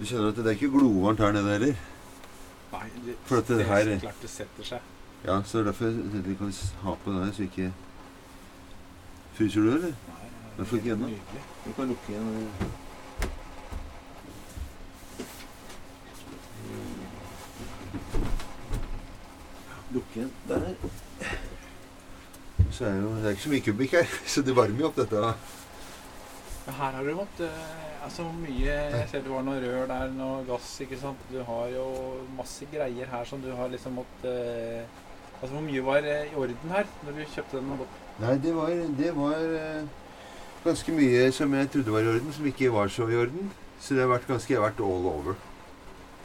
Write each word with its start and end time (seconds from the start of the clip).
Du 0.00 0.04
kjenner 0.08 0.28
at 0.32 0.36
det 0.40 0.46
er 0.46 0.50
ikke 0.56 0.70
glovarmt 0.72 1.20
her 1.20 1.32
nede 1.36 1.50
heller? 1.52 1.74
Nei, 2.72 2.86
det, 3.04 3.14
For 3.28 3.36
at 3.42 3.48
det 3.48 3.58
det 3.58 3.66
er 3.66 3.74
her- 3.74 3.88
helt 3.90 4.00
klart 4.02 4.22
det 4.22 4.30
setter 4.30 4.64
seg. 4.64 4.80
Ja, 5.26 5.42
så 5.42 5.58
det 5.58 5.66
er 5.66 5.70
derfor 5.70 5.84
jeg 5.84 5.94
tenkte 5.94 6.28
vi 6.28 6.34
kan 6.34 6.52
ha 6.82 6.94
på 7.04 7.10
den 7.12 7.24
her, 7.24 7.32
så 7.32 7.42
ikke 7.42 7.72
Fryser 9.34 9.60
du, 9.60 9.68
eller? 9.74 9.80
Nei, 9.80 10.30
nei, 10.58 10.66
er 10.66 10.74
ikke 10.76 10.96
nydelig. 10.96 11.42
Du 11.66 11.72
kan 11.76 11.88
lukke 11.88 12.12
igjen 12.12 12.56
Lukke 19.94 20.20
igjen 20.20 20.30
der. 20.48 20.74
Så 22.70 22.84
er 22.86 22.94
jo, 23.00 23.08
det 23.16 23.24
er 23.26 23.34
ikke 23.34 23.42
så 23.46 23.52
mye 23.52 23.64
kubikk 23.66 23.96
her, 23.98 24.12
så 24.32 24.42
det 24.46 24.54
varmer 24.56 24.84
jo 24.84 24.90
opp 24.90 25.00
dette. 25.00 25.22
Ja, 26.66 26.72
Her 26.76 26.92
har 26.94 27.02
du 27.08 27.14
måttet 27.18 27.48
eh, 27.48 27.89
Altså 28.00 28.24
mye 28.32 28.64
Jeg 28.72 29.06
ser 29.10 29.24
det 29.24 29.32
var 29.32 29.44
noe 29.44 29.60
rør 29.60 29.86
der, 29.90 30.12
noe 30.16 30.42
gass, 30.48 30.72
ikke 30.84 30.98
sant. 31.00 31.20
Du 31.32 31.40
har 31.44 31.70
jo 31.74 31.86
masse 32.36 32.68
greier 32.72 33.10
her 33.12 33.28
som 33.28 33.42
du 33.44 33.50
har 33.56 33.72
liksom 33.72 33.98
måttet 34.00 34.26
uh, 34.26 35.00
Altså 35.40 35.54
hvor 35.54 35.64
mye 35.64 35.82
var 35.84 36.04
eh, 36.04 36.28
i 36.28 36.36
orden 36.36 36.72
her 36.74 36.88
når 37.06 37.14
du 37.16 37.20
kjøpte 37.32 37.56
den? 37.56 37.84
Nei, 38.20 38.34
det 38.44 38.50
var, 38.52 38.72
det 38.98 39.12
var 39.16 39.44
eh, 39.56 39.86
ganske 40.64 40.92
mye 40.92 41.22
som 41.32 41.54
jeg 41.56 41.70
trodde 41.72 41.94
var 41.94 42.04
i 42.04 42.10
orden, 42.10 42.34
som 42.36 42.48
ikke 42.50 42.72
var 42.74 42.92
så 42.92 43.06
i 43.08 43.16
orden. 43.16 43.48
Så 43.80 43.96
det 43.96 44.04
har 44.04 44.10
vært 44.10 44.28
ganske 44.28 44.52
jeg 44.52 44.60
har 44.60 44.66
vært 44.68 44.82
all 44.84 45.06
over. 45.08 45.38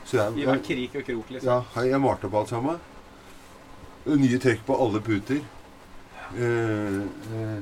Så 0.03 0.20
jeg, 0.20 0.35
I 0.41 0.49
hver 0.49 0.59
krik 0.67 0.98
og 0.99 1.07
krok, 1.07 1.31
liksom. 1.31 1.48
Ja, 1.48 1.85
jeg 1.87 2.01
malte 2.03 2.27
opp 2.27 2.35
alt 2.41 2.51
sammen. 2.51 2.84
Nye 4.05 4.41
trekk 4.43 4.65
på 4.67 4.76
alle 4.84 4.99
puter. 5.01 5.39
Eh, 6.35 6.99
eh, 7.39 7.55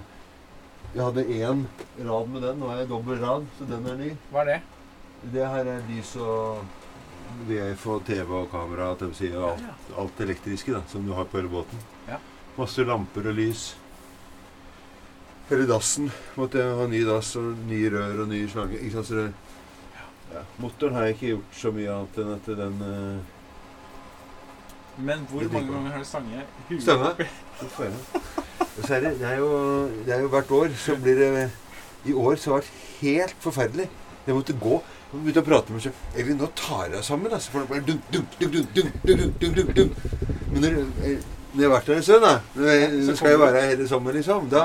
jeg 0.94 1.02
hadde 1.02 1.26
én 1.26 1.66
rad 2.06 2.28
med 2.30 2.44
den, 2.46 2.60
nå 2.62 2.70
er 2.70 2.84
jeg 2.84 2.90
dobbel 2.92 3.20
rad, 3.22 3.46
så 3.58 3.66
den 3.70 3.86
er 3.90 3.96
ny. 3.98 4.10
Hva 4.30 4.44
er 4.44 4.50
det? 4.52 4.60
Det 5.34 5.46
her 5.50 5.70
er 5.72 5.86
lys 5.88 6.12
og 6.22 6.64
VF 7.48 7.86
og 7.90 8.04
TV 8.06 8.30
og 8.30 8.52
kamera 8.52 8.92
og 8.94 9.02
alt, 9.04 9.64
alt 9.98 10.22
elektriske 10.22 10.76
da, 10.76 10.84
som 10.92 11.06
du 11.08 11.14
har 11.18 11.26
på 11.26 11.40
hele 11.40 11.50
båten. 11.50 11.82
Ja. 12.08 12.20
Masse 12.58 12.86
lamper 12.86 13.32
og 13.32 13.40
lys. 13.40 13.72
Hele 15.50 15.66
dassen 15.68 16.12
måtte 16.38 16.62
jeg 16.62 16.78
ha 16.78 16.86
ny 16.88 17.02
dass 17.08 17.34
og 17.42 17.58
nye 17.68 17.90
rør 17.92 18.24
og 18.24 18.30
ny 18.30 18.44
slange. 18.52 18.78
Ikke 18.80 19.00
sant? 19.00 19.10
Så 19.10 19.18
det, 19.18 19.26
ja. 20.34 20.46
Motoren 20.62 20.96
har 20.96 21.08
jeg 21.08 21.18
ikke 21.18 21.34
gjort 21.34 21.60
så 21.64 21.74
mye 21.74 21.98
annet 21.98 22.22
enn 22.22 22.32
at 22.38 22.54
den 22.62 22.80
uh, 22.86 23.34
Men 25.10 25.28
hvor 25.32 25.50
mange 25.50 25.74
ganger 25.74 25.92
har 25.98 26.06
du 26.06 26.10
stange? 26.14 26.48
Huet 26.70 26.96
oppi? 27.10 27.30
Så 28.84 28.94
er 28.96 29.00
det, 29.06 29.12
det, 29.20 29.28
er 29.28 29.38
jo, 29.38 29.50
det 30.06 30.14
er 30.16 30.22
jo 30.24 30.32
hvert 30.34 30.52
år 30.52 30.74
så 30.80 30.96
blir 31.00 31.16
det 31.20 31.50
I 32.10 32.14
år 32.14 32.36
så 32.42 32.52
har 32.56 32.64
det 32.64 32.68
vært 32.70 33.02
helt 33.02 33.36
forferdelig. 33.44 33.90
Jeg 34.28 34.36
måtte 34.36 34.54
gå 34.60 34.74
og 34.80 35.14
begynte 35.20 35.42
å 35.44 35.46
prate 35.46 35.70
med 35.72 35.78
meg 35.78 35.84
selv. 35.86 36.02
Evin, 36.18 36.38
nå 36.42 36.48
tar 36.58 36.90
jeg 36.96 37.04
sammen. 37.06 37.32
Altså, 37.32 37.52
for 37.52 37.60
det 37.60 37.70
bare 37.70 37.86
dunk, 37.88 38.02
dunk, 38.12 38.38
dunk, 38.40 38.74
dunk, 38.76 38.94
dunk, 39.08 39.38
dunk, 39.40 39.56
dunk, 39.56 39.76
dunk. 39.78 39.92
Men 40.52 40.62
når, 40.62 40.78
jeg- 41.04 41.22
når 41.54 41.62
jeg 41.62 41.70
har 41.70 41.76
vært 41.78 41.86
der 41.92 41.96
en 41.96 42.04
stund, 42.04 42.22
da 42.22 42.34
nå 42.56 43.16
skal 43.16 43.30
jeg 43.30 43.40
være 43.40 43.62
her 43.62 43.70
hele 43.76 43.88
sommeren, 43.88 44.16
liksom. 44.18 44.50
Da 44.50 44.64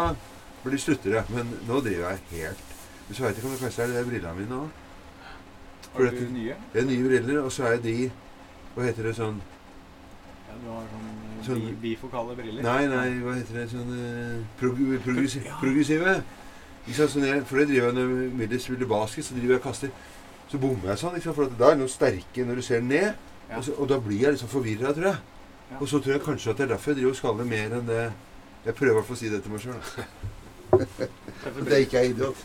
blir 0.62 0.72
det 0.72 0.80
slutter 0.80 1.10
det. 1.18 1.24
Men 1.34 1.52
nå 1.68 1.80
driver 1.84 2.10
jeg 2.10 2.20
helt 2.40 2.64
så 3.08 3.22
veit 3.24 3.36
jeg 3.36 3.40
ikke 3.40 3.48
om 3.48 3.52
det 3.54 3.60
kanskje 3.62 3.82
er 3.82 3.92
det 3.92 4.06
brillene 4.06 4.34
mine 4.36 4.56
òg. 4.58 4.68
Har 5.94 6.10
du 6.12 6.24
nye? 6.32 6.56
Det 6.74 6.82
er 6.82 6.86
nye 6.86 7.04
briller, 7.08 7.38
og 7.44 7.52
så 7.52 7.64
er 7.64 7.76
de 7.80 8.10
Hva 8.74 8.84
heter 8.84 9.02
det 9.08 9.14
sånn 9.16 9.38
Ja, 10.48 10.56
du 10.60 10.66
har 10.70 10.84
sånn 10.92 11.06
eh, 11.48 11.54
Sånn- 11.56 11.80
bifokale 11.82 12.36
briller? 12.36 12.62
Nei, 12.62 12.86
nei, 12.90 13.08
hva 13.24 13.34
heter 13.38 13.54
det? 13.60 13.64
Sånn 13.72 13.90
eh, 13.94 14.44
prog 14.60 14.78
progressi 15.04 15.42
Ja. 15.44 15.56
progressive. 15.60 16.22
Ikke? 16.88 17.08
Sånn 17.08 17.26
jeg, 17.26 17.42
for 17.46 17.58
det 17.58 17.68
driver 17.68 17.88
jeg 17.90 17.94
når 17.98 18.36
Millie 18.38 18.58
spiller 18.60 18.86
basket, 18.86 19.24
så 19.24 19.34
driver 19.34 19.54
jeg 19.56 19.60
og 19.62 19.66
kaster. 19.68 19.90
Så 20.48 20.58
bommer 20.58 20.88
jeg 20.94 20.98
sånn, 21.02 21.14
liksom, 21.18 21.34
for 21.34 21.44
at 21.44 21.58
da 21.58 21.66
er 21.66 21.74
det 21.76 21.82
noen 21.82 21.92
sterke 21.92 22.44
når 22.46 22.54
du 22.56 22.62
ser 22.62 22.80
ned. 22.80 23.14
Ja. 23.50 23.56
Og, 23.58 23.64
så, 23.64 23.72
og 23.78 23.88
da 23.88 23.98
blir 24.00 24.20
jeg 24.20 24.32
liksom 24.36 24.48
forvirra, 24.48 24.92
tror 24.96 25.04
jeg. 25.10 25.18
Ja. 25.70 25.76
Og 25.80 25.88
så 25.88 25.98
tror 26.00 26.12
jeg 26.16 26.22
kanskje 26.24 26.50
at 26.50 26.56
det 26.56 26.64
er 26.64 26.74
derfor 26.74 26.90
jeg 26.92 26.96
driver 27.02 27.10
og 27.10 27.16
skaller 27.20 27.44
mer 27.44 27.74
enn 27.78 27.86
det 27.86 28.12
Jeg 28.64 28.74
prøver 28.74 28.90
i 28.90 28.94
hvert 28.96 29.06
fall 29.06 29.16
å 29.16 29.20
si 29.20 29.28
det 29.28 29.42
til 29.42 29.52
meg 29.52 29.60
sjøl. 29.60 29.82
Det 31.64 31.72
er 31.72 31.84
ikke 31.84 32.00
jeg 32.02 32.10
idiot. 32.10 32.36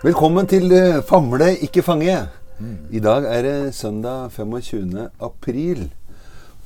Velkommen 0.00 0.46
til 0.48 0.72
eh, 0.72 1.02
Famle, 1.04 1.58
ikke 1.60 1.82
fange. 1.84 2.14
I 2.88 3.00
dag 3.04 3.24
er 3.28 3.42
det 3.44 3.74
søndag 3.74 4.30
25. 4.32 4.94
april. 5.20 5.90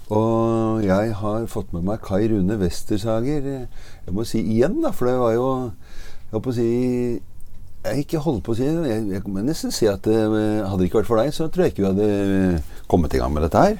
Og 0.07 0.85
jeg 0.85 1.15
har 1.19 1.47
fått 1.51 1.73
med 1.75 1.83
meg 1.83 1.99
Kai 2.07 2.29
Rune 2.31 2.55
Westersager. 2.61 3.49
Jeg 4.07 4.15
må 4.15 4.23
si 4.23 4.39
igjen, 4.39 4.79
da, 4.85 4.93
for 4.95 5.11
det 5.11 5.17
var 5.19 5.35
jo 5.35 5.49
Jeg 5.65 6.31
holdt 6.37 6.47
på 6.47 6.55
å 6.55 6.57
si 6.61 6.69
Jeg 6.69 8.07
ikke 8.07 8.23
holdt 8.23 8.47
på 8.47 8.55
å 8.55 8.59
si 8.61 8.71
Jeg, 8.71 9.03
jeg 9.17 9.27
må 9.27 9.43
nesten 9.43 9.75
si 9.75 9.91
at 9.91 10.07
det 10.07 10.15
hadde 10.23 10.79
det 10.85 10.93
ikke 10.93 11.03
vært 11.03 11.11
for 11.11 11.25
deg, 11.25 11.35
så 11.35 11.51
tror 11.51 11.67
jeg 11.67 11.75
ikke 11.75 11.83
vi 11.83 11.91
hadde 11.91 12.09
eh, 12.39 12.73
kommet 12.87 13.19
i 13.19 13.25
gang 13.25 13.35
med 13.35 13.49
dette 13.49 13.67
her. 13.67 13.79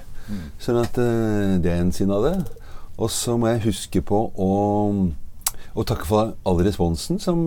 Sånn 0.59 0.83
at 0.83 0.99
eh, 0.99 1.57
det 1.63 1.77
er 1.77 1.87
en 1.87 1.95
side 1.95 2.11
av 2.11 2.27
det. 2.27 2.37
Og 2.99 3.07
så 3.07 3.39
må 3.39 3.55
jeg 3.55 3.69
huske 3.71 4.03
på 4.03 4.27
å, 4.35 4.53
å 5.79 5.87
takke 5.87 6.11
for 6.11 6.35
all 6.43 6.67
responsen 6.67 7.23
som 7.23 7.47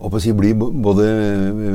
eh, 0.00 0.02
holdt 0.02 0.12
på 0.14 0.16
å 0.16 0.22
si, 0.24 0.32
blir 0.32 0.54
både 0.56 1.06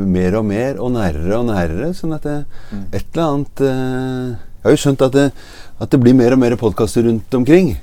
mer 0.10 0.36
og 0.40 0.46
mer 0.50 0.80
og 0.82 0.92
nærere 0.96 1.38
og 1.40 1.46
nærere. 1.52 1.94
Sånn 1.94 2.16
at 2.18 2.24
det, 2.26 2.46
et 2.92 3.06
eller 3.14 3.26
annet 3.30 3.62
eh, 3.62 4.36
Jeg 4.66 4.72
har 4.72 4.74
jo 4.74 4.82
skjønt 4.82 5.02
at 5.06 5.14
det, 5.14 5.32
at 5.80 5.92
det 5.92 6.00
blir 6.02 6.16
mer 6.18 6.34
og 6.34 6.40
mer 6.42 6.56
podkaster 6.58 7.04
rundt 7.06 7.34
omkring. 7.38 7.76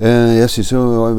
Eh, 0.00 0.36
jeg 0.40 0.48
syns 0.52 0.70
jo 0.72 0.80
det 0.90 0.98
var 1.00 1.14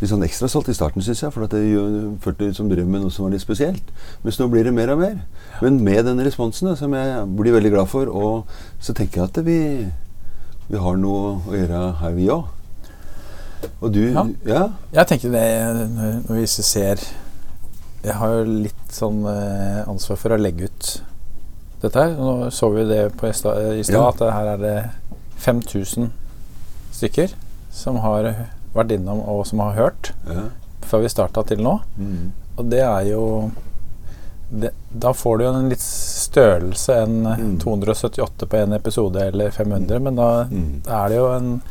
litt 0.00 0.08
sånn 0.10 0.24
ekstra 0.24 0.48
salt 0.48 0.68
i 0.68 0.74
starten, 0.76 1.00
synes 1.04 1.22
jeg. 1.22 1.32
For 1.32 1.44
at 1.44 1.50
det 1.56 1.62
gjør- 1.70 2.18
følte 2.20 2.54
som 2.54 2.68
drev 2.68 2.86
med 2.86 3.00
noe 3.00 3.10
som 3.10 3.24
var 3.24 3.32
litt 3.32 3.40
spesielt. 3.40 3.82
Mens 4.24 4.38
nå 4.38 4.48
blir 4.52 4.64
det 4.64 4.74
mer 4.74 4.90
og 4.92 4.98
mer. 5.00 5.16
Men 5.62 5.82
med 5.84 6.04
den 6.04 6.18
responsen, 6.20 6.68
da, 6.68 6.74
som 6.76 6.92
jeg 6.92 7.24
blir 7.36 7.52
veldig 7.56 7.72
glad 7.72 7.88
for, 7.88 8.06
og 8.08 8.44
så 8.80 8.92
tenker 8.94 9.22
jeg 9.22 9.24
at 9.30 9.44
vi, 9.44 9.86
vi 10.68 10.76
har 10.78 10.96
noe 10.96 11.40
å 11.48 11.52
gjøre 11.56 11.96
her, 12.00 12.12
vi 12.12 12.26
òg. 12.28 12.44
Og 13.80 13.92
du 13.92 14.12
Ja. 14.12 14.26
ja? 14.44 14.68
Jeg 14.92 15.06
tenker 15.06 15.30
det 15.32 16.28
når 16.28 16.34
vi 16.40 16.46
ser 16.46 16.96
Jeg 18.04 18.14
har 18.14 18.28
jo 18.28 18.44
litt 18.44 18.92
sånn 18.92 19.24
eh, 19.26 19.88
ansvar 19.88 20.16
for 20.20 20.30
å 20.36 20.38
legge 20.40 20.64
ut 20.70 21.02
dette 21.82 21.94
her. 22.02 22.14
Nå 22.16 22.50
så 22.54 22.70
vi 22.74 22.84
det 22.88 23.12
på 23.18 23.26
i 23.28 23.32
sta- 23.32 23.56
i 23.78 23.82
stad, 23.82 23.94
Ja. 23.96 24.08
at 24.08 24.34
her 24.34 24.46
er 24.54 24.56
det 24.58 24.90
5000 25.38 26.10
stykker 26.92 27.32
som 27.70 27.96
har 27.96 28.46
vært 28.74 28.92
innom 28.92 29.20
og 29.28 29.46
som 29.46 29.58
har 29.60 29.72
hørt 29.74 30.12
ja. 30.28 30.48
fra 30.82 30.98
vi 31.02 31.08
starta 31.08 31.42
til 31.46 31.58
nå. 31.64 31.80
Mm. 31.98 32.30
Og 32.58 32.70
det 32.70 32.80
er 32.80 33.02
jo 33.10 33.50
det, 34.50 34.70
Da 34.96 35.10
får 35.12 35.38
du 35.38 35.44
jo 35.44 35.50
en 35.58 35.68
litt 35.68 35.82
størrelse 35.82 36.94
enn 37.02 37.22
Mm. 37.26 37.58
278 37.58 38.46
på 38.46 38.56
en 38.62 38.72
episode 38.72 39.16
eller 39.20 39.50
500, 39.50 39.98
men 40.00 40.14
da 40.16 40.44
Mm. 40.44 40.82
da 40.84 41.04
er 41.04 41.08
det 41.08 41.16
jo 41.18 41.26
en 41.34 41.62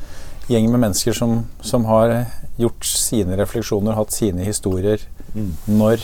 gjeng 0.49 0.69
med 0.71 0.79
mennesker 0.79 1.13
som, 1.17 1.45
som 1.65 1.85
har 1.89 2.25
gjort 2.61 2.85
sine 2.85 3.37
refleksjoner, 3.39 3.95
hatt 3.97 4.13
sine 4.15 4.45
historier 4.47 5.01
Mm. 5.35 5.49
når 5.67 5.99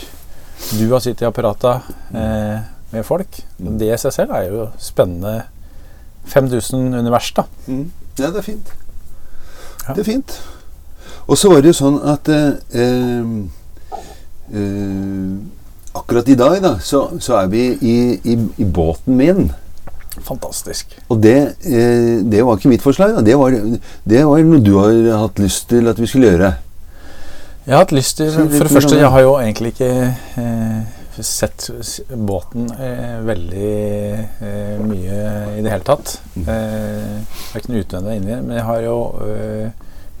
du 0.76 0.90
har 0.92 1.00
sittet 1.00 1.22
i 1.22 1.24
apparatet 1.24 1.86
eh, 2.12 2.58
med 2.92 3.04
folk. 3.08 3.38
Mm. 3.58 3.78
Det 3.80 3.88
i 3.88 3.96
seg 3.96 4.12
selv 4.12 4.34
er 4.36 4.42
jo 4.50 4.66
spennende. 4.76 5.46
5000 6.28 6.92
univers, 6.98 7.30
da. 7.32 7.46
Mm. 7.66 7.86
Ja, 8.18 8.28
det 8.28 8.42
er 8.42 8.44
fint. 8.46 8.68
Ja. 9.88 9.94
Det 9.94 10.04
er 10.04 10.10
fint. 10.10 10.36
Og 11.26 11.38
så 11.40 11.48
var 11.48 11.62
det 11.64 11.72
jo 11.72 11.78
sånn 11.80 11.96
at 12.12 12.28
eh, 12.28 12.52
eh, 14.52 15.40
Akkurat 15.92 16.28
i 16.28 16.34
dag, 16.36 16.58
da, 16.62 16.76
så, 16.80 17.02
så 17.20 17.34
er 17.42 17.50
vi 17.52 17.64
i, 17.84 17.96
i, 18.24 18.36
i 18.62 18.64
båten 18.64 19.16
min. 19.16 19.50
Fantastisk. 20.20 20.92
Og 21.08 21.22
det, 21.22 21.36
eh, 21.64 22.20
det 22.20 22.42
var 22.44 22.58
ikke 22.58 22.72
mitt 22.72 22.84
forslag. 22.84 23.16
Det, 23.24 23.36
var, 23.38 23.56
det 24.04 24.24
var 24.28 24.44
noe 24.44 24.60
du 24.60 24.74
har 24.76 25.24
hatt 25.24 25.40
lyst 25.40 25.70
til 25.72 25.88
at 25.88 26.00
vi 26.00 26.08
skulle 26.10 26.34
gjøre. 26.34 26.52
Jeg 27.62 27.76
har 27.76 27.84
hatt 27.84 27.94
lyst 27.94 28.18
til 28.18 28.32
For 28.34 28.66
det 28.66 28.74
første, 28.74 28.98
jeg 28.98 29.10
har 29.14 29.22
jo 29.22 29.36
egentlig 29.38 29.70
ikke 29.72 29.92
eh, 30.42 31.22
sett 31.22 31.68
båten 32.16 32.66
eh, 32.74 33.20
veldig 33.22 33.72
eh, 34.42 34.80
mye 34.82 35.20
i 35.58 35.62
det 35.62 35.70
hele 35.70 35.86
tatt. 35.86 36.16
Mm. 36.34 36.48
Eh, 36.48 37.78
utvendig 37.78 38.16
inni, 38.18 38.34
men 38.34 38.56
jeg 38.56 38.66
har 38.66 38.82
jo 38.82 38.96
eh, 39.28 39.70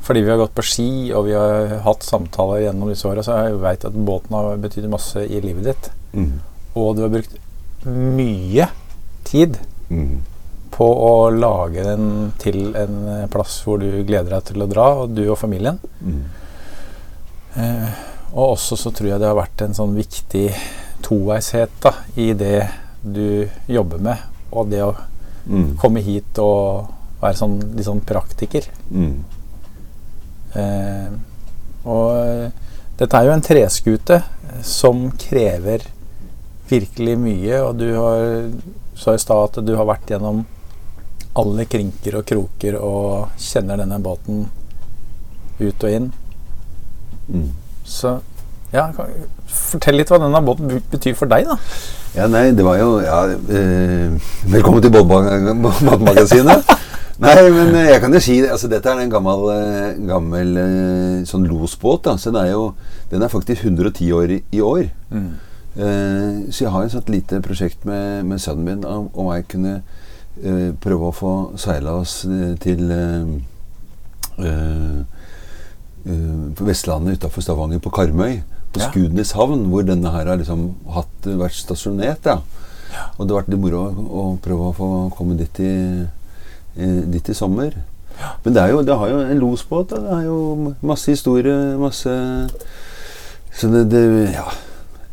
Fordi 0.02 0.22
vi 0.22 0.30
har 0.32 0.38
gått 0.40 0.54
på 0.54 0.64
ski 0.66 0.86
og 1.14 1.28
vi 1.28 1.34
har 1.38 1.76
hatt 1.84 2.02
samtaler 2.02 2.64
gjennom 2.64 2.88
disse 2.90 3.06
åra, 3.06 3.22
så 3.22 3.36
jeg 3.38 3.60
veit 3.62 3.84
at 3.86 3.94
båten 3.94 4.34
har 4.34 4.56
betydd 4.62 4.88
masse 4.90 5.22
i 5.22 5.38
livet 5.42 5.68
ditt. 5.68 5.90
Mm. 6.12 6.40
Og 6.74 6.96
du 6.96 7.04
har 7.04 7.12
brukt 7.12 7.36
mye 7.86 8.66
tid 9.28 9.60
Mm. 9.92 10.20
på 10.72 10.86
å 10.88 11.30
lage 11.30 11.82
den 11.84 12.32
til 12.40 12.70
en 12.80 13.26
plass 13.28 13.58
hvor 13.66 13.76
du 13.82 14.02
gleder 14.08 14.30
deg 14.38 14.44
til 14.48 14.62
å 14.64 14.68
dra, 14.70 14.86
og 15.02 15.10
du 15.14 15.26
og 15.28 15.36
familien. 15.38 15.76
Mm. 16.00 16.22
Eh, 17.60 17.88
Og 18.32 18.54
også 18.54 18.78
så 18.80 18.88
tror 18.96 19.10
jeg 19.10 19.20
det 19.20 19.28
har 19.28 19.36
vært 19.36 19.60
en 19.66 19.74
sånn 19.76 19.92
viktig 19.94 20.46
toveishet 21.04 21.74
da, 21.84 21.90
i 22.16 22.30
det 22.32 22.62
du 23.04 23.44
jobber 23.68 23.98
med, 24.00 24.16
og 24.52 24.70
det 24.72 24.80
å 24.86 24.94
Mm. 25.44 25.76
komme 25.76 26.00
hit 26.00 26.38
og 26.38 26.86
være 27.20 27.34
sånn, 27.36 27.58
litt 27.76 27.84
sånn 27.84 28.00
praktiker. 28.06 28.62
Eh, 30.54 31.08
og 31.84 32.10
eh, 32.16 32.50
dette 33.00 33.18
er 33.18 33.26
jo 33.26 33.32
en 33.34 33.42
treskute 33.44 34.20
som 34.62 35.08
krever 35.18 35.82
virkelig 36.70 37.16
mye, 37.18 37.58
og 37.66 37.78
du 37.80 37.88
har 37.96 38.50
sa 38.98 39.14
i 39.14 39.20
stad 39.20 39.48
at 39.48 39.62
du 39.66 39.74
har 39.76 39.88
vært 39.88 40.10
gjennom 40.12 40.44
alle 41.38 41.64
krinker 41.64 42.18
og 42.20 42.26
kroker 42.28 42.76
og 42.76 43.40
kjenner 43.40 43.80
denne 43.80 43.98
båten 44.04 44.44
ut 45.62 45.86
og 45.86 45.96
inn. 45.96 46.10
Mm. 47.28 47.48
Så 47.88 48.18
ja, 48.72 48.86
fortell 49.52 49.98
litt 50.00 50.12
hva 50.12 50.20
denne 50.20 50.40
båten 50.44 50.80
betyr 50.92 51.16
for 51.16 51.28
deg, 51.28 51.48
da. 51.48 51.58
Ja, 52.16 52.28
nei, 52.28 52.50
det 52.56 52.64
var 52.64 52.76
jo 52.76 52.98
ja, 53.00 53.22
eh, 53.28 54.32
Velkommen 54.52 54.84
til 54.84 54.92
Båtmagasinet. 54.92 56.72
nei, 57.24 57.36
men 57.52 57.72
eh, 57.76 57.90
jeg 57.90 58.02
kan 58.04 58.16
jo 58.16 58.20
si 58.20 58.38
det. 58.40 58.50
Altså, 58.52 58.68
dette 58.72 58.88
er 58.88 59.00
en 59.00 59.12
gammel, 59.12 59.46
eh, 59.54 59.94
gammel 60.08 60.58
eh, 60.60 61.22
sånn 61.28 61.46
losbåt. 61.48 62.04
Da. 62.08 62.18
Så 62.20 62.32
den 62.32 62.42
er 62.42 62.52
jo 62.52 62.66
den 63.12 63.24
er 63.24 63.32
faktisk 63.32 63.64
110 63.64 64.12
år 64.16 64.36
i, 64.36 64.42
i 64.56 64.60
år. 64.64 64.84
Eh, 65.12 65.30
så 65.72 66.64
jeg 66.66 66.72
har 66.74 66.84
et 66.84 66.92
sånt 66.92 67.08
lite 67.08 67.38
prosjekt 67.40 67.86
med, 67.88 68.26
med 68.28 68.40
sønnen 68.42 68.66
min 68.66 68.82
om, 68.84 69.06
om 69.16 69.30
jeg 69.32 69.46
kunne 69.54 69.78
uh, 69.80 70.70
prøve 70.84 71.08
å 71.08 71.14
få 71.16 71.32
seila 71.60 71.94
oss 72.02 72.18
eh, 72.28 72.52
til 72.60 72.92
uh, 72.92 73.30
eh, 74.38 75.00
eh, 76.06 76.64
Vestlandet 76.66 77.20
utafor 77.20 77.42
Stavanger, 77.42 77.78
på 77.78 77.90
Karmøy. 77.90 78.42
På 78.72 78.80
Ja. 78.80 78.88
Skudenes 78.88 79.32
havn, 79.32 79.66
hvor 79.68 79.82
denne 79.84 80.10
her 80.10 80.26
har 80.26 80.36
liksom 80.36 80.74
hatt, 80.88 81.26
vært 81.26 81.58
stasjonert. 81.58 82.24
Ja. 82.24 82.40
Og 83.18 83.26
det 83.26 83.34
har 83.34 83.42
vært 83.42 83.50
litt 83.52 83.60
moro 83.60 83.82
å, 83.84 84.04
å 84.22 84.24
prøve 84.42 84.70
å 84.70 84.76
få 84.76 84.88
komme 85.16 85.36
dit 85.36 85.60
i, 85.60 85.72
eh, 86.76 87.00
dit 87.12 87.28
i 87.28 87.34
sommer. 87.34 87.76
Men 88.44 88.54
det, 88.54 88.62
er 88.62 88.72
jo, 88.72 88.82
det 88.82 88.96
har 88.96 89.08
jo 89.08 89.20
en 89.20 89.38
losbåt. 89.40 89.92
Det 89.92 90.16
er 90.16 90.24
jo 90.24 90.74
masse 90.80 91.10
historie, 91.10 91.76
masse 91.76 92.12
Så 93.52 93.68
det, 93.68 93.90
det 93.90 94.32
Ja. 94.32 94.48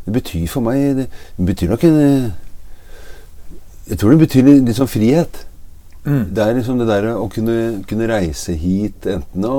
Det 0.06 0.14
betyr 0.14 0.46
for 0.48 0.64
meg 0.64 0.96
Det, 0.96 1.08
betyr 1.36 1.70
nok 1.74 1.84
en 1.84 1.98
Jeg 3.90 3.98
tror 3.98 4.14
det 4.14 4.22
betyr 4.24 4.46
litt, 4.46 4.64
litt 4.68 4.78
sånn 4.78 4.90
frihet. 4.90 5.44
Det 6.04 6.40
er 6.40 6.54
liksom 6.56 6.78
det 6.80 6.86
der 6.88 7.10
å 7.12 7.28
kunne, 7.28 7.82
kunne 7.90 8.08
reise 8.08 8.54
hit, 8.56 9.04
enten 9.10 9.44
å 9.44 9.58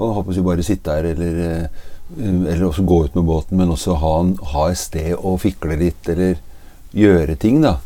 og 0.00 0.14
håper 0.16 0.36
vi 0.36 0.44
bare 0.44 0.64
sitte 0.64 0.94
her, 0.94 1.10
eller, 1.12 1.38
eh, 1.44 2.52
eller 2.52 2.64
også 2.66 2.86
gå 2.88 3.04
ut 3.04 3.14
med 3.14 3.24
båten, 3.24 3.58
men 3.58 3.72
også 3.72 3.98
ha, 4.00 4.14
en, 4.20 4.34
ha 4.54 4.68
et 4.70 4.80
sted 4.80 5.12
å 5.16 5.36
fikle 5.40 5.76
litt, 5.80 6.08
eller 6.08 6.38
gjøre 6.96 7.36
ting, 7.40 7.60
da. 7.62 7.76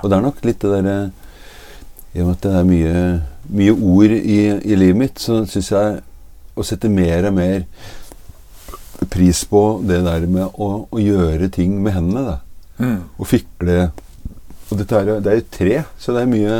Og 0.00 0.10
det 0.10 0.16
er 0.16 0.24
nok 0.24 0.44
litt 0.44 0.60
det 0.62 0.70
derre 0.72 0.98
I 2.10 2.22
og 2.22 2.26
med 2.26 2.34
at 2.34 2.42
det 2.42 2.52
er 2.58 2.66
mye, 2.66 3.00
mye 3.54 3.72
ord 3.76 4.12
i, 4.16 4.40
i 4.50 4.78
livet 4.78 4.98
mitt, 4.98 5.20
så 5.22 5.44
syns 5.46 5.70
jeg 5.70 6.00
å 6.58 6.66
sette 6.66 6.90
mer 6.90 7.28
og 7.28 7.36
mer 7.36 7.66
pris 9.10 9.44
på 9.48 9.80
det 9.86 10.02
der 10.04 10.26
med 10.28 10.50
å, 10.60 10.70
å 10.90 11.00
gjøre 11.00 11.48
ting 11.52 11.78
med 11.82 11.96
hendene, 11.96 12.24
da. 12.26 12.38
Og 13.20 13.26
fikle 13.28 13.90
Og 14.70 14.78
dette 14.78 14.96
er, 14.96 15.08
det 15.20 15.28
er 15.28 15.40
jo 15.40 15.46
tre, 15.52 15.74
så 16.00 16.14
det 16.16 16.22
er 16.22 16.30
mye 16.30 16.54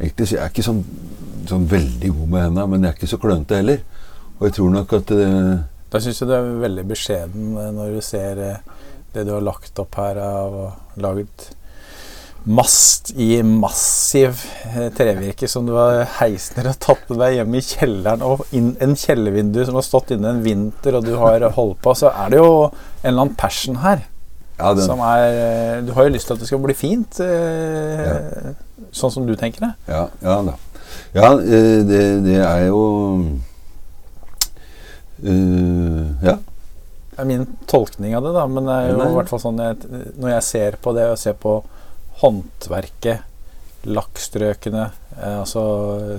Egentlig 0.00 0.26
så 0.26 0.36
jeg 0.38 0.42
er 0.42 0.50
ikke 0.50 0.64
sånn, 0.64 0.80
sånn 1.46 1.66
veldig 1.70 2.10
god 2.16 2.30
med 2.32 2.44
hendene, 2.46 2.66
men 2.72 2.86
jeg 2.86 2.90
er 2.90 2.96
ikke 2.96 3.10
så 3.10 3.18
klønete 3.20 3.58
heller. 3.60 3.82
Og 4.38 4.46
jeg 4.48 4.54
tror 4.56 4.70
nok 4.72 4.94
at 4.96 5.12
det, 5.12 5.26
Da 5.92 6.00
syns 6.00 6.22
jeg 6.22 6.30
du 6.30 6.34
er 6.38 6.48
veldig 6.62 6.84
beskjeden 6.88 7.50
eh, 7.60 7.72
når 7.76 7.98
du 7.98 8.00
ser 8.04 8.40
eh, 8.40 8.62
det 9.12 9.26
du 9.28 9.34
har 9.34 9.44
lagt 9.44 9.78
opp 9.82 9.98
her 10.00 10.20
av 10.24 10.56
og 10.56 11.02
laget 11.02 11.50
mast 12.44 13.10
i 13.20 13.42
massiv 13.44 14.38
eh, 14.70 14.88
trevirke 14.96 15.48
som 15.48 15.66
du 15.68 15.74
har 15.76 16.06
heist 16.20 16.56
ned 16.56 16.70
og 16.70 16.78
tatt 16.80 17.02
med 17.10 17.20
deg 17.20 17.36
hjem 17.36 17.58
i 17.58 17.64
kjelleren, 17.64 18.24
og 18.24 18.46
inn 18.56 18.70
en 18.80 18.96
kjellervindu 18.96 19.60
som 19.66 19.76
har 19.76 19.84
stått 19.86 20.14
inne 20.16 20.32
en 20.32 20.40
vinter, 20.44 20.96
og 20.96 21.04
du 21.04 21.12
har 21.20 21.44
holdt 21.56 21.82
på, 21.84 21.94
så 21.98 22.12
er 22.14 22.32
det 22.32 22.40
jo 22.40 22.54
en 22.70 23.12
eller 23.12 23.26
annen 23.26 23.36
passion 23.40 23.82
her. 23.84 24.06
ja, 24.56 24.72
den, 24.72 24.84
Som 24.86 25.04
er 25.04 25.26
eh, 25.28 25.76
Du 25.84 25.92
har 25.96 26.08
jo 26.08 26.16
lyst 26.16 26.30
til 26.30 26.38
at 26.38 26.40
det 26.40 26.48
skal 26.48 26.64
bli 26.64 26.76
fint, 26.76 27.20
eh, 27.20 28.50
sånn 28.92 29.12
som 29.12 29.28
du 29.28 29.36
tenker 29.36 29.68
det. 29.68 29.72
ja, 29.92 30.08
ja 30.24 30.40
da. 30.48 30.56
Ja, 31.12 31.32
eh, 31.40 31.80
det, 31.86 32.02
det 32.24 32.38
er 32.38 32.66
jo 32.68 32.82
uh, 35.24 36.24
Ja. 36.24 36.38
Min 37.26 37.44
tolkning 37.68 38.14
av 38.16 38.24
det, 38.24 38.32
da. 38.32 38.46
Men 38.48 38.64
det 38.64 38.74
er 38.78 38.86
jo 38.94 39.08
i 39.10 39.16
hvert 39.18 39.28
fall 39.28 39.42
sånn 39.42 39.58
jeg, 39.60 39.76
når 40.16 40.30
jeg 40.38 40.44
ser 40.46 40.76
på 40.80 40.94
det, 40.96 41.04
og 41.12 41.18
ser 41.20 41.34
på 41.36 41.58
håndverket, 42.20 43.26
lakkstrøkene, 43.88 44.86
eh, 45.16 45.36
altså 45.40 45.62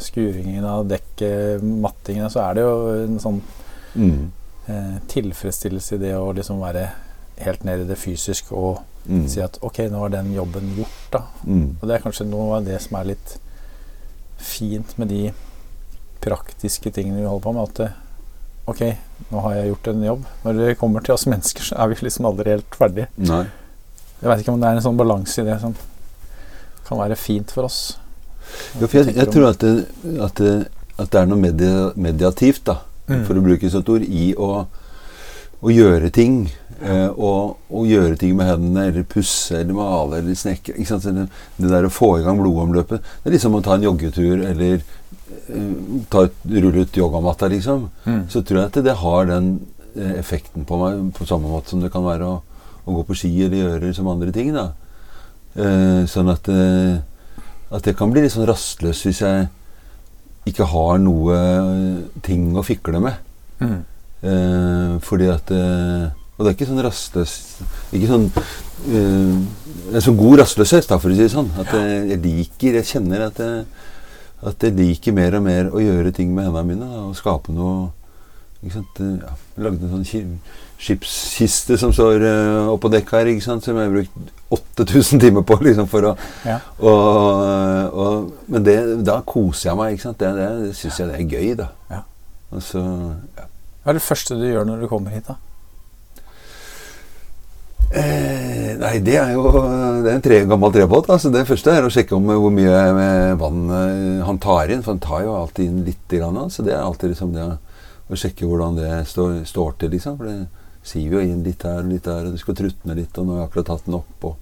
skuringen 0.01 0.65
av 0.65 0.87
dekket, 0.89 1.61
mattingene, 1.61 2.29
så 2.33 2.47
er 2.47 2.57
det 2.57 2.65
jo 2.65 2.77
en 3.05 3.19
sånn 3.21 3.41
Mm, 3.95 4.31
eh, 4.67 4.99
tilfredsstillelse 5.11 5.95
i 5.95 5.97
det 5.99 6.13
å 6.15 6.31
liksom 6.31 6.61
være 6.63 6.85
helt 7.43 7.63
nede 7.67 7.83
i 7.83 7.89
det 7.89 7.97
fysiske 7.99 8.55
og 8.55 8.81
mm, 9.03 9.25
si 9.27 9.41
at 9.43 9.57
ok, 9.65 9.81
nå 9.91 10.05
er 10.05 10.13
den 10.13 10.29
jobben 10.35 10.69
gjort, 10.77 11.01
da. 11.11 11.23
mm, 11.43 11.65
Og 11.81 11.87
det 11.89 11.95
er 11.97 12.03
kanskje 12.05 12.27
noe 12.29 12.59
av 12.59 12.69
det 12.69 12.77
som 12.83 12.95
er 12.99 13.09
litt 13.11 13.33
fint 14.41 14.93
med 14.97 15.11
de 15.11 15.33
praktiske 16.21 16.91
tingene 16.93 17.19
vi 17.19 17.27
holder 17.27 17.43
på 17.43 17.53
med. 17.57 17.67
At 17.67 17.81
det, 17.81 17.89
ok, 18.71 18.81
nå 19.31 19.43
har 19.43 19.55
jeg 19.57 19.71
gjort 19.71 19.91
en 19.91 20.03
jobb. 20.05 20.25
Når 20.45 20.59
det 20.61 20.77
kommer 20.79 21.05
til 21.05 21.15
oss 21.15 21.27
mennesker, 21.29 21.65
så 21.65 21.77
er 21.81 21.91
vi 21.91 21.99
liksom 22.05 22.29
aldri 22.29 22.55
helt 22.55 22.77
ferdige. 22.77 23.09
Nei. 23.17 23.43
Jeg 24.21 24.29
vet 24.29 24.43
ikke 24.43 24.53
om 24.53 24.61
det 24.61 24.69
er 24.69 24.77
en 24.77 24.85
sånn 24.85 24.99
balanse 24.99 25.41
i 25.41 25.47
det 25.47 25.57
som 25.63 25.75
kan 26.91 26.99
være 27.01 27.17
fint 27.19 27.51
for 27.55 27.67
oss. 27.69 27.81
Ja, 28.75 28.85
for 28.85 28.99
jeg, 28.99 29.15
jeg 29.15 29.31
tror 29.31 29.49
at 29.53 29.63
det, 29.63 29.73
at 30.27 30.39
det, 30.43 30.55
at 30.99 31.11
det 31.13 31.19
er 31.21 31.29
noe 31.31 31.39
media, 31.39 31.91
mediativt, 31.95 32.65
da, 32.67 32.81
Mm. 33.11 33.23
for 33.27 33.35
å 33.35 33.41
bruke 33.43 33.65
et 33.67 33.73
sånt 33.73 33.89
ord, 33.91 34.03
i 34.05 34.29
å, 34.39 34.47
å 35.61 35.71
gjøre 35.73 36.11
ting. 36.15 36.45
Eh, 36.81 37.09
og, 37.11 37.57
og 37.69 37.89
gjøre 37.89 38.15
ting 38.17 38.37
med 38.37 38.47
hendene, 38.47 38.85
eller 38.89 39.03
pusse, 39.09 39.57
eller 39.57 39.75
male, 39.75 40.21
eller 40.21 40.37
snekre. 40.37 40.77
Ikke 40.77 40.89
sant? 40.93 41.03
Det, 41.05 41.25
det 41.61 41.69
der 41.73 41.85
å 41.85 41.91
få 41.93 42.13
i 42.17 42.23
gang 42.25 42.39
blodomløpet 42.39 43.01
Det 43.03 43.29
er 43.29 43.35
liksom 43.35 43.57
å 43.57 43.61
ta 43.65 43.75
en 43.75 43.83
joggetur, 43.85 44.45
eller 44.47 44.79
eh, 44.79 45.75
ta 46.13 46.23
et, 46.29 46.39
rulle 46.49 46.85
ut 46.85 46.97
yogamatta, 47.01 47.49
liksom. 47.51 47.89
Mm. 48.07 48.23
Så 48.33 48.41
tror 48.47 48.61
jeg 48.63 48.71
at 48.71 48.79
det 48.87 48.95
har 49.03 49.27
den 49.29 49.51
eh, 49.97 50.15
effekten 50.21 50.65
på 50.69 50.79
meg, 50.81 51.03
på 51.17 51.27
samme 51.29 51.51
måte 51.51 51.73
som 51.73 51.83
det 51.83 51.91
kan 51.93 52.07
være 52.07 52.31
å, 52.31 52.39
å 52.85 52.95
gå 53.01 53.05
på 53.11 53.19
ski 53.25 53.33
eller 53.45 53.59
gjøre 53.65 53.93
som 53.97 54.09
andre 54.13 54.33
ting. 54.33 54.53
da. 54.55 54.71
Eh, 55.51 56.03
sånn 56.07 56.31
at, 56.31 56.47
eh, 56.47 57.01
at 57.75 57.87
jeg 57.87 57.97
kan 57.99 58.11
bli 58.11 58.23
litt 58.23 58.31
sånn 58.31 58.47
rastløs 58.47 59.03
hvis 59.03 59.21
jeg 59.25 59.49
ikke 60.47 60.67
har 60.71 61.01
noe 61.03 61.35
eh, 61.35 62.21
ting 62.23 62.51
å 62.55 62.63
fikle 62.63 63.01
med. 63.03 63.19
Mm. 63.59 63.79
Eh, 64.21 64.93
fordi 65.03 65.27
at 65.33 65.51
Og 65.51 66.41
det 66.45 66.49
er 66.51 66.53
ikke 66.53 66.67
sånn 66.69 66.81
rastløs 66.85 67.31
Ikke 67.89 68.09
sånn 68.09 68.27
eh, 68.93 69.39
En 69.93 70.03
sånn 70.05 70.17
god 70.17 70.43
rastløshet, 70.43 70.85
da, 70.89 70.99
for 71.01 71.09
å 71.09 71.15
si 71.17 71.23
det 71.23 71.33
sånn. 71.33 71.49
At 71.61 71.73
jeg, 71.73 72.03
jeg 72.11 72.21
liker 72.25 72.77
Jeg 72.77 72.89
kjenner 72.89 73.25
at 73.27 73.41
jeg, 73.41 73.63
at 74.45 74.65
jeg 74.65 74.77
liker 74.77 75.17
mer 75.17 75.37
og 75.37 75.45
mer 75.45 75.69
å 75.73 75.81
gjøre 75.81 76.13
ting 76.17 76.33
med 76.33 76.47
hendene 76.47 76.69
mine. 76.69 76.89
Da, 76.89 77.03
og 77.09 77.17
skape 77.17 77.53
noe 77.53 77.89
ikke 78.61 78.75
sant? 78.77 79.01
Ja, 79.01 79.33
lagde 79.65 79.87
en 79.87 79.95
sånn 79.95 80.27
skipskiste 80.81 81.77
som 81.77 81.91
står 81.93 82.23
uh, 82.25 82.71
oppå 82.73 82.89
dekket 82.89 83.19
her, 83.19 83.29
ikke 83.35 83.45
sant? 83.45 83.65
som 83.65 83.77
jeg 83.77 83.89
har 83.89 83.93
brukt 83.93 84.31
8000 84.81 85.21
timer 85.21 85.45
på 85.47 85.59
liksom, 85.61 85.87
for 85.91 86.09
å 86.11 86.15
Ja. 86.47 86.57
og, 86.79 87.93
og, 87.93 88.31
Men 88.51 88.65
det, 88.65 88.77
da 89.05 89.19
koser 89.21 89.69
jeg 89.69 89.77
meg. 89.79 89.93
ikke 89.93 90.07
sant? 90.09 90.19
Det, 90.19 90.33
det, 90.39 90.49
det 90.65 90.73
syns 90.79 90.99
jeg 90.99 91.11
det 91.11 91.19
er 91.19 91.37
gøy, 91.37 91.53
da. 91.61 91.69
Ja. 91.93 92.01
Så, 92.59 92.81
ja. 93.37 93.47
Hva 93.81 93.93
er 93.93 93.97
det 93.97 94.03
første 94.05 94.35
du 94.37 94.43
gjør 94.49 94.67
når 94.67 94.83
du 94.83 94.89
kommer 94.91 95.13
hit, 95.15 95.29
da? 95.29 95.37
Eh, 97.91 98.77
nei, 98.79 98.93
det 99.03 99.17
er 99.19 99.33
jo 99.35 99.49
Det 99.51 100.07
er 100.07 100.15
en 100.15 100.23
tre, 100.23 100.37
gammel 100.47 100.71
trebåt. 100.71 101.09
Altså. 101.11 101.31
Det 101.33 101.43
første 101.47 101.73
er 101.75 101.85
å 101.85 101.91
sjekke 101.91 102.15
om 102.15 102.29
hvor 102.29 102.53
mye 102.53 102.83
med 102.95 103.41
vann 103.41 103.65
eh, 103.75 104.21
han 104.27 104.39
tar 104.41 104.71
inn. 104.71 104.83
For 104.85 104.95
han 104.95 105.03
tar 105.03 105.25
jo 105.25 105.35
alltid 105.35 105.67
inn 105.67 105.83
litt. 105.87 105.99
Grann, 106.11 106.39
så 106.51 106.63
det 106.65 106.73
er 106.75 106.83
alltid 106.83 107.13
liksom 107.13 107.33
det 107.35 107.45
å 108.11 108.17
sjekke 108.19 108.47
hvordan 108.47 108.79
det 108.79 108.91
står, 109.07 109.41
står 109.47 109.75
til. 109.79 109.93
liksom. 109.95 110.17
For 110.19 110.27
det 110.27 110.39
siver 110.83 111.19
jo 111.19 111.23
inn 111.25 111.43
litt 111.45 111.63
her 111.67 111.83
og 111.83 111.91
litt 111.91 112.07
der, 112.07 112.25
og 112.27 112.35
det 112.35 112.41
skal 112.41 112.57
trutne 112.57 112.97
litt, 112.97 113.17
og 113.17 113.27
nå 113.27 113.35
har 113.35 113.43
jeg 113.43 113.49
akkurat 113.51 113.69
tatt 113.71 113.87
den 113.87 113.97
opp. 113.99 114.29
Og, 114.29 114.35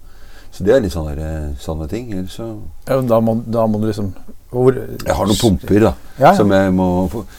så 0.50 0.66
det 0.66 0.74
er 0.74 0.82
litt 0.84 0.94
sånne, 0.94 1.30
sånne 1.62 1.88
ting. 1.90 2.10
Ellers 2.16 2.38
så 2.40 2.48
Ja, 2.88 3.00
da, 3.00 3.20
må, 3.22 3.36
da 3.46 3.66
må 3.70 3.78
du 3.82 3.86
liksom 3.90 4.14
hvor, 4.50 4.74
Jeg 4.74 5.14
har 5.14 5.28
noen 5.28 5.38
pumper, 5.38 5.84
da. 5.84 5.92
Ja, 6.18 6.24
ja. 6.24 6.32
Som 6.40 6.50
jeg 6.50 6.72
må, 6.74 6.88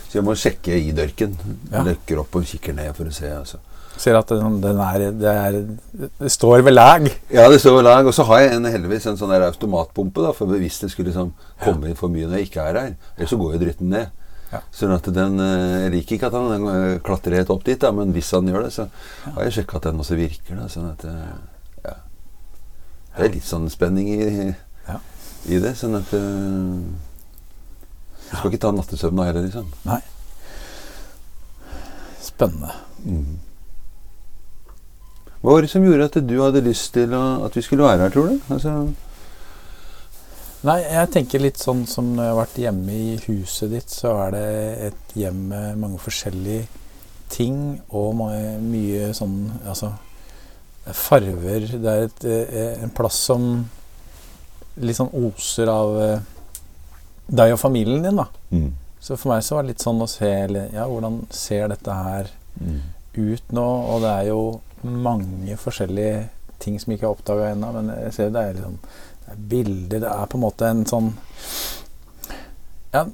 så 0.07 0.21
jeg 0.21 0.23
må 0.23 0.35
sjekke 0.39 0.77
i 0.79 0.93
dørken. 0.95 1.35
Ja. 1.73 1.83
Løkker 1.89 2.21
opp 2.23 2.37
og 2.39 2.47
kikker 2.47 2.77
ned 2.77 2.93
for 2.95 3.09
å 3.09 3.15
se. 3.15 3.27
altså. 3.35 3.59
Ser 3.99 4.15
at 4.15 4.31
den, 4.31 4.61
den 4.63 4.79
er, 4.79 5.03
det 5.11 5.27
er 5.29 5.57
Det 5.99 6.31
står 6.31 6.63
ved 6.63 6.73
lag. 6.73 7.03
Ja, 7.29 7.49
det 7.51 7.59
står 7.59 7.81
ved 7.81 7.85
lag. 7.89 8.07
Og 8.07 8.15
så 8.15 8.23
har 8.29 8.45
jeg 8.45 8.55
en, 8.55 8.69
heldigvis 8.71 9.09
en 9.11 9.19
sånn 9.19 9.33
der 9.33 9.43
automatpumpe, 9.49 10.23
da, 10.23 10.31
for 10.37 10.55
hvis 10.55 10.79
det 10.85 10.93
skulle 10.93 11.11
liksom 11.11 11.33
komme 11.65 11.91
inn 11.91 11.99
for 11.99 12.13
mye 12.13 12.29
når 12.29 12.39
jeg 12.39 12.49
ikke 12.49 12.69
er 12.71 12.79
her. 12.79 12.95
Ellers 13.17 13.35
så 13.35 13.41
går 13.41 13.57
jo 13.57 13.63
dritten 13.65 13.91
ned. 13.91 14.15
Ja. 14.51 14.59
Sånn 14.75 14.91
at 14.91 15.05
den 15.15 15.39
eh, 15.39 15.85
Jeg 15.85 15.91
liker 15.93 16.17
ikke 16.17 16.27
at 16.27 16.35
han 16.35 16.65
eh, 16.67 16.97
klatrer 17.05 17.37
helt 17.39 17.53
opp 17.53 17.63
dit, 17.67 17.79
da, 17.79 17.91
men 17.95 18.11
hvis 18.15 18.31
han 18.35 18.49
gjør 18.51 18.65
det, 18.67 18.73
så 18.75 18.87
har 19.23 19.47
jeg 19.47 19.55
sjekka 19.59 19.79
at 19.79 19.87
den 19.87 20.01
også 20.03 20.17
virker. 20.19 20.57
Da, 20.59 20.67
sånn 20.71 20.89
at 20.91 21.05
eh, 21.07 21.35
ja. 21.85 21.95
Det 23.15 23.27
er 23.27 23.35
litt 23.37 23.47
sånn 23.47 23.69
spenning 23.71 24.07
i, 24.11 24.17
i 25.51 25.61
det. 25.61 25.73
Sånn 25.79 25.95
at 25.99 26.11
Du 26.11 26.19
skal 28.31 28.51
ikke 28.51 28.61
ta 28.63 28.71
nattesøvn 28.75 29.15
nattesøvna 29.15 29.29
heller, 29.29 29.47
liksom. 29.47 29.71
Nei. 29.87 30.01
Spennende. 32.21 32.75
Mm. 33.03 33.39
Hva 35.41 35.55
var 35.55 35.65
det 35.65 35.71
som 35.71 35.85
gjorde 35.85 36.05
at 36.05 36.19
du 36.27 36.35
hadde 36.37 36.61
lyst 36.67 36.91
til 36.93 37.15
å, 37.17 37.23
at 37.47 37.55
vi 37.57 37.63
skulle 37.65 37.87
være 37.87 38.05
her, 38.05 38.13
tror 38.13 38.29
du? 38.29 38.35
Altså, 38.53 38.75
Nei, 40.61 40.77
jeg 40.85 41.09
tenker 41.09 41.41
litt 41.41 41.57
sånn 41.57 41.87
som 41.89 42.11
når 42.13 42.23
jeg 42.27 42.33
har 42.33 42.39
vært 42.43 42.59
hjemme 42.61 42.93
i 42.93 43.15
huset 43.25 43.71
ditt, 43.73 43.89
så 43.89 44.11
er 44.27 44.35
det 44.35 44.49
et 44.91 45.15
hjem 45.17 45.39
med 45.49 45.79
mange 45.81 45.97
forskjellige 46.03 46.67
ting 47.33 47.79
og 47.89 48.11
mange, 48.19 48.59
mye 48.61 49.07
sånn 49.17 49.37
Altså 49.65 49.93
farver. 50.97 51.65
Det 51.81 51.91
er 51.91 52.07
et, 52.07 52.23
eh, 52.25 52.83
en 52.83 52.93
plass 52.93 53.17
som 53.29 53.43
litt 54.81 54.97
sånn 54.97 55.11
oser 55.13 55.69
av 55.69 55.97
eh, 56.01 56.23
deg 57.31 57.53
og 57.53 57.59
familien 57.61 58.01
din, 58.05 58.17
da. 58.21 58.27
mm. 58.51 58.69
Så 59.01 59.15
for 59.17 59.31
meg 59.33 59.41
så 59.45 59.55
var 59.55 59.63
det 59.65 59.73
litt 59.73 59.81
sånn 59.81 60.01
å 60.03 60.09
se 60.09 60.29
Ja, 60.75 60.85
hvordan 60.89 61.23
ser 61.33 61.67
dette 61.73 61.93
her 62.03 62.29
Mm. 62.61 62.81
ut 63.15 63.51
nå? 63.55 63.63
Og 63.63 64.01
det 64.03 64.09
er 64.09 64.25
jo 64.27 64.61
mange 64.83 65.55
forskjellige 65.57 66.29
ting 66.59 66.77
som 66.79 66.91
jeg 66.91 66.99
ikke 66.99 67.07
har 67.07 67.15
oppdaga 67.15 67.51
ennå, 67.53 67.69
men 67.73 67.87
jeg 67.95 68.13
ser 68.13 68.29
det 68.29 68.41
er 68.41 68.53
litt 68.57 68.65
er 68.65 68.89
bilder, 69.37 69.99
det 70.03 70.09
er 70.11 70.25
på 70.31 70.37
en 70.39 70.43
måte 70.45 70.67
en 70.69 70.85
sånn 70.85 71.11
Ja, 72.93 73.05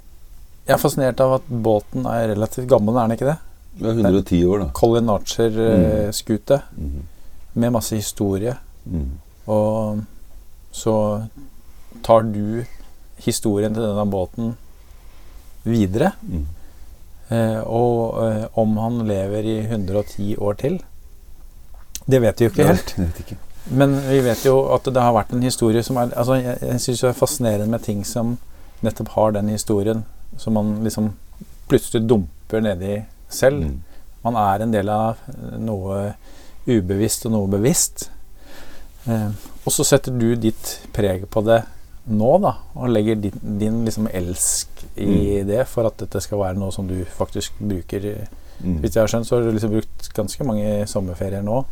jeg 0.68 0.74
er 0.74 0.82
fascinert 0.82 1.20
av 1.24 1.36
at 1.38 1.46
båten 1.50 2.08
er 2.10 2.28
relativt 2.34 2.68
gammel, 2.72 2.98
er 2.98 3.08
den 3.08 3.18
ikke 3.18 3.30
det? 3.30 3.38
Det 3.78 3.92
er 3.92 4.00
110 4.02 4.40
år, 4.50 4.60
da. 4.64 4.70
Colin 4.74 5.10
Archer-skute 5.14 6.62
Mm. 6.78 7.04
med 7.54 7.72
masse 7.74 7.96
historie. 7.96 8.56
Mm. 8.90 9.20
Og 9.48 10.02
så 10.74 10.96
tar 12.04 12.22
du 12.24 12.66
historien 13.22 13.74
til 13.74 13.84
denne 13.86 14.06
båten 14.12 14.56
videre. 15.64 16.12
Mm. 16.24 16.46
Eh, 17.30 17.62
og 17.68 18.24
eh, 18.26 18.46
om 18.58 18.78
han 18.78 19.00
lever 19.08 19.44
i 19.46 19.58
110 19.68 20.36
år 20.38 20.54
til, 20.58 20.80
det 22.08 22.22
vet 22.24 22.40
vi 22.40 22.46
jo 22.48 22.52
ikke 22.54 22.68
helt. 22.68 22.94
Nei, 22.98 23.10
ikke. 23.20 23.38
Men 23.70 23.96
vi 24.10 24.20
vet 24.24 24.46
jo 24.46 24.60
at 24.76 24.88
det 24.88 25.02
har 25.02 25.16
vært 25.16 25.34
en 25.36 25.44
historie 25.44 25.84
som 25.84 26.00
er 26.00 26.14
altså 26.16 26.38
Jeg, 26.40 26.58
jeg 26.62 26.84
syns 26.84 27.04
det 27.04 27.10
er 27.10 27.18
fascinerende 27.18 27.72
med 27.72 27.84
ting 27.84 28.04
som 28.08 28.38
nettopp 28.86 29.10
har 29.16 29.34
den 29.34 29.50
historien, 29.50 30.04
som 30.38 30.54
man 30.54 30.76
liksom 30.86 31.12
plutselig 31.68 32.06
dumper 32.08 32.62
nedi 32.62 33.00
selv. 33.30 33.64
Mm. 33.66 33.80
Man 34.24 34.38
er 34.40 34.64
en 34.64 34.76
del 34.76 34.92
av 34.94 35.24
noe 35.58 36.14
ubevisst 36.68 37.26
og 37.28 37.34
noe 37.34 37.50
bevisst. 37.52 38.10
Eh, 39.08 39.32
og 39.64 39.74
så 39.74 39.86
setter 39.88 40.14
du 40.14 40.30
ditt 40.40 40.78
preg 40.96 41.26
på 41.32 41.44
det 41.48 41.64
nå, 42.08 42.30
da, 42.40 42.54
og 42.78 42.92
legger 42.94 43.18
din, 43.20 43.42
din 43.60 43.82
liksom 43.84 44.08
elsk 44.16 44.86
i 44.96 45.42
det 45.48 45.66
for 45.68 45.90
at 45.90 45.98
dette 46.00 46.22
skal 46.24 46.40
være 46.40 46.60
noe 46.60 46.72
som 46.76 46.88
du 46.88 47.02
faktisk 47.18 47.58
bruker. 47.60 48.06
Mm. 48.62 48.78
Hvis 48.84 48.96
jeg 48.96 49.02
har 49.02 49.12
skjønt, 49.12 49.28
så 49.28 49.36
har 49.36 49.48
du 49.48 49.58
liksom 49.58 49.74
brukt 49.74 50.12
ganske 50.16 50.48
mange 50.48 50.86
sommerferier 50.88 51.44
nå 51.44 51.64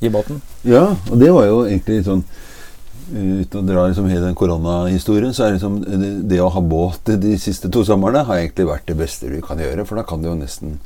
i 0.00 0.10
båten. 0.12 0.40
Ja, 0.66 0.96
og 1.10 1.18
det 1.20 1.30
var 1.34 1.48
jo 1.48 1.64
egentlig 1.66 2.02
sånn 2.06 2.22
eh, 2.24 3.42
Uten 3.42 3.62
å 3.62 3.66
dra 3.66 3.88
liksom 3.88 4.08
hele 4.08 4.28
den 4.28 4.38
koronahistorien, 4.38 5.34
så 5.36 5.46
er 5.46 5.56
liksom 5.56 5.80
det, 5.84 6.12
det 6.30 6.40
å 6.40 6.50
ha 6.54 6.62
båt 6.62 7.10
de 7.20 7.34
siste 7.42 7.70
to 7.72 7.82
somrene 7.86 8.24
har 8.28 8.40
egentlig 8.40 8.68
vært 8.68 8.86
det 8.88 8.96
beste 9.00 9.30
du 9.32 9.40
kan 9.44 9.60
gjøre. 9.60 9.84
For 9.88 9.98
da 9.98 10.06
kan 10.06 10.22
du 10.22 10.30
jo 10.30 10.38
nesten 10.38 10.78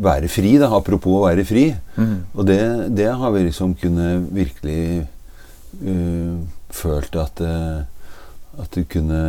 være 0.00 0.28
fri. 0.32 0.56
da, 0.60 0.70
Apropos 0.76 1.20
å 1.20 1.26
være 1.28 1.44
fri. 1.46 1.68
Og 2.34 2.46
det, 2.48 2.60
det 2.96 3.10
har 3.20 3.34
vi 3.34 3.44
liksom 3.46 3.76
kunnet 3.80 4.26
virkelig 4.34 5.06
uh, 5.84 6.40
følt 6.74 7.16
at, 7.20 7.42
uh, 7.44 7.84
at 8.60 8.74
du 8.74 8.84
kunne 8.88 9.20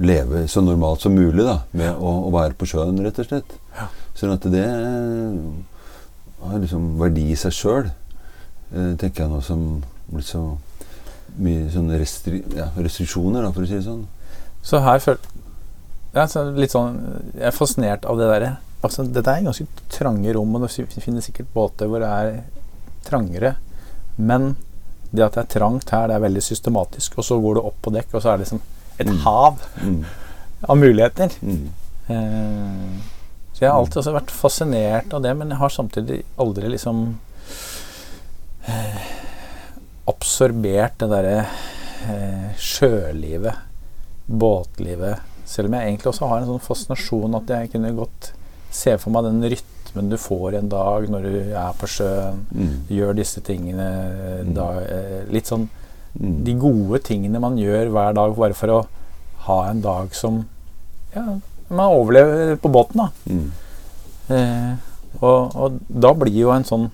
leve 0.00 0.46
så 0.48 0.62
normalt 0.64 1.04
som 1.04 1.14
mulig 1.14 1.44
da, 1.44 1.60
med 1.76 1.92
å, 1.92 2.14
å 2.28 2.32
være 2.32 2.56
på 2.58 2.68
sjøen, 2.70 3.02
rett 3.04 3.20
og 3.20 3.28
slett. 3.28 3.58
Ja. 3.76 3.90
Sånn 4.16 4.32
at 4.34 4.46
det 4.52 4.66
har 6.42 6.62
liksom 6.62 6.96
verdi 7.00 7.28
i 7.32 7.38
seg 7.38 7.54
sjøl, 7.54 7.90
tenker 8.72 9.24
jeg 9.24 9.30
nå 9.32 9.40
som 9.44 9.62
blitt 10.12 10.28
så 10.28 10.42
mye 11.42 11.68
sånne 11.72 11.98
restri 12.00 12.42
ja, 12.56 12.66
restriksjoner, 12.76 13.42
da, 13.44 13.52
for 13.52 13.64
å 13.64 13.68
si 13.68 13.78
det 13.78 13.86
sånn. 13.86 14.06
Så 14.62 14.80
her 14.84 14.98
føl... 15.02 15.16
Ja, 16.12 16.26
så 16.28 16.42
litt 16.52 16.74
sånn 16.74 16.98
Jeg 17.32 17.46
er 17.48 17.54
fascinert 17.56 18.04
av 18.04 18.18
det 18.20 18.26
derre 18.28 18.50
altså, 18.84 19.06
Dette 19.08 19.32
er 19.32 19.46
ganske 19.46 19.64
trange 19.94 20.34
rom, 20.36 20.52
og 20.58 20.66
du 20.68 21.00
finner 21.00 21.24
sikkert 21.24 21.48
båter 21.54 21.88
hvor 21.88 22.02
det 22.04 22.10
er 22.12 22.42
trangere. 23.06 23.54
Men 24.20 24.52
det 25.12 25.24
at 25.24 25.38
det 25.38 25.42
er 25.46 25.50
trangt 25.58 25.90
her, 25.92 26.08
det 26.08 26.16
er 26.18 26.24
veldig 26.26 26.42
systematisk. 26.44 27.16
Og 27.18 27.24
så 27.26 27.38
går 27.40 27.56
du 27.58 27.62
opp 27.64 27.80
på 27.84 27.92
dekk, 27.94 28.12
og 28.16 28.22
så 28.24 28.32
er 28.32 28.38
det 28.40 28.46
liksom 28.46 28.60
et 29.00 29.08
Mm. 29.08 29.18
hav 29.24 29.62
Mm. 29.82 30.04
av 30.68 30.76
muligheter. 30.78 31.32
Mm. 31.42 31.68
Eh, 32.08 33.00
så 33.54 33.60
jeg 33.64 33.70
har 33.70 33.78
alltid 33.78 34.02
også 34.02 34.14
vært 34.14 34.30
fascinert 34.30 35.14
av 35.14 35.22
det, 35.22 35.34
men 35.36 35.48
jeg 35.48 35.58
har 35.58 35.68
samtidig 35.68 36.22
aldri 36.38 36.68
liksom 36.68 37.18
eh, 38.68 39.02
absorbert 40.10 40.98
det 41.02 41.08
derre 41.12 41.36
eh, 42.10 42.48
sjølivet, 42.58 43.54
båtlivet. 44.26 45.20
Selv 45.46 45.68
om 45.68 45.76
jeg 45.76 45.88
egentlig 45.92 46.10
også 46.12 46.28
har 46.30 46.40
en 46.42 46.48
sånn 46.52 46.64
fascinasjon 46.64 47.36
at 47.38 47.50
jeg 47.52 47.72
kunne 47.74 47.92
godt 47.96 48.32
se 48.72 48.94
for 48.98 49.12
meg 49.12 49.26
den 49.28 49.42
rytmen 49.52 50.08
du 50.08 50.16
får 50.20 50.56
en 50.56 50.70
dag 50.72 51.08
når 51.12 51.26
du 51.28 51.34
er 51.52 51.74
på 51.78 51.88
sjøen, 51.90 52.44
Mm. 52.52 52.76
gjør 52.88 53.14
disse 53.18 53.40
tingene 53.44 53.88
eh, 53.88 54.44
Mm. 54.46 54.54
da, 54.54 54.68
eh, 54.80 55.24
Litt 55.30 55.46
sånn 55.46 55.68
Mm. 56.18 56.44
de 56.44 56.54
gode 56.54 57.02
tingene 57.02 57.40
man 57.40 57.56
gjør 57.56 57.90
hver 57.90 58.14
dag 58.14 58.36
bare 58.36 58.54
for 58.54 58.68
å 58.68 58.86
ha 59.46 59.70
en 59.70 59.80
dag 59.80 60.14
som 60.14 60.46
Ja, 61.14 61.38
man 61.68 61.90
overlever 61.92 62.56
på 62.56 62.70
båten, 62.72 62.96
da. 62.96 63.08
Mm. 63.28 63.50
Eh, 64.30 64.76
og, 65.20 65.54
og 65.56 65.78
da 65.90 66.12
blir 66.14 66.32
jo 66.32 66.50
en 66.50 66.64
sånn 66.64 66.90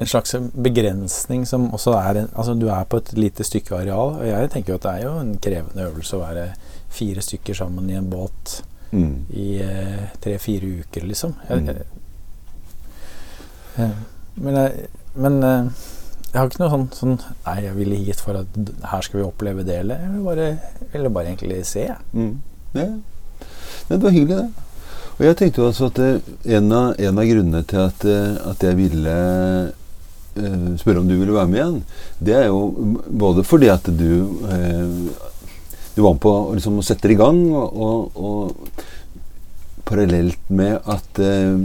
en 0.00 0.06
slags 0.08 0.34
begrensning 0.64 1.42
som 1.46 1.68
også 1.76 1.92
er 1.98 2.18
en, 2.22 2.28
Altså, 2.34 2.54
du 2.58 2.66
er 2.72 2.84
på 2.88 2.96
et 3.02 3.12
lite 3.18 3.44
stykke 3.44 3.74
areal, 3.76 4.14
og 4.16 4.26
jeg 4.26 4.50
tenker 4.50 4.72
jo 4.72 4.78
at 4.80 4.82
det 4.86 4.92
er 4.96 5.02
jo 5.06 5.14
en 5.20 5.34
krevende 5.38 5.86
øvelse 5.90 6.16
å 6.16 6.22
være 6.24 6.46
fire 6.90 7.20
stykker 7.22 7.54
sammen 7.54 7.90
i 7.90 7.98
en 8.00 8.10
båt 8.10 8.62
Mm. 8.92 9.26
i 9.30 9.60
eh, 9.62 10.08
tre-fire 10.20 10.66
uker, 10.80 11.04
liksom. 11.06 11.34
Jeg, 11.48 11.60
Mm. 11.60 11.66
jeg, 11.66 11.84
eh, 13.78 13.90
men 14.36 14.54
jeg, 14.56 14.86
men 15.14 15.42
eh, 15.44 15.64
jeg 16.32 16.38
har 16.40 16.48
ikke 16.50 16.62
noe 16.62 16.70
sånn, 16.72 16.88
sånn 16.94 17.14
Nei, 17.46 17.54
jeg 17.68 17.76
ville 17.76 18.00
hit 18.06 18.20
for 18.22 18.40
at 18.40 18.58
her 18.90 19.00
skal 19.06 19.20
vi 19.20 19.26
oppleve 19.28 19.64
det, 19.66 19.78
eller 19.84 20.02
jeg 20.02 20.10
ville 20.10 20.24
bare, 20.26 20.48
jeg 20.80 20.90
ville 20.92 21.10
bare 21.14 21.26
egentlig 21.32 21.60
se. 21.66 21.80
jeg. 21.86 21.96
Mm. 22.12 22.40
Ja. 22.74 22.88
Det 23.88 24.02
var 24.02 24.10
hyggelig, 24.10 24.36
det. 24.36 24.50
Og 25.20 25.26
jeg 25.26 25.36
tenkte 25.36 25.60
jo 25.62 25.66
altså 25.68 25.86
at 25.90 25.98
eh, 25.98 26.20
en, 26.56 26.72
av, 26.72 26.94
en 26.98 27.18
av 27.18 27.26
grunnene 27.30 27.62
til 27.68 27.78
at, 27.84 28.04
eh, 28.08 28.50
at 28.50 28.62
jeg 28.64 28.76
ville 28.78 29.16
eh, 30.38 30.70
spørre 30.80 31.02
om 31.02 31.08
du 31.08 31.16
ville 31.16 31.34
være 31.34 31.50
med 31.50 31.60
igjen, 31.60 31.82
det 32.20 32.36
er 32.38 32.46
jo 32.48 32.96
både 33.24 33.44
fordi 33.46 33.70
at 33.72 33.90
du 33.90 34.12
eh, 34.50 34.94
Du 35.90 36.04
var 36.04 36.14
med 36.14 36.22
på 36.22 36.32
liksom, 36.54 36.78
å 36.78 36.84
sette 36.86 37.08
det 37.10 37.16
i 37.16 37.18
gang, 37.18 37.38
og, 37.50 37.74
og, 37.76 38.12
og 38.14 38.84
parallelt 39.90 40.52
med 40.54 40.78
at 40.88 41.18
eh, 41.18 41.56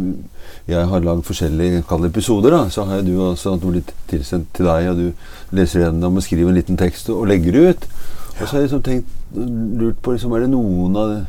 jeg 0.67 0.87
har 0.89 1.05
lagd 1.05 1.27
forskjellige 1.27 1.83
kall 1.89 2.07
episoder, 2.07 2.55
da, 2.55 2.63
så 2.73 2.87
har 2.89 3.03
du 3.05 3.13
også 3.21 3.53
blitt 3.61 3.93
tilsendt 4.09 4.49
til 4.57 4.65
deg, 4.65 4.89
og 4.89 4.97
du 4.97 5.55
leser 5.55 5.85
gjennom 5.85 6.17
og 6.17 6.25
skriver 6.25 6.49
en 6.49 6.57
liten 6.57 6.79
tekst 6.79 7.11
og, 7.13 7.27
legger 7.29 7.53
det 7.53 7.65
ut. 7.69 7.87
Og 8.35 8.41
så 8.41 8.49
har 8.55 8.63
jeg 8.63 8.69
liksom 8.69 8.83
tenkt, 8.85 9.13
lurt 9.35 10.01
på 10.01 10.15
liksom, 10.15 10.33
Er 10.35 10.45
det 10.45 10.51
noen 10.51 10.95
av 10.99 11.09
det 11.11 11.21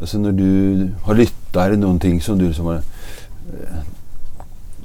Altså 0.00 0.18
Når 0.18 0.32
du 0.32 0.88
har 1.04 1.18
lytta, 1.18 1.64
er 1.64 1.74
det 1.74 1.80
noen 1.82 1.98
ting 2.00 2.20
som 2.24 2.38
du 2.38 2.46
liksom 2.46 2.70
har 2.70 2.80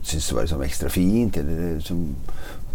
Syns 0.06 0.32
var 0.36 0.46
liksom 0.46 0.62
ekstra 0.66 0.90
fint, 0.94 1.38
eller 1.42 1.80
som 1.82 2.04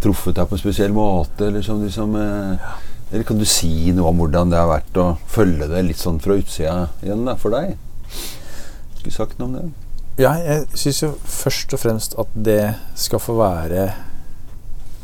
truffet 0.02 0.34
deg 0.34 0.48
på 0.50 0.56
en 0.56 0.62
spesiell 0.62 0.94
måte? 0.96 1.46
Eller, 1.46 1.62
som 1.62 1.82
liksom, 1.84 2.16
eh, 2.18 2.72
eller 3.12 3.26
kan 3.28 3.38
du 3.38 3.46
si 3.48 3.92
noe 3.94 4.10
om 4.10 4.22
hvordan 4.22 4.50
det 4.50 4.58
har 4.58 4.70
vært 4.70 4.98
å 4.98 5.06
følge 5.30 5.70
det 5.70 5.84
litt 5.86 6.00
sånn 6.00 6.18
fra 6.22 6.38
utsida 6.40 6.74
igjen 7.04 7.24
da, 7.28 7.36
for 7.38 7.54
deg? 7.54 7.76
Skulle 8.98 9.14
sagt 9.14 9.38
noe 9.38 9.48
om 9.48 9.56
det? 9.58 9.64
Ja, 10.20 10.34
jeg 10.42 10.66
syns 10.76 11.00
jo 11.04 11.14
først 11.24 11.72
og 11.72 11.80
fremst 11.80 12.14
at 12.20 12.32
det 12.34 12.74
skal 12.98 13.22
få 13.22 13.38
være 13.38 13.86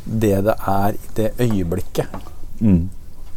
det 0.07 0.37
det 0.45 0.55
er 0.55 0.95
i 0.95 1.13
det 1.17 1.31
øyeblikket. 1.41 2.07
Mm. 2.61 2.89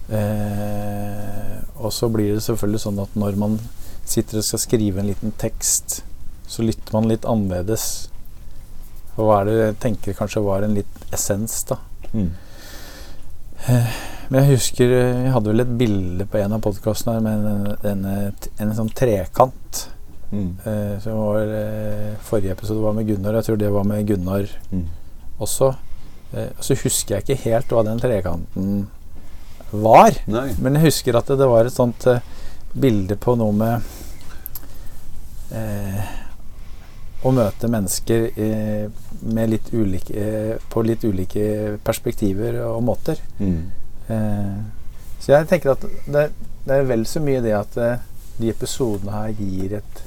Eh, 0.09 1.57
og 1.77 1.93
så 1.93 2.09
blir 2.09 2.33
det 2.35 2.43
selvfølgelig 2.43 2.81
sånn 2.83 3.01
at 3.01 3.15
når 3.17 3.37
man 3.39 3.57
sitter 4.09 4.41
og 4.41 4.45
skal 4.45 4.61
skrive 4.61 5.01
en 5.01 5.09
liten 5.09 5.33
tekst, 5.41 6.01
så 6.49 6.65
lytter 6.65 6.95
man 6.97 7.09
litt 7.09 7.27
annerledes. 7.29 8.08
Og 9.19 9.27
hva 9.27 9.41
er 9.41 9.49
det 9.49 9.57
jeg 9.59 9.77
tenker 9.83 10.15
kanskje 10.17 10.43
var 10.45 10.63
en 10.63 10.77
litt 10.77 11.11
essens, 11.13 11.61
da. 11.67 11.77
Mm. 12.13 12.29
Men 14.29 14.37
jeg 14.39 14.55
husker 14.55 14.91
jeg 14.93 15.15
Vi 15.19 15.31
hadde 15.33 15.51
vel 15.51 15.61
et 15.61 15.73
bilde 15.77 16.25
på 16.31 16.39
en 16.39 16.55
av 16.55 16.61
podkastene 16.63 17.19
med 17.21 17.47
en, 17.49 17.65
en, 17.91 18.05
en, 18.63 18.71
sånn 18.77 18.91
trekant. 18.95 19.81
Mm. 20.31 20.49
Eh, 20.63 20.95
som 21.03 21.17
var 21.19 21.51
eh, 21.57 22.15
Forrige 22.23 22.55
episode 22.55 22.83
var 22.85 22.95
med 22.95 23.09
Gunnar. 23.09 23.39
Jeg 23.39 23.49
tror 23.49 23.59
det 23.59 23.71
var 23.73 23.87
med 23.89 24.07
Gunnar 24.07 24.47
Mm. 24.71 24.85
også. 25.41 25.73
Eh, 26.33 26.51
så 26.61 26.77
husker 26.83 27.17
jeg 27.17 27.25
ikke 27.25 27.49
helt 27.49 27.73
hva 27.73 27.83
den 27.87 28.01
trekanten 28.01 28.87
var. 29.71 30.13
Nei. 30.29 30.53
Men 30.61 30.77
jeg 30.77 30.89
husker 30.89 31.17
at 31.17 31.27
det, 31.29 31.39
det 31.41 31.49
var 31.49 31.65
et 31.65 31.75
sånt 31.75 32.05
eh, 32.09 32.21
bilde 32.73 33.17
på 33.17 33.33
noe 33.39 33.53
med 33.57 33.81
eh, 35.57 36.03
Å 37.19 37.31
møte 37.35 37.67
mennesker 37.67 38.29
eh, 38.39 38.85
med 39.27 39.51
litt 39.51 39.73
ulike, 39.73 40.13
eh, 40.15 40.53
på 40.71 40.83
litt 40.87 41.03
ulike 41.03 41.77
perspektiver 41.83 42.61
og 42.69 42.83
måter. 42.87 43.19
Mm. 43.39 43.63
Eh, 44.07 44.59
så 45.19 45.33
jeg 45.33 45.49
tenker 45.49 45.73
at 45.73 45.83
det, 46.07 46.29
det 46.63 46.77
er 46.77 46.87
vel 46.87 47.03
så 47.09 47.19
mye 47.23 47.43
det 47.43 47.57
at 47.57 47.75
de 48.39 48.51
episodene 48.51 49.11
her 49.11 49.33
gir 49.35 49.75
et 49.81 50.03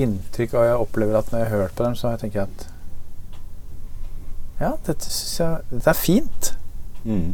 inntrykk, 0.00 0.54
og 0.56 0.64
jeg 0.64 0.82
opplever 0.86 1.18
at 1.18 1.30
når 1.32 1.42
jeg 1.42 1.50
har 1.50 1.64
hørt 1.64 1.76
på 1.76 1.84
dem, 1.84 1.96
så 1.98 2.14
tenker 2.16 2.40
jeg 2.40 2.48
at 2.48 2.66
ja, 4.60 4.74
dette, 4.86 5.08
jeg, 5.08 5.68
dette 5.70 5.92
er 5.92 5.96
fint. 5.96 6.50
Mm. 7.04 7.30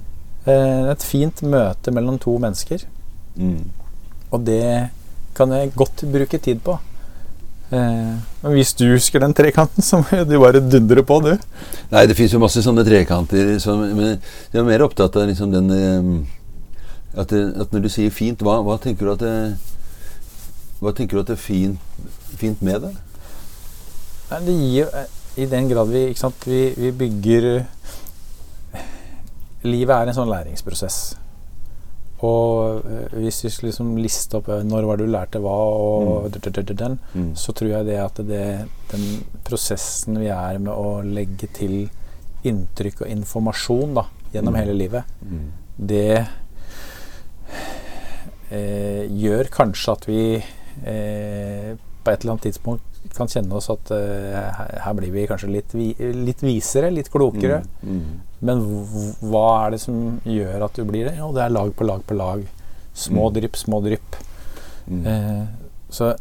Eh, 0.46 0.90
et 0.92 1.06
fint 1.06 1.42
møte 1.42 1.94
mellom 1.94 2.20
to 2.22 2.36
mennesker. 2.42 2.84
Mm. 3.34 3.64
Og 4.30 4.44
det 4.46 4.90
kan 5.36 5.52
jeg 5.52 5.75
godt 5.76 6.04
bruke 6.12 6.38
tid 6.42 6.62
på. 6.64 6.76
Eh, 7.66 8.18
men 8.42 8.52
hvis 8.54 8.70
du 8.78 8.85
husker 8.92 9.23
den 9.23 9.35
trekanten, 9.35 9.82
så 9.82 9.99
må 9.99 10.23
du 10.28 10.37
bare 10.38 10.62
dundre 10.62 11.02
på, 11.06 11.18
du. 11.25 11.32
Nei, 11.90 12.04
det 12.06 12.16
fins 12.18 12.35
jo 12.35 12.42
masse 12.42 12.62
sånne 12.62 12.85
trekanter. 12.87 13.56
Som, 13.62 13.82
men 13.99 14.12
jeg 14.52 14.61
er 14.61 14.68
mer 14.68 14.87
opptatt 14.87 15.18
av 15.18 15.26
liksom 15.30 15.54
den 15.54 15.73
eh, 15.75 16.12
at, 17.16 17.32
det, 17.32 17.42
at 17.64 17.75
når 17.75 17.87
du 17.87 17.90
sier 17.90 18.14
fint, 18.14 18.44
hva, 18.44 18.61
hva 18.62 18.78
tenker 18.82 19.08
du 19.08 19.14
at 19.16 19.25
det 19.25 19.37
Hva 20.76 20.92
tenker 20.92 21.16
du 21.16 21.23
at 21.23 21.30
det 21.30 21.38
er 21.38 21.40
fint, 21.40 21.78
fint 22.37 22.62
med 22.62 22.85
det? 22.85 22.94
Nei, 24.30 24.40
det 24.44 24.56
gir 24.58 24.75
jo 24.82 24.88
eh, 25.00 25.14
I 25.40 25.46
den 25.50 25.70
grad 25.70 25.88
vi, 25.90 26.02
sant, 26.18 26.46
vi, 26.46 26.68
vi 26.76 26.92
bygger 26.92 27.49
Livet 29.66 29.96
er 29.96 30.11
en 30.12 30.14
sånn 30.14 30.30
læringsprosess. 30.30 31.16
Og 32.25 32.80
eh, 32.87 33.08
hvis 33.20 33.42
vi 33.44 33.50
skulle 33.52 33.70
liksom 33.73 33.96
liste 34.00 34.38
opp 34.38 34.49
eh, 34.49 34.62
når 34.64 34.87
var 34.88 34.96
du 34.96 35.04
lærte 35.06 35.40
hva, 35.42 35.52
og 35.52 36.30
den, 36.32 36.99
Mm. 37.14 37.35
så 37.37 37.52
tror 37.52 37.68
jeg 37.70 37.87
det 37.87 37.99
at 38.00 38.14
det, 38.26 38.68
den 38.90 39.04
prosessen 39.44 40.18
vi 40.18 40.28
er 40.32 40.58
med 40.58 40.73
å 40.73 41.02
legge 41.04 41.46
til 41.52 41.90
inntrykk 42.44 43.02
og 43.02 43.08
informasjon 43.12 43.94
da, 43.94 44.06
gjennom 44.32 44.54
Mm. 44.54 44.61
hele 44.61 44.75
livet, 44.78 45.04
Mm. 45.25 45.52
det 45.78 46.26
eh, 48.50 49.06
gjør 49.11 49.49
kanskje 49.52 49.92
at 49.92 50.06
vi 50.08 50.20
eh, 50.37 51.73
på 52.04 52.12
et 52.12 52.23
eller 52.23 52.37
annet 52.37 52.46
tidspunkt 52.46 52.82
kan 53.16 53.26
kjenne 53.30 53.52
oss 53.56 53.68
at 53.70 53.90
her, 53.90 54.80
her 54.85 54.94
blir 54.99 55.11
vi 55.14 55.26
kanskje 55.26 55.49
litt, 55.50 55.73
vi, 55.75 55.92
litt 55.99 56.42
visere, 56.44 56.90
litt 56.92 57.08
klokere. 57.11 57.62
Mm. 57.82 57.92
Mm. 58.00 58.20
Men 58.40 58.61
hva 59.23 59.66
er 59.66 59.71
det 59.71 59.81
som 59.81 60.21
gjør 60.25 60.64
at 60.66 60.75
du 60.76 60.85
blir 60.85 61.05
det? 61.09 61.16
Jo, 61.19 61.33
det 61.33 61.43
er 61.47 61.55
lag 61.55 61.71
på 61.76 61.85
lag 61.88 62.02
på 62.07 62.14
lag. 62.16 62.47
Små 62.95 63.31
Mm. 63.31 63.35
drypp, 63.35 63.57
små 63.57 63.81
drypp. 63.85 64.16
Mm. 64.88 65.07
Eh, 65.07 65.47
så 65.90 66.14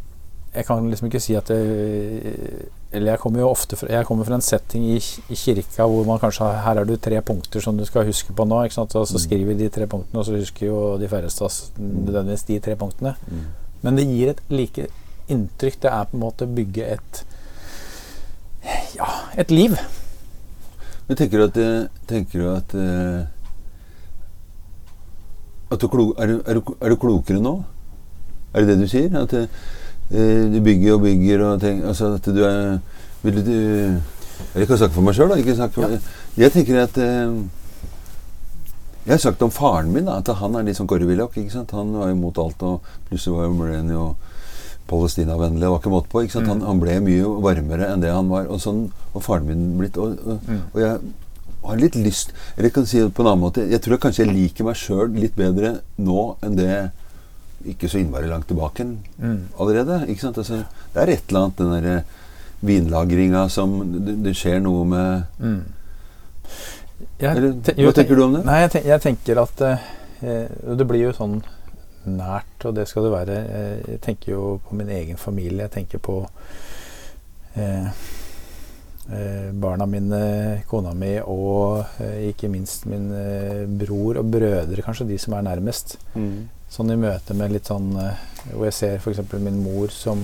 jeg 0.56 0.66
kan 0.66 0.90
liksom 0.90 1.08
ikke 1.10 1.20
si 1.22 1.36
at 1.36 1.46
det, 1.48 2.70
Eller 2.96 3.12
jeg 3.12 3.20
kommer 3.20 3.40
jo 3.40 3.50
ofte 3.50 3.76
fra, 3.76 3.90
jeg 3.92 4.06
kommer 4.06 4.24
fra 4.24 4.36
en 4.36 4.42
setting 4.42 4.84
i, 4.94 4.96
i 5.30 5.36
kirka 5.36 5.84
hvor 5.84 6.06
man 6.06 6.18
kanskje 6.20 6.40
har 6.46 6.62
Her 6.64 6.80
er 6.82 6.86
du 6.86 6.96
tre 6.96 7.20
punkter 7.22 7.60
som 7.62 7.76
du 7.78 7.84
skal 7.86 8.06
huske 8.06 8.32
på 8.34 8.46
nå. 8.48 8.64
Ikke 8.64 8.74
sant? 8.74 8.96
Og 8.96 9.06
så 9.08 9.16
Mm. 9.18 9.20
skriver 9.26 9.46
vi 9.46 9.54
de 9.64 9.70
tre 9.70 9.86
punktene, 9.86 10.20
og 10.20 10.26
så 10.26 10.32
husker 10.40 10.68
jo 10.68 10.98
de 10.98 11.08
færreste 11.08 11.42
oss 11.44 11.72
nødvendigvis 11.78 12.46
de 12.48 12.60
tre 12.60 12.76
punktene. 12.76 13.16
Mm. 13.28 13.42
Men 13.84 13.96
det 13.98 14.08
gir 14.08 14.30
et 14.30 14.42
like 14.50 14.88
inntrykk. 15.28 15.82
Det 15.82 15.92
er 15.92 16.06
på 16.06 16.14
en 16.14 16.20
måte 16.20 16.46
å 16.48 16.56
bygge 16.56 16.88
et 16.94 17.24
Ja, 18.96 19.06
et 19.38 19.52
liv. 19.52 19.76
Men 21.07 21.18
tenker 21.18 21.37
du 21.37 21.46
at, 21.46 21.57
eh, 21.61 21.87
tenker 22.09 22.39
du 22.41 22.50
at 22.50 22.75
eh, 22.75 23.25
at 25.72 25.81
du 25.81 25.87
klok, 25.89 26.15
er, 26.22 26.27
du, 26.27 26.41
er, 26.46 26.61
er 26.81 26.94
du 26.94 26.96
klokere 27.01 27.41
nå? 27.41 27.55
Er 28.53 28.63
det 28.63 28.74
det 28.74 28.79
du 28.85 28.87
sier? 28.89 29.09
At 29.20 29.33
eh, 29.33 29.48
du 30.53 30.59
bygger 30.65 30.96
og 30.96 31.01
bygger 31.05 31.44
og 31.46 31.61
tenker 31.61 31.89
Altså 31.89 32.13
at 32.15 32.25
du 32.29 32.44
er 32.46 32.77
Vil 33.24 33.39
du 33.46 33.51
Jeg 34.55 34.68
kan 34.68 34.77
snakke 34.77 34.94
for 34.94 35.01
meg 35.05 35.15
sjøl, 35.18 35.29
da. 35.31 35.39
Ikke 35.41 35.55
snakke 35.57 35.74
for, 35.74 35.98
Jeg 36.37 36.53
tenker 36.53 36.83
at 36.83 36.98
Jeg 39.05 39.13
har 39.13 39.22
sagt 39.22 39.41
om 39.46 39.51
faren 39.53 39.91
min 39.94 40.05
da, 40.05 40.20
at 40.22 40.29
han 40.41 40.55
er 40.55 40.65
litt 40.65 40.77
sånn 40.77 40.89
sant? 41.53 41.72
Han 41.77 41.94
var 41.94 42.09
imot 42.09 42.37
alt, 42.41 42.61
og 42.65 42.81
plutselig 43.09 43.37
var 43.37 43.75
han 43.75 43.89
jo 43.94 44.15
Palestina-vennlig. 44.90 45.62
Det 45.64 45.70
var 45.74 45.80
ikke 45.82 45.94
måte 45.94 46.12
på. 46.12 46.24
ikke? 46.26 46.44
Han, 46.46 46.62
han 46.66 46.80
ble 46.82 47.00
mye 47.06 47.30
varmere 47.44 47.88
enn 47.94 48.02
det 48.04 48.12
han 48.14 48.30
var. 48.30 48.48
Og 48.54 48.60
sånn 48.62 48.84
var 49.14 49.24
faren 49.26 49.48
min 49.50 49.64
blitt. 49.80 49.98
Og, 49.98 50.18
og, 50.26 50.52
og 50.74 50.82
jeg 50.82 51.00
har 51.66 51.80
litt 51.82 51.96
lyst 51.98 52.30
Eller 52.56 52.68
jeg 52.70 52.74
kan 52.76 52.86
si 52.86 53.00
det 53.02 53.14
på 53.18 53.24
en 53.24 53.32
annen 53.32 53.42
måte. 53.48 53.64
Jeg 53.72 53.82
tror 53.82 53.98
kanskje 54.04 54.26
jeg 54.28 54.36
liker 54.36 54.68
meg 54.68 54.78
sjøl 54.78 55.16
litt 55.18 55.34
bedre 55.40 55.80
nå 55.98 56.26
enn 56.46 56.60
det 56.60 56.70
ikke 57.66 57.90
så 57.90 57.98
innmari 57.98 58.28
langt 58.30 58.46
tilbake 58.52 58.84
Mm. 59.18 59.48
allerede. 59.58 60.04
ikke 60.12 60.22
sant? 60.22 60.38
Altså, 60.38 60.60
det 60.94 61.02
er 61.02 61.10
et 61.16 61.24
eller 61.32 61.40
annet 61.48 61.58
den 61.58 61.72
derre 61.74 61.96
vinlagringa 62.62 63.48
som 63.50 63.74
det, 64.06 64.14
det 64.26 64.36
skjer 64.38 64.62
noe 64.62 64.86
med 64.86 65.24
Mm. 65.42 65.64
Jeg 67.20 67.38
Eller, 67.38 67.56
hva 67.88 67.92
tenker 67.96 68.16
du 68.16 68.24
om 68.24 68.34
det? 68.38 68.44
Nei, 68.46 68.60
jeg, 68.62 68.72
ten 68.76 68.86
jeg 68.88 69.02
tenker 69.04 69.40
at 69.42 69.62
eh, 69.66 69.88
Det 70.78 70.86
blir 70.88 71.02
jo 71.08 71.14
sånn 71.18 71.40
nært, 72.07 72.65
og 72.65 72.75
det 72.77 72.87
skal 72.87 73.03
det 73.07 73.11
være. 73.13 73.37
Eh, 73.59 73.91
Jeg 73.94 74.01
tenker 74.01 74.31
jo 74.35 74.59
på 74.68 74.75
min 74.75 74.89
egen 74.89 75.18
familie. 75.18 75.65
Jeg 75.68 75.72
tenker 75.72 75.98
på 76.03 76.18
eh, 77.55 77.87
eh, 79.11 79.51
barna 79.53 79.85
mine, 79.85 80.22
kona 80.70 80.94
mi 80.98 81.13
og 81.22 81.85
eh, 82.01 82.29
ikke 82.31 82.50
minst 82.51 82.85
min 82.89 83.09
eh, 83.15 83.63
bror 83.70 84.20
og 84.22 84.31
brødre, 84.33 84.81
kanskje 84.85 85.07
de 85.09 85.18
som 85.22 85.33
er 85.37 85.46
nærmest. 85.48 85.98
Mm. 86.15 86.48
Sånn 86.75 86.91
i 86.91 86.98
møte 87.00 87.35
med 87.37 87.53
litt 87.53 87.70
sånn 87.70 87.91
eh, 88.01 88.24
Hvor 88.51 88.65
jeg 88.68 88.74
ser 88.75 88.96
f.eks. 89.00 89.22
min 89.39 89.61
mor 89.63 89.94
som 89.94 90.20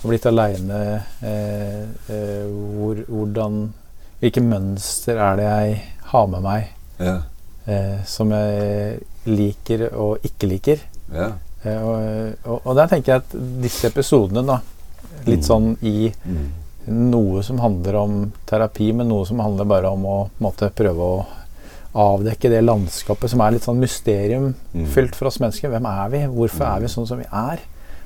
har 0.00 0.08
blitt 0.10 0.26
aleine. 0.30 0.78
Eh, 1.22 1.82
eh, 2.10 2.44
hvor, 2.78 3.02
hvordan 3.08 3.64
Hvilke 4.22 4.40
mønster 4.40 5.18
er 5.20 5.36
det 5.36 5.44
jeg 5.44 5.72
har 6.14 6.26
med 6.32 6.44
meg 6.46 6.68
Ja. 7.02 7.16
eh, 7.66 7.98
som 8.08 8.30
jeg 8.32 9.00
liker 9.28 9.88
og 9.92 10.22
ikke 10.24 10.48
liker? 10.48 10.80
Ja. 11.14 11.30
Eh, 11.64 11.80
og, 11.80 12.34
og, 12.44 12.60
og 12.66 12.76
der 12.76 12.90
tenker 12.92 13.12
jeg 13.14 13.22
at 13.22 13.36
disse 13.62 13.88
episodene, 13.88 14.42
da, 14.46 14.58
litt 15.24 15.40
Mm. 15.40 15.48
sånn 15.48 15.76
i 15.82 16.12
Mm. 16.26 16.50
noe 17.10 17.42
som 17.42 17.58
handler 17.62 17.96
om 17.96 18.32
terapi, 18.46 18.92
men 18.92 19.08
noe 19.08 19.24
som 19.24 19.38
handler 19.40 19.64
bare 19.64 19.88
om 19.94 20.02
å 20.04 20.16
måte, 20.40 20.68
prøve 20.76 21.00
å 21.00 21.26
avdekke 21.94 22.50
det 22.50 22.60
landskapet 22.64 23.30
som 23.30 23.40
er 23.40 23.52
litt 23.52 23.62
sånn 23.64 23.78
mysteriumfylt 23.80 25.14
for 25.14 25.26
oss 25.30 25.38
mennesker. 25.40 25.70
Hvem 25.70 25.86
er 25.86 26.08
vi? 26.10 26.18
Hvorfor 26.26 26.66
er 26.66 26.80
vi 26.80 26.86
sånn 26.92 27.06
som 27.08 27.18
vi 27.18 27.24
er? 27.32 27.60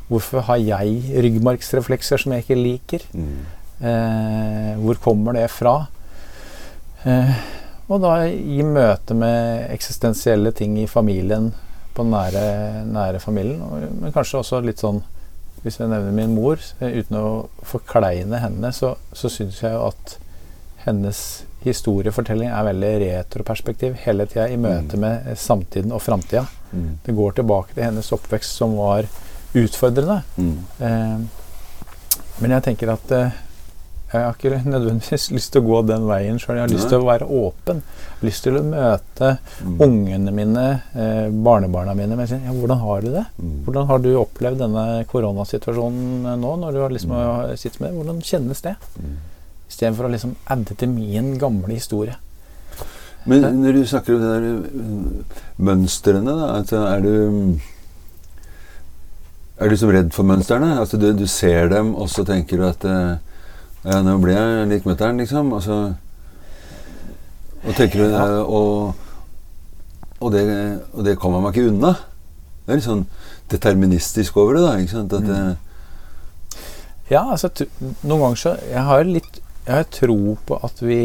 Hvorfor 0.08 0.40
har 0.46 0.56
jeg 0.60 1.02
ryggmargsreflekser 1.24 2.18
som 2.22 2.32
jeg 2.32 2.44
ikke 2.44 2.62
liker? 2.62 3.00
Mm. 3.14 3.38
Eh, 3.80 4.76
hvor 4.84 4.94
kommer 5.02 5.32
det 5.34 5.48
fra? 5.50 5.86
Eh, 7.04 7.34
og 7.88 8.00
da 8.02 8.14
i 8.28 8.62
møte 8.62 9.14
med 9.16 9.70
eksistensielle 9.72 10.52
ting 10.52 10.76
i 10.82 10.86
familien, 10.90 11.52
på 11.98 12.06
den 12.06 12.14
nære, 12.14 12.42
nære 12.94 13.20
familien, 13.22 13.60
men 14.00 14.14
kanskje 14.14 14.38
også 14.40 14.62
litt 14.64 14.80
sånn 14.82 15.02
Hvis 15.64 15.80
jeg 15.80 15.90
nevner 15.90 16.14
min 16.14 16.36
mor, 16.38 16.60
eh, 16.78 17.00
uten 17.02 17.16
å 17.18 17.48
forkleine 17.66 18.38
henne, 18.38 18.68
så, 18.72 18.92
så 19.12 19.26
syns 19.26 19.56
jeg 19.64 19.72
jo 19.74 19.88
at 19.88 20.12
hennes 20.84 21.22
historiefortelling 21.64 22.52
er 22.54 22.68
veldig 22.68 22.90
retroperspektiv 23.02 23.96
hele 24.04 24.28
tida 24.30 24.44
i 24.48 24.56
møte 24.56 24.94
Mm. 24.94 25.00
med 25.02 25.26
eh, 25.26 25.34
samtiden 25.34 25.90
og 25.92 26.00
framtida. 26.04 26.44
Mm. 26.70 26.92
Det 27.04 27.14
går 27.18 27.34
tilbake 27.40 27.74
til 27.74 27.82
hennes 27.88 28.12
oppvekst, 28.14 28.54
som 28.60 28.76
var 28.78 29.10
utfordrende. 29.58 30.20
Mm. 30.38 30.54
Eh, 30.78 31.18
men 32.38 32.54
jeg 32.54 32.62
tenker 32.68 32.94
at 32.94 33.10
eh, 33.18 33.30
jeg 34.12 34.22
har 34.24 34.34
ikke 34.38 34.62
nødvendigvis 34.64 35.30
lyst 35.36 35.52
til 35.52 35.60
å 35.62 35.66
gå 35.68 35.78
den 35.88 36.06
veien 36.08 36.38
sjøl. 36.40 36.56
Jeg 36.56 36.64
har 36.64 36.72
lyst 36.72 36.86
Nei. 36.86 36.90
til 36.94 37.02
å 37.02 37.08
være 37.08 37.28
åpen. 37.42 37.82
Lyst 38.24 38.42
til 38.46 38.56
å 38.58 38.62
møte 38.64 39.34
Mm. 39.58 39.80
ungene 39.84 40.32
mine, 40.32 40.64
eh, 40.94 41.28
barnebarna 41.30 41.94
mine. 41.98 42.16
Men 42.16 42.26
jeg 42.26 42.40
ja, 42.44 42.52
hvordan 42.54 42.78
har 42.80 43.00
du 43.02 43.08
det? 43.12 43.24
Mm. 43.42 43.56
Hvordan 43.66 43.86
har 43.90 43.98
du 43.98 44.08
opplevd 44.16 44.58
denne 44.62 44.84
koronasituasjonen 45.10 46.26
eh, 46.26 46.36
nå? 46.40 46.52
når 46.62 46.72
du 46.72 46.78
har 46.80 46.90
liksom 46.94 47.10
Mm. 47.10 47.18
har 47.18 47.56
sittet 47.56 47.80
med 47.80 47.90
det? 47.90 47.96
Hvordan 47.98 48.22
kjennes 48.22 48.62
det? 48.62 48.74
Mm. 49.02 49.16
Istedenfor 49.68 50.06
å 50.08 50.12
liksom 50.14 50.36
adde 50.48 50.74
til 50.78 50.88
min 50.88 51.34
gamle 51.38 51.74
historie. 51.74 52.16
Men 53.26 53.42
når 53.60 53.72
du 53.74 53.82
snakker 53.84 54.14
om 54.14 54.20
det 54.22 54.30
der 54.30 54.46
øh, 54.48 55.34
mønstrene, 55.58 56.24
da, 56.38 56.46
altså 56.62 56.86
er 56.88 57.00
du 57.02 57.58
Er 59.60 59.68
du 59.68 59.76
som 59.76 59.90
redd 59.90 60.12
for 60.14 60.22
mønstrene? 60.28 60.76
Altså 60.78 60.96
du, 61.02 61.08
du 61.18 61.26
ser 61.26 61.68
dem, 61.72 61.94
og 61.98 62.08
så 62.12 62.24
tenker 62.24 62.60
du 62.60 62.66
at 62.68 62.84
øh, 62.86 63.16
Ja, 63.88 64.02
nå 64.04 64.18
ble 64.20 64.34
jeg 64.36 64.68
lik 64.68 64.84
mutter'n, 64.88 65.20
liksom. 65.22 65.52
Og 65.56 65.94
Og 67.66 67.74
tenker 67.74 67.98
du 68.04 68.10
Ja. 68.10 68.26
øh, 68.26 68.44
og, 68.48 68.94
og, 70.20 70.32
det, 70.32 70.80
og 70.92 71.04
det 71.04 71.18
kommer 71.18 71.40
man 71.40 71.52
ikke 71.52 71.68
unna. 71.68 71.94
Det 72.66 72.74
er 72.74 72.78
litt 72.78 72.84
sånn 72.86 73.06
deterministisk 73.50 74.36
over 74.36 74.54
det, 74.58 74.62
da. 74.62 74.76
ikke 74.78 74.92
sant? 74.92 75.12
At 75.12 75.26
det, 75.26 75.56
Ja, 77.10 77.22
altså 77.32 77.48
noen 78.04 78.20
ganger 78.20 78.36
så 78.36 78.50
Jeg 78.68 78.82
har 78.84 79.04
litt 79.08 79.38
Jeg 79.66 79.74
har 79.74 79.86
tro 79.90 80.36
på 80.46 80.58
at 80.64 80.82
vi 80.84 81.00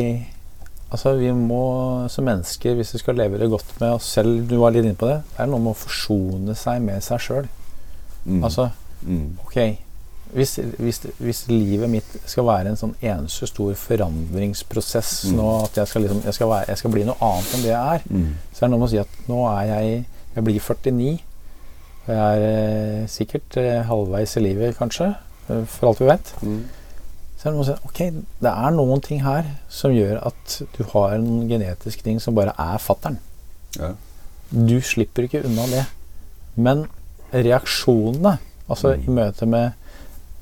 Altså 0.91 1.15
vi 1.17 1.31
må 1.31 2.05
som 2.11 2.25
mennesker, 2.27 2.75
hvis 2.75 2.91
vi 2.93 2.99
skal 2.99 3.15
leve 3.15 3.39
det 3.39 3.47
godt 3.49 3.71
med 3.79 3.95
oss 3.95 4.11
selv 4.13 4.43
Du 4.49 4.57
var 4.59 4.71
litt 4.75 4.83
inne 4.85 4.99
på 4.99 5.07
det. 5.07 5.21
Det 5.31 5.39
er 5.39 5.47
noe 5.49 5.59
med 5.63 5.71
å 5.73 5.79
forsone 5.79 6.53
seg 6.59 6.81
med 6.83 7.01
seg 7.01 7.19
sjøl. 7.23 7.47
mm, 8.25 8.43
Altså, 8.43 8.69
mm, 9.07 9.37
ok 9.47 9.57
hvis, 10.33 10.55
hvis, 10.79 10.99
hvis 11.19 11.41
livet 11.49 11.89
mitt 11.89 12.15
skal 12.25 12.45
være 12.47 12.71
en 12.73 12.79
sånn 12.79 12.95
eneste 13.01 13.47
stor 13.47 13.73
forandringsprosess 13.75 15.25
Mm. 15.29 15.35
nå 15.37 15.49
at 15.65 15.77
jeg 15.77 15.87
skal, 15.87 16.01
liksom, 16.01 16.21
jeg, 16.25 16.33
skal 16.33 16.49
være, 16.49 16.65
jeg 16.67 16.77
skal 16.77 16.91
bli 16.91 17.03
noe 17.07 17.15
annet 17.21 17.53
enn 17.53 17.61
det 17.65 17.71
jeg 17.73 17.95
er, 17.97 18.07
mm, 18.09 18.31
så 18.53 18.57
er 18.57 18.67
det 18.67 18.71
noe 18.73 18.79
med 18.83 18.87
å 18.87 18.91
si 18.93 19.01
at 19.03 19.19
nå 19.29 19.41
er 19.51 19.65
jeg 19.73 20.05
Jeg 20.35 20.43
blir 20.47 20.59
49. 20.59 21.19
Og 22.07 22.07
jeg 22.09 22.17
er 22.17 22.43
eh, 22.47 23.03
sikkert 23.07 23.57
eh, 23.61 23.83
halvveis 23.85 24.31
i 24.37 24.41
livet, 24.41 24.75
kanskje. 24.79 25.11
eh, 25.49 25.59
For 25.69 25.87
alt 25.91 25.99
vi 26.01 26.07
vet. 26.09 26.31
mm, 26.41 26.63
Så 27.37 27.45
er 27.45 27.51
det 27.51 27.53
noe 27.53 27.59
med 27.59 27.67
å 27.67 27.75
si 27.75 27.85
ok, 27.85 28.23
det 28.41 28.53
er 28.53 28.71
noen 28.73 29.01
ting 29.05 29.21
her 29.21 29.43
som 29.69 29.91
gjør 29.93 30.25
at 30.25 30.61
du 30.77 30.83
har 30.95 31.13
en 31.19 31.47
genetisk 31.47 32.01
ting 32.03 32.19
som 32.19 32.33
bare 32.35 32.55
er 32.57 32.77
fattern. 32.81 33.19
ja. 33.79 33.93
Du 34.51 34.79
slipper 34.81 35.23
ikke 35.29 35.45
unna 35.45 35.67
det. 35.67 35.85
Men 36.55 36.87
reaksjonene, 37.33 38.37
altså 38.69 38.95
Mm. 38.95 39.03
i 39.07 39.09
møte 39.11 39.45
med 39.47 39.73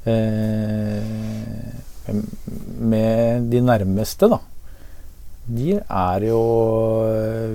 eh, 0.09 1.03
med 2.81 3.51
de 3.51 3.61
nærmeste, 3.63 4.29
da, 4.31 4.39
de 5.51 5.75
er 5.81 6.25
jo 6.27 6.39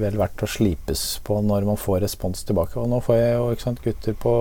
vel 0.00 0.18
verdt 0.18 0.44
å 0.44 0.48
slipes 0.50 1.04
på 1.26 1.38
når 1.44 1.66
man 1.68 1.78
får 1.80 2.02
respons 2.04 2.44
tilbake. 2.46 2.78
Og 2.80 2.90
nå 2.90 3.00
får 3.04 3.20
jeg 3.20 3.34
jo 3.36 3.50
sant, 3.62 3.82
gutter 3.84 4.16
på 4.20 4.34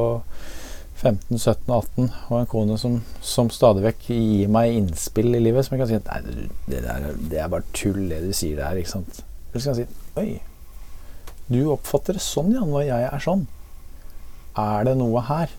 15, 0.95 1.37
17, 1.37 1.69
18 1.69 2.09
og 2.31 2.35
en 2.39 2.49
kone 2.49 2.77
som, 2.81 2.97
som 3.21 3.51
stadig 3.53 3.83
vekk 3.83 4.09
gir 4.09 4.51
meg 4.51 4.77
innspill 4.77 5.35
i 5.35 5.43
livet 5.43 5.67
som 5.67 5.75
jeg 5.75 5.83
kan 5.83 5.89
si 5.91 5.97
at 5.99 6.09
Nei, 6.09 6.47
det, 6.71 6.81
der, 6.85 7.09
det 7.19 7.41
er 7.41 7.51
bare 7.51 7.67
tull, 7.75 8.05
det 8.09 8.21
du 8.23 8.31
sier 8.33 8.61
der. 8.61 8.79
ikke 8.79 8.95
sant? 8.95 9.21
Eller 9.51 9.61
så 9.61 9.71
kan 9.71 9.81
jeg 9.81 9.89
si 9.89 10.21
Oi, 10.21 10.29
du 11.51 11.59
oppfatter 11.73 12.17
det 12.17 12.23
sånn, 12.23 12.55
ja, 12.55 12.63
når 12.65 12.87
jeg 12.87 13.07
er 13.11 13.21
sånn. 13.21 13.43
Er 14.57 14.87
det 14.87 14.95
noe 14.97 15.21
her 15.27 15.51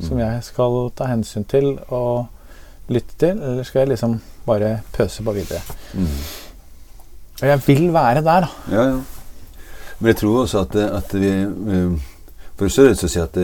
som 0.00 0.18
jeg 0.18 0.44
skal 0.46 0.90
ta 0.96 1.10
hensyn 1.10 1.44
til 1.44 1.74
og 1.88 2.26
lytte 2.92 3.18
til, 3.18 3.36
eller 3.42 3.66
skal 3.66 3.84
jeg 3.84 3.92
liksom 3.94 4.20
bare 4.46 4.80
pøse 4.92 5.22
på 5.24 5.34
videre? 5.36 5.60
Mm. 5.94 6.08
Og 7.42 7.48
jeg 7.48 7.62
vil 7.66 7.92
være 7.94 8.22
der, 8.22 8.46
da. 8.46 8.48
Ja, 8.70 8.86
ja. 8.92 9.02
Men 9.98 10.10
jeg 10.10 10.16
tror 10.16 10.40
også 10.42 10.64
at, 10.64 10.74
at 10.76 11.14
vi 11.14 11.30
for 12.62 12.68
er 12.84 12.92
det 12.92 13.06
å 13.06 13.08
si 13.10 13.18
at, 13.18 13.36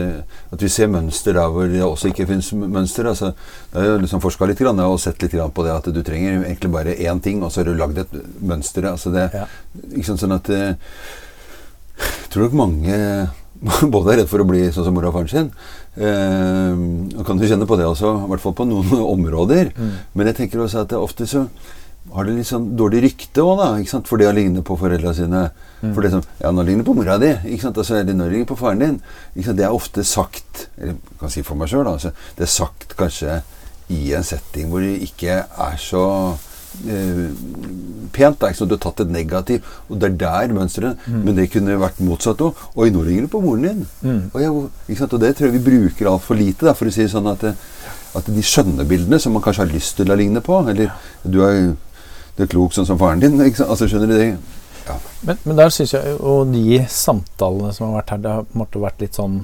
at 0.53 0.61
vi 0.63 0.69
ser 0.71 0.89
mønster 0.91 1.35
der 1.35 1.49
hvor 1.51 1.67
det 1.67 1.81
også 1.83 2.11
ikke 2.11 2.27
finnes 2.29 2.51
mønster. 2.53 3.09
Altså, 3.09 3.31
jeg 3.73 3.89
har 3.89 4.03
liksom 4.03 4.21
forska 4.23 4.47
litt 4.47 4.61
grann, 4.61 4.79
og 4.85 4.99
sett 5.01 5.19
litt 5.23 5.33
grann 5.35 5.51
på 5.55 5.65
det 5.65 5.73
at 5.73 5.89
du 5.91 5.99
trenger 6.05 6.43
egentlig 6.45 6.71
bare 6.71 6.95
én 6.95 7.19
ting, 7.23 7.41
og 7.43 7.51
så 7.51 7.61
har 7.63 7.71
du 7.71 7.79
lagd 7.79 7.99
et 8.03 8.13
mønster. 8.39 8.87
Altså 8.91 9.11
det, 9.15 9.29
Ja. 9.33 9.47
sant, 10.05 10.21
sånn 10.21 10.35
at 10.37 10.49
eh, 10.49 10.75
Jeg 11.99 12.29
tror 12.31 12.47
nok 12.47 12.53
mange 12.55 12.95
både 13.91 14.13
er 14.13 14.17
redd 14.21 14.29
for 14.31 14.39
å 14.39 14.47
bli 14.47 14.69
sånn 14.71 14.85
som 14.87 14.95
mora 14.95 15.09
og 15.09 15.17
faren 15.17 15.31
sin. 15.31 15.51
Eh, 15.99 16.79
og 17.19 17.25
kan 17.27 17.39
du 17.39 17.43
kjenne 17.43 17.67
på 17.67 17.75
det 17.79 17.87
også, 17.89 18.13
i 18.23 18.31
hvert 18.31 18.43
fall 18.43 18.55
på 18.55 18.67
noen 18.69 19.03
områder. 19.15 19.73
Mm. 19.75 19.91
Men 20.15 20.31
jeg 20.31 20.39
tenker 20.43 20.63
også 20.63 20.85
at 20.85 20.93
det 20.93 21.01
ofte 21.01 21.27
så 21.29 21.45
har 22.09 22.25
det 22.25 22.37
litt 22.39 22.47
sånn 22.49 22.71
dårlig 22.79 23.03
rykte 23.03 23.43
òg, 23.43 23.59
da. 23.59 23.67
Ikke 23.81 23.91
sant? 23.91 24.07
For 24.09 24.21
det 24.21 24.29
å 24.29 24.33
ligne 24.33 24.63
på 24.65 24.77
foreldra 24.79 25.11
sine. 25.13 25.43
Mm. 25.83 25.91
For 25.93 26.05
det 26.05 26.13
som 26.15 26.23
Ja, 26.41 26.51
nå 26.55 26.63
ligner 26.65 26.87
på 26.87 26.95
mora 26.97 27.19
di. 27.21 27.33
Ikke 27.51 27.67
sant? 27.67 27.77
Altså, 27.77 27.99
eller 27.99 28.17
nå 28.17 28.29
ligner 28.31 28.49
på 28.49 28.57
faren 28.59 28.81
din. 28.81 28.99
Det 29.35 29.65
er 29.65 29.75
ofte 29.75 30.03
sagt 30.07 30.67
Eller 30.79 30.95
jeg 30.95 31.19
kan 31.21 31.33
si 31.33 31.43
for 31.45 31.59
meg 31.59 31.69
sjøl, 31.71 31.85
da. 31.85 31.97
Altså, 31.99 32.13
det 32.37 32.47
er 32.47 32.53
sagt 32.55 32.95
kanskje 32.99 33.41
i 33.89 34.13
en 34.13 34.25
setting 34.25 34.69
hvor 34.69 34.83
det 34.85 34.99
ikke 35.01 35.41
er 35.43 35.77
så 35.81 36.03
eh, 36.87 37.23
pent. 38.13 38.43
er 38.43 38.53
ikke 38.53 38.59
sant? 38.61 38.69
Du 38.71 38.75
har 38.77 38.83
tatt 38.83 39.03
et 39.05 39.11
negativ, 39.13 39.65
og 39.89 39.99
det 39.99 40.09
er 40.11 40.17
der 40.23 40.53
mønsteret 40.55 41.07
Men 41.07 41.35
det 41.35 41.49
kunne 41.53 41.79
vært 41.79 41.99
motsatt 42.03 42.41
òg. 42.45 42.55
Oi, 42.75 42.89
nå 42.93 43.03
ringer 43.05 43.27
det 43.27 43.31
på 43.33 43.41
moren 43.43 43.65
din. 43.67 43.83
Mm. 44.01 44.21
Og, 44.33 44.39
jeg, 44.41 45.01
og 45.01 45.19
det 45.19 45.35
tror 45.37 45.47
jeg 45.49 45.57
vi 45.57 45.65
bruker 45.69 46.11
altfor 46.11 46.35
lite, 46.39 46.65
da, 46.65 46.73
for 46.73 46.89
å 46.89 46.93
si 46.93 47.03
det 47.05 47.11
sånn 47.13 47.27
at, 47.31 47.43
at 48.15 48.25
de 48.29 48.41
skjønne 48.45 48.85
bildene 48.89 49.19
som 49.19 49.33
man 49.35 49.43
kanskje 49.45 49.65
har 49.65 49.73
lyst 49.73 49.97
til 49.99 50.11
å 50.11 50.17
ligne 50.17 50.41
på 50.41 50.61
Eller 50.69 50.91
du 51.23 51.41
er, 51.45 51.75
du 52.37 52.43
er 52.43 52.49
klok 52.51 52.73
sånn 52.73 52.87
som 52.89 52.99
faren 53.01 53.19
din. 53.21 53.37
Altså, 53.69 53.87
skjønner 53.87 54.07
du 54.09 54.17
det? 54.17 54.29
Ja. 54.87 54.95
Men, 55.21 55.37
men 55.45 55.57
der 55.59 55.69
syns 55.69 55.93
jeg 55.93 56.15
jo 56.15 56.39
de 56.49 56.79
samtalene 56.89 57.73
som 57.75 57.89
har 57.91 57.99
vært 57.99 58.15
her, 58.15 58.21
det 58.23 58.31
har 58.37 58.47
på 58.47 58.55
en 58.57 58.63
måte 58.63 58.81
vært 58.81 59.03
litt 59.03 59.17
sånn 59.19 59.43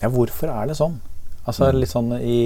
Ja, 0.00 0.08
hvorfor 0.12 0.48
er 0.52 0.70
det 0.70 0.76
sånn? 0.78 0.98
Altså 1.46 1.68
Mm. 1.70 1.76
litt 1.80 1.90
sånn 1.92 2.08
i, 2.18 2.38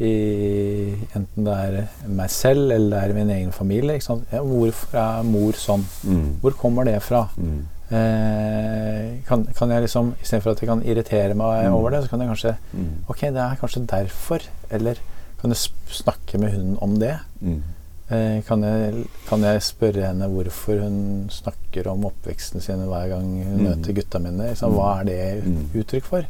i 0.00 0.94
Enten 1.16 1.44
det 1.44 1.54
er 1.54 1.88
meg 2.06 2.30
selv 2.30 2.70
eller 2.70 2.90
det 2.90 3.10
er 3.10 3.14
min 3.16 3.30
egen 3.34 3.52
familie. 3.52 3.98
Ja, 4.32 4.42
hvorfor 4.44 4.98
er 5.00 5.22
mor 5.26 5.52
sånn? 5.58 5.84
Mm. 6.06 6.28
Hvor 6.42 6.54
kommer 6.60 6.84
det 6.86 7.00
fra? 7.02 7.24
Mm. 7.36 7.64
Eh, 7.90 9.22
kan, 9.26 9.46
kan 9.56 9.70
jeg 9.72 9.86
liksom 9.86 10.10
Istedenfor 10.22 10.52
at 10.52 10.60
jeg 10.62 10.68
kan 10.68 10.82
irritere 10.84 11.34
meg 11.34 11.64
Mm. 11.68 11.74
over 11.74 11.90
det, 11.90 12.02
så 12.04 12.10
kan 12.10 12.20
jeg 12.20 12.28
kanskje 12.28 12.56
Mm. 12.74 12.90
Ok, 13.08 13.20
det 13.20 13.36
er 13.42 13.56
kanskje 13.60 13.86
derfor. 13.86 14.40
Eller 14.70 14.94
kan 15.40 15.50
jeg 15.50 15.70
snakke 15.88 16.38
med 16.38 16.52
hun 16.52 16.78
om 16.82 16.98
det? 16.98 17.16
Mm. 17.40 17.62
Eh, 18.10 18.40
kan, 18.42 18.62
jeg, 18.62 19.04
kan 19.28 19.40
jeg 19.42 19.60
spørre 19.62 20.06
henne 20.06 20.28
hvorfor 20.28 20.80
hun 20.80 21.28
snakker 21.30 21.86
om 21.90 22.04
oppveksten 22.08 22.60
sin 22.62 22.86
hver 22.86 23.08
gang 23.08 23.44
hun 23.44 23.58
Mm. 23.58 23.64
møter 23.68 23.92
gutta 23.94 24.18
mine? 24.18 24.48
Liksom, 24.52 24.72
hva 24.72 25.00
er 25.00 25.04
det 25.04 25.44
uttrykk 25.74 26.04
for? 26.04 26.24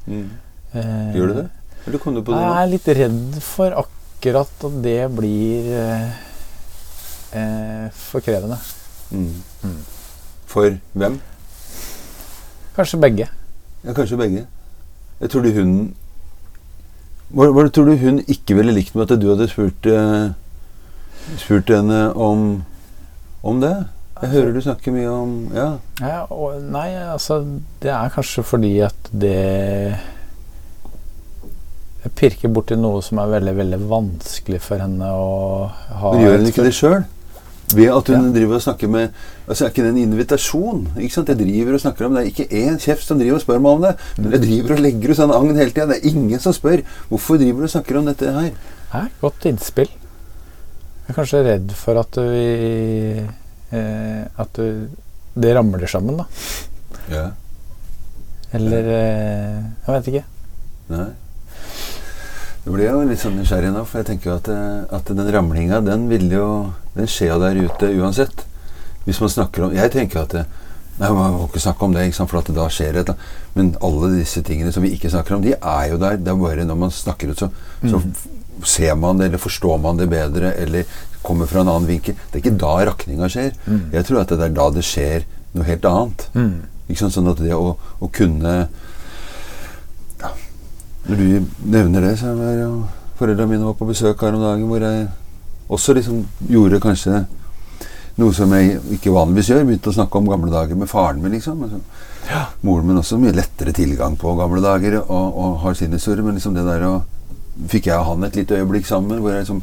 Eh, 0.74 1.14
Gjør 1.14 1.26
du 1.28 1.34
det? 1.42 1.50
Eller 1.88 2.02
kom 2.02 2.16
du 2.16 2.20
på 2.22 2.34
det 2.34 2.40
Jeg 2.42 2.62
er 2.62 2.72
litt 2.72 2.88
redd 2.98 3.38
for 3.44 3.76
akkurat 3.84 4.66
at 4.68 4.80
det 4.84 4.98
blir 5.16 5.70
eh, 5.78 6.08
eh, 7.38 7.86
for 7.96 8.24
krevende. 8.24 8.58
Mm. 9.08 9.30
Mm. 9.64 9.78
For 10.48 10.76
hvem? 10.92 11.16
Kanskje 12.76 13.00
begge. 13.00 13.28
Ja, 13.86 13.94
kanskje 13.96 14.18
begge. 14.20 14.44
Jeg 15.18 15.32
tror 15.32 15.46
du 15.46 15.50
hun 15.56 15.72
hva, 17.28 17.50
hva 17.52 17.66
tror 17.68 17.90
du 17.90 17.96
hun 18.00 18.20
ikke 18.24 18.56
ville 18.56 18.72
likt 18.72 18.94
med 18.96 19.08
at 19.08 19.20
du 19.20 19.26
hadde 19.28 19.48
spurt, 19.50 19.84
eh, 19.88 20.30
spurt 21.40 21.72
henne 21.72 22.06
om, 22.16 22.62
om 23.44 23.64
det? 23.64 23.74
Jeg 24.18 24.32
hører 24.32 24.54
du 24.56 24.60
snakker 24.64 24.94
mye 24.94 25.10
om 25.12 25.34
Ja. 25.54 25.66
Ja, 26.00 26.20
og, 26.32 26.62
nei, 26.74 26.88
altså 26.98 27.42
Det 27.82 27.92
er 27.94 28.10
kanskje 28.10 28.42
fordi 28.42 28.72
at 28.82 29.10
det 29.12 29.98
Jeg 32.08 32.14
pirker 32.16 32.48
borti 32.56 32.76
noe 32.80 33.02
som 33.04 33.18
er 33.20 33.28
veldig 33.36 33.52
veldig 33.58 33.78
vanskelig 33.90 34.60
for 34.64 34.80
henne 34.80 35.08
å 35.12 35.68
ha 35.68 36.12
Men 36.14 36.22
gjør 36.24 36.38
hun 36.40 36.48
ikke 36.50 36.64
det 36.64 36.74
sjøl? 36.78 37.02
Ved 37.76 37.90
at 37.92 38.06
hun 38.08 38.22
Ja. 38.24 38.32
driver 38.32 38.56
og 38.56 38.62
snakker 38.64 38.88
med 38.88 39.10
Altså 39.48 39.66
Er 39.66 39.70
ikke 39.74 39.82
det 39.84 39.90
en 39.92 40.00
invitasjon? 40.00 40.86
Ikke 40.96 41.12
sant? 41.12 41.28
Jeg 41.28 41.36
driver 41.42 41.74
og 41.76 41.80
snakker 41.82 42.06
om 42.06 42.14
det. 42.16 42.22
Det 42.24 42.28
er 42.28 42.32
ikke 42.32 42.62
én 42.62 42.78
kjeft 42.80 43.04
som 43.04 43.18
driver 43.20 43.36
og 43.36 43.42
spør 43.44 43.60
meg 43.60 43.72
om 43.76 43.82
det. 43.84 43.92
Men 44.18 44.32
jeg 44.32 44.40
driver 44.46 44.72
og 44.74 44.80
legger 44.86 45.10
ut 45.12 45.16
sånn 45.20 45.34
agn 45.36 45.56
hele 45.56 45.70
tida. 45.74 45.86
Det 45.86 45.96
er 45.98 46.08
ingen 46.08 46.40
som 46.40 46.52
spør. 46.56 46.82
Hvorfor 47.10 47.38
driver 47.40 47.60
du 47.60 47.68
og 47.68 47.72
snakker 47.74 47.98
om 48.00 48.04
dette 48.08 48.32
her? 48.32 48.50
Ja, 48.94 49.02
godt 49.20 49.46
innspill. 49.48 49.88
Jeg 49.88 51.12
er 51.12 51.16
kanskje 51.16 51.44
redd 51.44 51.72
for 51.76 52.00
at 52.00 52.16
vi 52.16 53.24
eh, 53.72 54.24
At 54.38 54.52
det 54.58 55.54
ramler 55.56 55.86
sammen, 55.88 56.16
da. 56.20 56.26
Ja. 57.12 57.24
Eller 58.52 58.92
eh, 58.96 59.62
Jeg 59.86 59.94
vet 59.96 60.12
ikke. 60.12 60.24
Nei. 60.92 61.08
Det 62.64 62.72
blir 62.74 62.90
jo 62.90 63.02
litt 63.08 63.20
sånn 63.22 63.36
nysgjerrig 63.38 63.70
nå, 63.72 63.84
for 63.88 64.00
jeg 64.02 64.06
tenker 64.10 64.30
jo 64.30 64.36
at, 64.36 64.48
eh, 64.52 64.96
at 64.98 65.04
den 65.16 65.30
ramlinga, 65.32 65.80
den 65.86 66.08
vil 66.10 66.26
jo 66.32 66.46
Den 66.98 67.06
skjer 67.06 67.30
jo 67.30 67.38
der 67.40 67.54
ute 67.62 67.88
uansett. 68.00 68.44
Hvis 69.06 69.20
man 69.22 69.30
snakker 69.30 69.64
om 69.68 69.74
Jeg 69.76 69.92
tenker 69.94 70.24
at 70.24 70.34
Nei, 70.98 71.08
Man 71.14 71.32
må 71.36 71.44
ikke 71.46 71.60
snakke 71.62 71.84
om 71.86 71.92
det, 71.94 72.08
for 72.16 72.38
at 72.40 72.48
da 72.56 72.64
skjer 72.68 72.92
det 72.96 73.04
et. 73.08 73.16
Men 73.54 73.76
alle 73.80 74.08
disse 74.16 74.42
tingene 74.42 74.72
som 74.74 74.82
vi 74.82 74.90
ikke 74.96 75.08
snakker 75.12 75.36
om, 75.36 75.42
de 75.44 75.52
er 75.54 75.84
jo 75.92 75.96
der. 76.02 76.16
Det 76.18 76.32
er 76.32 76.34
bare 76.40 76.64
når 76.66 76.76
man 76.76 76.90
snakker 76.90 77.30
ut, 77.30 77.38
så, 77.38 77.48
så 77.86 78.00
Mm. 78.02 78.12
ser 78.64 78.94
man 78.96 79.16
det, 79.18 79.26
eller 79.28 79.38
forstår 79.38 79.78
man 79.80 79.96
det 79.96 80.08
bedre, 80.10 80.50
eller 80.58 80.82
kommer 81.22 81.46
fra 81.46 81.60
en 81.60 81.68
annen 81.68 81.86
vinkel. 81.86 82.16
Det 82.32 82.40
er 82.40 82.50
ikke 82.50 82.58
da 82.58 82.72
rakninga 82.90 83.28
skjer. 83.30 83.52
Mm. 83.68 83.92
Jeg 83.92 84.04
tror 84.08 84.20
at 84.24 84.28
det 84.34 84.40
er 84.42 84.48
da 84.58 84.70
det 84.70 84.82
skjer 84.82 85.22
noe 85.54 85.64
helt 85.64 85.84
annet. 85.86 86.26
Mm. 86.34 86.62
Ikke 86.90 86.98
sant? 86.98 87.14
Sånn 87.14 87.30
at 87.30 87.38
det 87.38 87.54
å, 87.54 87.76
å 88.02 88.10
kunne. 88.10 88.68
Når 91.08 91.16
du 91.16 91.46
nevner 91.72 92.04
det, 92.04 92.18
så 92.20 92.34
var 92.36 92.54
jo 92.58 92.70
foreldrene 93.18 93.50
mine 93.54 93.64
var 93.64 93.74
på 93.78 93.88
besøk 93.88 94.20
her 94.22 94.36
om 94.36 94.42
dagen, 94.44 94.66
hvor 94.68 94.82
jeg 94.84 95.08
også 95.68 95.94
liksom 95.96 96.22
gjorde 96.48 96.80
kanskje 96.84 97.24
noe 98.18 98.34
som 98.34 98.52
jeg 98.52 98.78
ikke 98.98 99.12
vanligvis 99.14 99.48
gjør. 99.52 99.64
Begynte 99.68 99.90
å 99.92 99.96
snakke 99.96 100.18
om 100.20 100.28
gamle 100.28 100.50
dager 100.52 100.76
med 100.78 100.90
faren 100.90 101.22
min, 101.22 101.32
liksom. 101.32 101.62
Altså, 101.64 101.80
Moren 102.66 102.86
min 102.90 102.98
også 103.00 103.16
mye 103.20 103.32
lettere 103.32 103.72
tilgang 103.72 104.16
på 104.20 104.34
gamle 104.36 104.60
dager 104.60 104.98
og, 105.00 105.38
og 105.38 105.58
har 105.62 105.74
sin 105.78 105.94
historie, 105.96 106.24
men 106.26 106.36
liksom 106.36 106.56
det 106.58 106.66
der 106.68 106.84
å 106.88 106.96
Fikk 107.68 107.88
jeg 107.88 107.98
og 107.98 108.04
han 108.06 108.22
et 108.22 108.36
lite 108.38 108.54
øyeblikk 108.54 108.84
sammen 108.86 109.18
hvor 109.18 109.32
jeg 109.34 109.40
liksom 109.42 109.62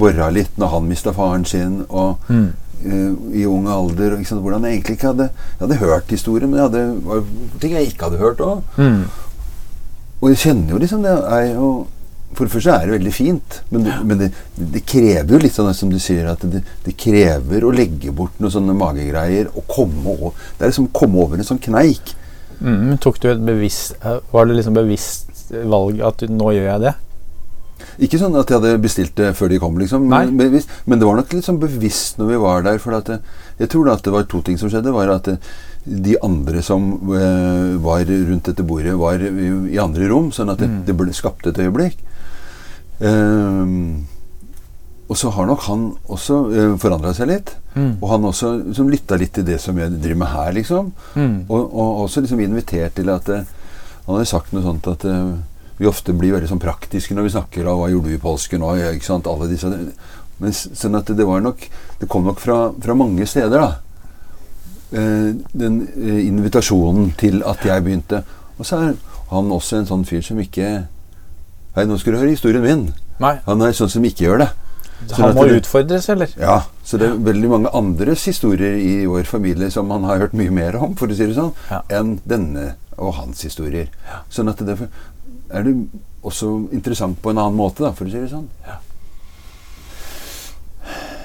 bora 0.00 0.30
litt 0.32 0.54
når 0.56 0.70
han 0.72 0.86
mista 0.88 1.12
faren 1.12 1.44
sin, 1.44 1.82
og 1.90 2.16
Mm. 2.30 2.46
uh, 2.86 3.36
i 3.36 3.44
ung 3.44 3.66
alder. 3.68 4.12
og, 4.14 4.18
liksom, 4.22 4.40
Hvordan 4.40 4.64
jeg 4.64 4.78
egentlig 4.78 4.96
ikke 4.96 5.10
hadde 5.10 5.26
Jeg 5.28 5.60
hadde 5.60 5.76
hørt 5.82 6.08
historien, 6.08 6.50
men 6.50 6.58
jeg 6.58 6.70
hadde, 6.70 6.86
det 6.94 7.04
var 7.04 7.22
ting 7.60 7.72
jeg 7.76 7.86
ikke 7.92 8.04
hadde 8.08 8.18
hørt 8.22 8.40
òg. 8.40 8.62
Mm. 8.78 9.04
Og 10.24 10.32
jeg 10.32 10.40
kjenner 10.40 10.72
jo 10.72 10.80
liksom 10.80 11.04
det 11.04 11.12
er 11.36 11.50
jo 11.52 11.68
For 12.34 12.48
det 12.48 12.54
første 12.54 12.72
er 12.74 12.88
det 12.88 12.96
veldig 12.96 13.12
fint, 13.14 13.58
men, 13.70 13.84
det, 13.84 13.96
men 14.08 14.18
det, 14.18 14.30
det 14.56 14.80
krever 14.88 15.36
jo 15.36 15.38
litt 15.42 15.54
sånn 15.54 15.70
som 15.76 15.92
du 15.92 16.00
sier, 16.02 16.26
at 16.32 16.42
det, 16.50 16.64
det 16.82 16.96
krever 16.98 17.62
å 17.62 17.70
legge 17.70 18.10
bort 18.16 18.40
noen 18.42 18.54
sånne 18.56 18.74
magegreier 18.74 19.52
og 19.52 19.68
komme 19.70 20.16
over 20.16 20.34
Det 20.56 20.64
er 20.64 20.72
liksom 20.72 20.88
å 20.88 20.96
komme 20.96 21.20
over 21.22 21.38
en 21.38 21.46
sånn 21.46 21.62
kneik. 21.62 22.16
Mm, 22.58 22.96
tok 23.04 23.20
du 23.22 23.28
et 23.30 23.44
bevisst 23.44 23.94
Var 24.02 24.48
det 24.48 24.58
liksom 24.58 24.76
bevisst 24.78 25.54
valg 25.68 26.00
at 26.02 26.24
du, 26.24 26.32
nå 26.32 26.50
gjør 26.56 26.70
jeg 26.72 26.84
det? 26.88 26.94
Ikke 28.02 28.18
sånn 28.18 28.34
at 28.38 28.50
jeg 28.50 28.58
hadde 28.58 28.82
bestilt 28.82 29.14
det 29.18 29.32
før 29.38 29.50
de 29.52 29.58
kom, 29.62 29.76
liksom. 29.78 30.06
Men, 30.08 30.34
men 30.34 30.98
det 30.98 31.06
var 31.06 31.18
nok 31.18 31.34
litt 31.34 31.46
sånn 31.46 31.60
bevisst 31.62 32.18
når 32.18 32.30
vi 32.32 32.38
var 32.42 32.64
der. 32.66 32.80
For 32.82 32.96
at 32.96 33.10
det, 33.10 33.18
jeg 33.58 33.70
tror 33.70 33.86
da 33.86 33.94
at 33.98 34.02
det 34.06 34.12
var 34.14 34.26
to 34.26 34.40
ting 34.42 34.58
som 34.58 34.70
skjedde. 34.70 34.92
var 34.94 35.12
at 35.14 35.28
de 35.84 36.16
andre 36.24 36.62
som 36.64 36.92
eh, 37.14 37.76
var 37.84 38.04
rundt 38.08 38.48
dette 38.48 38.64
bordet, 38.66 38.96
var 38.98 39.20
i, 39.20 39.78
andre 39.78 40.08
rom. 40.08 40.32
Sånn 40.32 40.50
at 40.50 40.58
det, 40.58 40.68
Mm. 40.68 40.84
det 40.86 40.96
ble 40.96 41.12
skapt 41.12 41.46
et 41.46 41.58
øyeblikk. 41.58 41.98
Um, 43.00 44.06
og 45.08 45.18
så 45.20 45.28
har 45.34 45.46
nok 45.46 45.64
han 45.68 45.82
også 46.08 46.36
uh, 46.48 46.76
forandra 46.80 47.12
seg 47.16 47.28
litt. 47.28 47.50
Mm. 47.74 47.98
Og 48.00 48.06
han 48.08 48.24
også 48.24 48.52
liksom, 48.62 48.88
lytta 48.88 49.18
litt 49.20 49.34
til 49.36 49.44
det 49.44 49.58
som 49.60 49.76
jeg 49.78 49.92
driver 50.00 50.20
med 50.22 50.32
her, 50.32 50.52
liksom. 50.56 50.92
Mm. 51.14 51.34
Og, 51.48 51.60
og 51.74 52.04
også 52.06 52.22
liksom 52.24 52.40
invitert 52.40 52.94
til 52.96 53.10
at 53.12 53.28
eh, 53.28 53.44
Han 54.06 54.18
hadde 54.18 54.28
sagt 54.28 54.52
noe 54.52 54.62
sånt 54.62 54.86
at 54.86 55.04
eh, 55.08 55.30
vi 55.78 55.88
ofte 55.88 56.12
blir 56.14 56.34
veldig 56.36 56.48
sånn 56.50 56.62
praktiske 56.62 57.16
når 57.16 57.26
vi 57.26 57.32
snakker 57.34 57.66
om 57.66 57.80
hva 57.80 57.88
gjorde 57.90 58.12
du 58.12 58.14
i 58.14 58.20
påsken 58.22 58.62
og 58.62 58.78
ikke 58.78 59.08
sant, 59.08 59.26
alle 59.26 59.48
disse 59.50 59.70
Men 60.38 60.52
sånn 60.54 60.98
at 60.98 61.08
det 61.16 61.24
var 61.26 61.40
nok 61.42 61.64
Det 62.04 62.10
kom 62.12 62.26
nok 62.28 62.40
fra, 62.42 62.58
fra 62.84 62.94
mange 62.94 63.24
steder, 63.26 63.62
da. 63.64 63.76
Eh, 64.92 65.30
den 65.56 65.78
eh, 65.96 66.18
invitasjonen 66.28 67.14
til 67.18 67.40
at 67.48 67.64
jeg 67.64 67.84
begynte. 67.86 68.20
Og 68.58 68.66
så 68.68 68.76
er 68.76 68.90
han 69.30 69.48
også 69.54 69.78
en 69.80 69.88
sånn 69.88 70.04
fyr 70.08 70.20
som 70.22 70.38
ikke 70.42 70.66
Hei, 71.74 71.82
nå 71.90 71.96
skal 71.98 72.14
du 72.14 72.20
høre 72.20 72.30
historien 72.30 72.62
min. 72.62 72.82
Nei. 73.18 73.32
Han 73.48 73.64
er 73.66 73.72
sånn 73.74 73.90
som 73.90 74.04
ikke 74.06 74.28
gjør 74.28 74.44
det. 74.44 74.50
Så 75.10 75.16
Han 75.18 75.32
må 75.34 75.42
det- 75.48 75.56
utfordres, 75.64 76.06
eller? 76.12 76.30
Ja, 76.38 76.60
så 76.86 77.00
det 77.00 77.08
er 77.08 77.16
veldig 77.18 77.48
mange 77.50 77.72
andres 77.74 78.22
historier 78.28 78.76
i 78.78 79.06
vår 79.10 79.24
familie 79.26 79.70
som 79.74 79.90
han 79.90 80.04
har 80.06 80.20
hørt 80.22 80.36
mye 80.38 80.52
mer 80.54 80.76
om, 80.78 80.94
for 80.94 81.08
å 81.10 81.16
si 81.16 81.26
det 81.26 81.34
sånn, 81.34 81.50
Ja. 81.70 81.80
enn 81.90 82.20
denne 82.24 82.76
og 82.96 83.14
hans 83.14 83.42
historier. 83.42 83.88
Sånn 84.30 84.48
at 84.52 84.58
derfor 84.62 84.86
er 85.50 85.62
det 85.64 85.74
også 86.22 86.68
interessant 86.72 87.20
på 87.20 87.30
en 87.30 87.38
annen 87.42 87.56
måte, 87.58 87.82
da, 87.82 87.90
for 87.90 88.04
å 88.06 88.10
si 88.12 88.20
det 88.20 88.30
sånn. 88.30 88.46
Ja. 88.68 88.78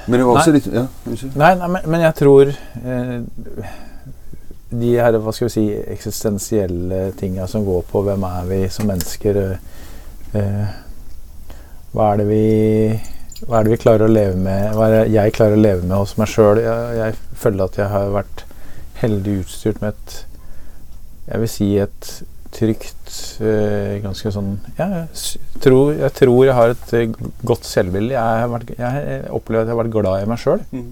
Men 0.09 0.19
det 0.19 0.25
var 0.25 0.39
også 0.39 0.51
Nei. 0.51 0.57
litt 0.57 0.73
Ja. 0.73 0.85
Nei, 1.37 1.53
nei 1.59 1.69
men, 1.75 1.85
men 1.93 2.03
jeg 2.07 2.17
tror 2.17 2.49
eh, 2.49 3.15
de 4.69 4.89
her 4.97 5.17
hva 5.17 5.33
skal 5.33 5.49
vi 5.49 5.53
si, 5.53 5.65
eksistensielle 5.93 7.11
tinga 7.19 7.47
som 7.49 7.65
går 7.65 7.85
på 7.89 8.03
hvem 8.05 8.25
er 8.27 8.49
vi 8.49 8.59
som 8.73 8.89
mennesker 8.89 9.39
eh, 9.43 9.79
eh, 10.37 10.75
Hva 11.93 12.11
er 12.11 12.21
det 12.21 12.27
vi 12.29 12.43
hva 13.39 13.61
er 13.61 13.63
det 13.65 13.71
vi 13.71 13.79
klarer 13.79 14.03
å 14.03 14.11
leve 14.11 14.35
med 14.35 14.73
Hva 14.75 14.87
er 14.89 14.95
det 14.97 15.13
jeg 15.13 15.35
klarer 15.37 15.55
å 15.55 15.61
leve 15.63 15.85
med 15.85 15.95
hos 15.95 16.17
meg 16.19 16.27
sjøl? 16.27 16.59
Jeg, 16.59 16.97
jeg 16.97 17.39
føler 17.39 17.69
at 17.69 17.79
jeg 17.79 17.91
har 17.93 18.11
vært 18.11 18.43
heldig 18.99 19.37
utstyrt 19.45 19.79
med 19.83 19.93
et 19.95 20.17
Jeg 21.29 21.43
vil 21.45 21.51
si 21.53 21.69
et 21.79 22.11
trygt 22.55 23.12
eh, 23.45 23.99
Ganske 24.03 24.31
sånn 24.33 24.55
ja, 24.79 24.88
jeg, 25.03 25.39
tror, 25.62 25.93
jeg 25.93 26.13
tror 26.17 26.39
jeg 26.47 26.55
har 26.57 26.73
et 26.73 26.93
eh, 26.97 27.13
godt 27.45 27.67
selvbilde. 27.69 28.15
Jeg, 28.15 28.41
har 28.43 28.49
vært- 28.51 28.75
jeg 28.77 29.23
opplever 29.35 29.63
at 29.63 29.69
jeg 29.69 29.75
har 29.75 29.83
vært 29.83 29.95
glad 29.95 30.23
i 30.23 30.29
meg 30.29 30.41
sjøl. 30.41 30.63
Mm. 30.71 30.89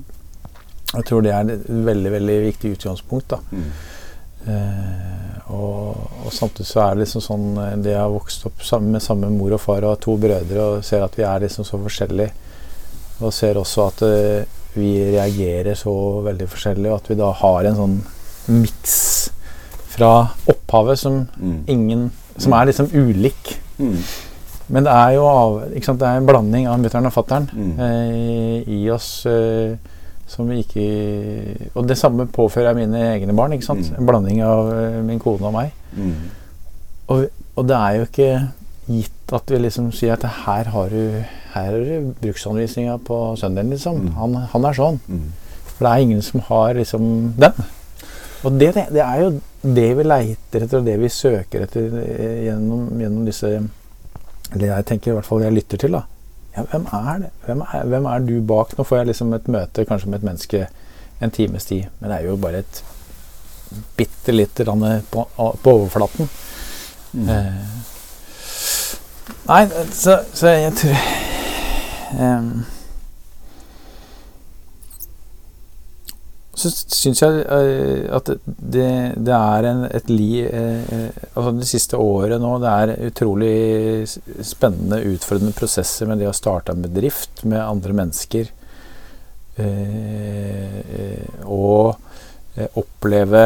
Jeg 0.93 1.06
tror 1.10 1.24
det 1.26 1.34
er 1.36 1.54
et 1.58 1.70
veldig 1.91 2.12
veldig 2.13 2.38
viktig 2.46 2.74
utgangspunkt. 2.78 3.34
da. 3.34 3.39
Mm. 3.52 3.70
Eh, 4.48 5.52
og, 5.52 5.96
og 6.26 6.34
samtidig 6.36 6.67
så 6.70 6.84
er 6.84 6.93
det 6.96 7.02
liksom 7.06 7.24
sånn 7.24 7.48
eh, 7.60 7.74
Det 7.84 7.91
jeg 7.91 8.00
har 8.00 8.12
vokst 8.13 8.46
opp 8.48 8.62
sammen 8.63 8.93
med 8.96 9.04
samme 9.04 9.30
mor 9.34 9.56
og 9.58 9.60
far 9.63 9.84
og 9.88 9.98
to 10.04 10.15
brødre 10.20 10.62
og 10.63 10.86
ser 10.88 11.04
at 11.04 11.17
vi 11.20 11.26
er 11.28 11.43
liksom 11.43 11.67
så 11.67 11.80
forskjellige. 11.82 12.32
Og 13.17 13.34
ser 13.34 13.58
også 13.58 13.88
at 13.89 14.02
uh, 14.06 14.58
vi 14.78 14.91
reagerer 15.10 15.74
så 15.74 15.91
veldig 16.22 16.46
forskjellig, 16.52 16.91
og 16.91 17.00
at 17.00 17.08
vi 17.10 17.15
da 17.17 17.32
har 17.39 17.65
en 17.65 17.80
sånn 17.80 17.96
miks 18.54 18.98
fra 19.98 20.12
opphavet 20.48 21.00
som 21.00 21.28
Mm. 21.38 21.60
ingen 21.68 22.12
Som 22.38 22.54
er 22.54 22.66
liksom 22.70 22.90
ulik. 22.94 23.56
Mm. 23.80 23.98
Men 24.70 24.84
det 24.84 24.92
er 24.94 25.12
jo 25.16 25.24
av, 25.26 25.62
sant? 25.82 26.00
Det 26.00 26.08
er 26.08 26.18
en 26.20 26.26
blanding 26.28 26.68
av 26.68 26.80
mutter'n 26.80 27.06
og 27.08 27.14
fatter'n 27.16 27.48
Mm. 27.54 27.80
eh, 27.80 28.64
i 28.68 28.90
oss 28.92 29.26
eh, 29.26 29.76
som 30.28 30.48
vi 30.50 30.60
ikke 30.60 31.70
Og 31.76 31.88
det 31.88 31.98
samme 31.98 32.28
påfører 32.28 32.74
jeg 32.76 32.76
mine 32.88 33.02
egne 33.16 33.34
barn. 33.36 33.54
ikke 33.54 33.66
sant? 33.66 33.92
En 33.98 34.06
blanding 34.06 34.42
av 34.44 34.70
eh, 34.74 35.02
min 35.02 35.20
kone 35.20 35.42
og 35.48 35.54
meg. 35.54 35.72
Og, 37.08 37.28
og 37.56 37.68
det 37.68 37.76
er 37.78 37.92
jo 37.98 38.06
ikke 38.06 38.32
gitt 38.88 39.34
at 39.34 39.50
vi 39.52 39.58
liksom 39.64 39.92
sier 39.96 40.14
at 40.14 40.24
her 40.46 40.64
har 40.74 40.90
du 40.90 41.24
her 41.54 41.72
du 41.72 42.14
bruksanvisninga 42.22 42.98
på 43.08 43.36
sønnen 43.40 43.64
din, 43.66 43.70
liksom. 43.74 44.12
Han, 44.20 44.36
han 44.52 44.66
er 44.66 44.74
sånn. 44.78 45.00
For 45.74 45.86
det 45.88 45.92
er 45.94 46.04
ingen 46.06 46.22
som 46.22 46.42
har 46.50 46.74
liksom 46.78 47.34
den. 47.40 47.54
Og 48.44 48.60
det, 48.60 48.74
det, 48.76 48.86
det 48.94 49.02
er 49.02 49.22
jo 49.24 49.32
det 49.62 49.88
vi 49.98 50.04
leiter 50.06 50.63
etter, 50.63 50.80
og 50.80 50.86
det 50.86 50.98
vi 51.02 51.10
søker 51.12 51.65
etter 51.65 51.98
eh, 52.04 52.43
gjennom, 52.48 52.89
gjennom 53.02 53.26
disse 53.26 53.50
Eller 54.54 54.67
jeg 54.70 54.86
tenker 54.88 55.12
i 55.12 55.15
hvert 55.17 55.28
fall 55.28 55.43
jeg 55.43 55.56
lytter 55.56 55.82
til, 55.82 55.98
da. 55.98 56.04
Ja, 56.56 56.63
hvem 56.72 56.86
er 56.93 57.24
det? 57.26 57.32
Hvem 57.46 57.63
er, 57.65 57.88
hvem 57.91 58.06
er 58.10 58.20
du 58.26 58.36
bak? 58.48 58.78
Nå 58.78 58.86
får 58.88 59.02
jeg 59.02 59.10
liksom 59.12 59.34
et 59.36 59.50
møte 59.52 59.86
kanskje 59.86 60.10
med 60.10 60.22
et 60.22 60.30
menneske 60.30 60.67
en 61.20 61.34
times 61.34 61.65
tid, 61.65 61.89
men 62.00 62.12
det 62.12 62.20
er 62.20 62.30
jo 62.30 62.38
bare 62.38 62.62
et 62.62 62.84
bitte 63.98 64.32
lite 64.32 64.63
grann 64.63 64.86
på, 65.12 65.26
på 65.36 65.74
overflaten. 65.74 66.30
Mm. 67.12 67.30
Eh, 67.30 67.54
nei, 69.50 69.62
så, 69.93 70.20
så 70.34 70.54
jeg 70.54 70.74
tror 70.78 70.98
em, 72.22 72.52
Så 76.58 76.72
syns 76.74 77.22
jeg 77.22 77.43
eh, 77.54 78.08
at 78.17 78.32
det, 78.46 78.88
det 79.13 79.34
er 79.36 79.67
en, 79.70 79.84
et 79.93 80.08
li 80.10 80.41
eh, 80.41 81.12
Altså 81.38 81.52
det 81.60 81.67
siste 81.70 82.00
året 82.02 82.41
nå, 82.41 82.56
det 82.63 82.72
er 82.72 82.93
utrolig 83.12 84.08
spennende, 84.10 85.04
utfordrende 85.13 85.54
prosesser 85.58 86.10
med 86.10 86.17
det 86.22 86.32
å 86.32 86.36
starte 86.36 86.74
en 86.74 86.82
bedrift 86.82 87.43
med 87.46 87.62
andre 87.62 87.93
mennesker. 88.02 88.50
Eh, 89.58 90.80
eh, 90.98 91.46
og 91.46 91.96
eh, 92.58 92.67
oppleve 92.82 93.46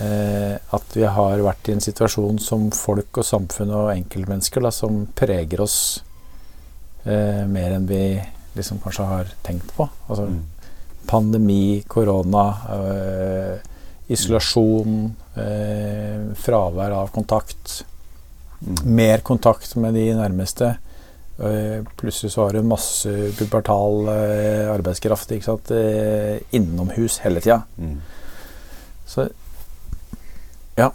eh, 0.00 0.56
at 0.56 0.96
vi 0.96 1.04
har 1.04 1.44
vært 1.44 1.68
i 1.68 1.76
en 1.76 1.84
situasjon 1.84 2.40
som 2.42 2.70
folk 2.76 3.20
og 3.20 3.28
samfunn 3.34 3.72
og 3.72 3.92
enkeltmennesker 3.94 4.64
da, 4.64 4.72
som 4.72 5.04
preger 5.16 5.60
oss 5.64 5.78
eh, 7.04 7.44
mer 7.48 7.76
enn 7.76 7.88
vi 7.88 8.02
liksom 8.56 8.80
kanskje 8.80 9.12
har 9.12 9.32
tenkt 9.44 9.76
på. 9.76 9.88
Altså 10.08 10.30
Mm. 10.32 10.44
Pandemi, 11.06 11.82
korona, 11.88 12.46
øh, 12.76 13.58
isolasjon, 14.08 15.16
øh, 15.36 16.34
fravær 16.34 16.94
av 17.00 17.12
kontakt. 17.14 17.84
Mm. 18.60 18.76
Mer 18.84 19.24
kontakt 19.26 19.76
med 19.76 19.94
de 19.94 20.12
nærmeste. 20.14 20.76
Eh, 21.38 21.82
plutselig 21.96 22.32
så 22.32 22.46
har 22.46 22.56
du 22.56 22.62
masse 22.62 23.10
pubertal 23.38 24.08
arbeidskraft 24.72 25.34
ikke 25.36 25.44
sant? 25.44 25.72
Innomhus 26.56 27.18
hele 27.24 27.42
tida. 27.44 27.62
Mm. 27.76 28.00
Så 29.06 29.28
ja. 30.76 30.90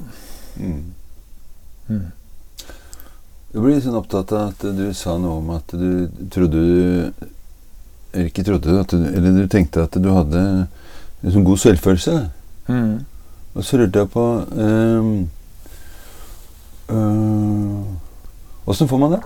Mm. 0.58 0.94
Mm. 1.88 2.10
Jeg 3.52 3.60
blir 3.60 3.74
litt 3.76 3.84
sånn 3.84 4.00
opptatt 4.00 4.32
av 4.32 4.54
at 4.54 4.62
du 4.78 4.86
sa 4.96 5.18
noe 5.20 5.42
om 5.42 5.50
at 5.58 5.74
du 5.76 6.08
trodde 6.32 6.62
du 6.62 7.28
ikke 8.14 8.44
trodde 8.44 8.80
at 8.80 8.92
du, 8.92 8.98
Eller 9.08 9.32
du 9.42 9.48
tenkte 9.48 9.86
at 9.88 9.96
du 9.96 10.10
hadde 10.12 10.44
sånn 11.22 11.46
god 11.48 11.62
selvfølelse. 11.62 12.16
Mm. 12.68 13.06
Og 13.56 13.66
så 13.68 13.78
lurte 13.80 14.00
jeg 14.00 14.12
på 14.14 14.26
Åssen 14.42 15.28
øh, 16.96 18.70
Åssen 18.72 18.90
får 18.90 19.02
man 19.02 19.16
det? 19.18 19.22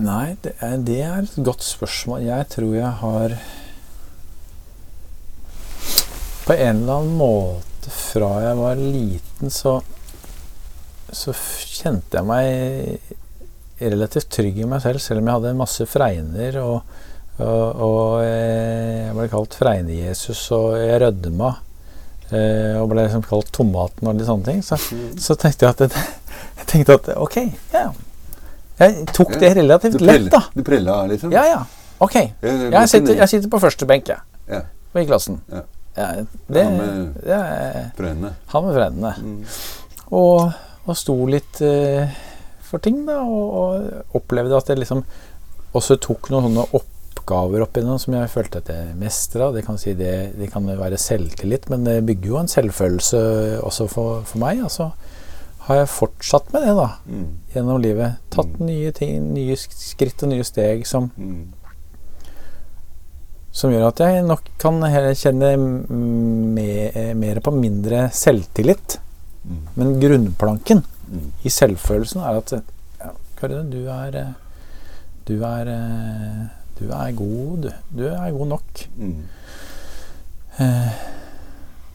Nei, 0.00 0.36
det 0.40 0.54
er, 0.64 0.76
det 0.80 1.00
er 1.04 1.18
et 1.26 1.34
godt 1.44 1.64
spørsmål. 1.64 2.22
Jeg 2.24 2.46
tror 2.54 2.70
jeg 2.72 2.92
har 3.02 3.34
På 6.46 6.56
en 6.56 6.80
eller 6.80 6.94
annen 7.02 7.18
måte 7.20 7.92
fra 7.92 8.30
jeg 8.42 8.56
var 8.58 8.80
liten, 8.80 9.52
så 9.52 9.80
så 11.16 11.32
kjente 11.34 12.18
jeg 12.20 12.26
meg 12.28 13.00
relativt 13.80 14.28
trygg 14.34 14.58
i 14.60 14.66
meg 14.68 14.82
selv, 14.84 15.00
selv 15.00 15.22
om 15.22 15.28
jeg 15.30 15.38
hadde 15.38 15.54
masse 15.58 15.86
fregner. 15.88 16.58
Og, 16.62 16.82
og, 17.40 17.80
og 17.86 18.20
eh, 18.24 19.06
jeg 19.08 19.16
ble 19.16 19.28
kalt 19.32 19.56
Fregne-Jesus, 19.56 20.42
og 20.56 20.74
jeg 20.80 21.00
rødma. 21.00 21.50
eh, 22.30 22.76
Og 22.82 22.90
ble 22.92 23.06
liksom 23.06 23.24
kalt 23.24 23.50
Tomaten 23.56 24.10
og 24.10 24.18
litt 24.20 24.28
sånne 24.28 24.44
ting. 24.50 24.60
Så, 24.66 24.76
så 25.18 25.36
tenkte 25.40 25.66
jeg 25.66 25.76
at 25.76 25.98
jeg 26.60 26.68
tenkte 26.74 26.98
at 27.00 27.10
ok, 27.16 27.38
ja. 27.72 27.86
Jeg 28.80 29.06
tok 29.12 29.34
det 29.40 29.50
relativt 29.58 29.98
Du 30.00 30.04
lett, 30.08 30.30
da. 30.32 30.42
Du 30.56 30.62
prella, 30.64 31.02
liksom? 31.10 31.32
Ja, 31.34 31.42
ja. 31.48 31.58
Ok. 32.00 32.14
Jeg, 32.16 32.88
sitter, 32.88 33.16
jeg 33.18 33.28
sitter 33.28 33.50
på 33.52 33.58
første 33.60 33.84
benk, 33.88 34.08
jeg. 34.08 34.22
Ja. 34.48 34.62
I 34.96 35.04
klassen. 35.08 35.40
Ja. 35.52 35.64
Ja, 35.98 36.06
det, 36.48 36.62
Han 36.64 36.76
med- 36.78 37.90
frendene. 37.98 38.30
han 38.52 38.64
med 38.64 38.76
frendene. 38.76 39.10
Mm. 39.20 39.40
Og, 40.16 40.52
og 40.86 40.96
sto 40.96 41.14
litt 41.26 41.60
eh, 41.62 42.08
for 42.70 42.78
ting, 42.82 43.04
da. 43.06 43.20
Og, 43.22 43.52
og 43.60 44.16
opplevde 44.20 44.56
at 44.56 44.68
jeg 44.72 44.78
liksom 44.80 45.04
også 45.76 45.98
tok 46.02 46.30
noen 46.32 46.48
sånne 46.48 46.64
oppgaver 46.80 47.62
opp 47.62 47.76
igjennom 47.78 47.98
som 48.02 48.14
jeg 48.16 48.30
følte 48.32 48.58
at 48.62 48.70
jeg 48.72 48.94
mestra. 48.98 49.50
Det 49.54 49.64
kan 49.66 49.78
si 49.78 49.92
det, 49.94 50.32
det 50.38 50.50
kan 50.52 50.66
være 50.66 50.98
selvtillit, 50.98 51.68
men 51.70 51.84
det 51.86 52.00
bygger 52.08 52.32
jo 52.32 52.40
en 52.40 52.50
selvfølelse 52.50 53.20
også 53.62 53.86
for, 53.92 54.22
for 54.26 54.38
meg. 54.42 54.62
Altså 54.66 54.90
har 55.68 55.76
jeg 55.82 55.90
fortsatt 55.92 56.52
med 56.54 56.64
det 56.66 56.72
da 56.74 56.88
Mm. 57.06 57.26
gjennom 57.54 57.80
livet. 57.82 58.16
Tatt 58.30 58.56
Mm. 58.58 58.66
nye 58.66 58.90
ting, 58.96 59.32
nye 59.34 59.54
skritt 59.60 60.22
og 60.24 60.30
nye 60.32 60.42
steg 60.44 60.86
som, 60.88 61.10
Mm. 61.16 61.52
som 63.52 63.70
gjør 63.70 63.88
at 63.90 63.98
jeg 64.02 64.24
nok 64.26 64.48
kan 64.62 64.80
kjenne 65.14 65.52
mm, 65.58 67.14
mer 67.18 67.40
på 67.44 67.52
mindre 67.54 68.08
selvtillit. 68.14 68.98
Mm. 69.44 69.60
Men 69.76 69.94
grunnplanken 70.02 70.84
Mm. 71.10 71.32
i 71.42 71.50
selvfølelsen 71.50 72.20
er 72.22 72.36
at 72.38 72.52
ja, 73.00 73.08
Karine, 73.40 73.64
du 73.72 73.88
er 73.90 74.14
eh, 74.14 74.28
Du 75.26 75.40
er 75.42 75.66
eh, 75.72 76.44
Du 76.78 76.84
er 76.94 77.10
god, 77.18 77.64
du. 77.64 77.70
Du 77.98 78.04
er 78.06 78.30
god 78.36 78.46
nok. 78.52 78.84
Mm. 78.96 79.16
Eh, 80.60 80.92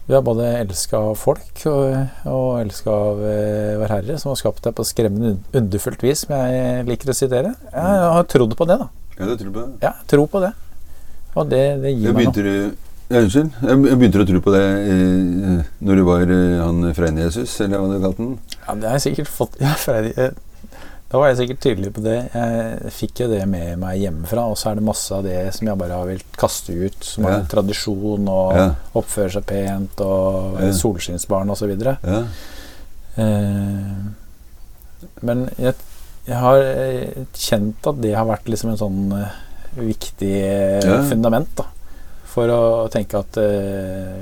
Du 0.06 0.14
er 0.14 0.20
både 0.22 0.44
elska 0.60 0.98
av 1.02 1.16
folk 1.18 1.64
og, 1.66 1.96
og 2.30 2.60
elska 2.60 2.92
av 2.94 3.22
eh, 3.26 3.72
Vår 3.80 3.90
Herre, 3.90 4.18
som 4.22 4.30
har 4.30 4.36
skapt 4.38 4.62
deg 4.62 4.76
på 4.78 4.84
skremmende 4.86 5.32
underfullt 5.56 6.04
vis, 6.06 6.22
som 6.26 6.36
jeg 6.36 6.84
liker 6.86 7.10
å 7.10 7.16
sitere. 7.16 7.54
Jeg 7.72 8.04
har 8.14 8.28
trodd 8.30 8.54
på 8.58 8.68
det, 8.70 8.76
da. 8.84 8.86
Ja, 9.16 9.26
du 9.26 9.34
tror 9.40 9.50
på 9.56 9.64
på. 9.64 9.72
Ja, 9.82 9.94
tro 10.06 10.26
på 10.30 10.44
det. 10.44 10.52
Og 11.34 11.48
det, 11.50 11.64
det 11.82 11.90
gir 11.96 12.10
Jeg 12.12 12.14
meg 12.20 12.28
noe. 12.28 12.36
Ja, 13.08 13.20
unnskyld. 13.22 13.52
Jeg 13.62 13.98
begynte 14.00 14.22
å 14.24 14.26
tro 14.28 14.40
på 14.42 14.52
det 14.54 14.64
eh, 14.64 15.60
når 15.86 16.00
du 16.00 16.02
var 16.08 16.22
eh, 16.34 16.56
han 16.62 16.82
Freine-Jesus, 16.96 17.60
eller 17.64 17.78
hva 17.78 17.92
du 17.92 18.02
kalte 18.02 18.22
den. 18.24 18.34
Ja, 18.66 18.74
det 18.74 18.88
har 18.90 18.98
jeg 18.98 19.04
sikkert 19.10 19.30
fått 19.32 19.56
ja, 19.62 19.74
Freine, 19.78 20.10
eh, 20.16 20.34
Da 21.06 21.20
var 21.22 21.28
jeg 21.30 21.38
sikkert 21.38 21.60
tydelig 21.62 21.92
på 21.94 22.02
det. 22.02 22.16
Jeg 22.34 22.90
fikk 22.96 23.20
jo 23.22 23.28
det 23.30 23.44
med 23.46 23.76
meg 23.78 24.00
hjemmefra, 24.02 24.48
og 24.50 24.56
så 24.58 24.72
er 24.72 24.80
det 24.80 24.86
masse 24.88 25.14
av 25.14 25.22
det 25.22 25.36
som 25.54 25.68
jeg 25.70 25.78
bare 25.78 26.00
har 26.00 26.08
villet 26.10 26.38
kaste 26.40 26.74
ut, 26.74 26.98
som 27.06 27.28
Ja. 27.28 27.36
er 27.38 27.46
tradisjon 27.52 28.26
og 28.28 28.56
Ja. 28.58 28.64
oppføre 28.98 29.30
seg 29.36 29.46
pent 29.46 30.00
og 30.02 30.56
være 30.58 30.72
Ja. 30.72 30.78
solskinnsbarn 30.80 31.50
osv. 31.54 31.76
Ja. 31.86 32.18
Eh, 33.16 33.94
men 35.22 35.46
jeg, 35.62 35.74
jeg 36.26 36.36
har 36.42 36.58
eh, 36.60 37.22
kjent 37.38 37.86
at 37.86 38.02
det 38.02 38.12
har 38.18 38.26
vært 38.28 38.50
liksom 38.50 38.74
en 38.74 38.80
sånn 38.82 39.00
eh, 39.20 39.30
viktig 39.78 40.32
Ja. 40.84 40.98
fundament 41.08 41.54
da, 41.56 41.68
for 42.36 42.52
å 42.52 42.62
tenke 42.92 43.18
at 43.18 43.38
eh, 43.40 44.18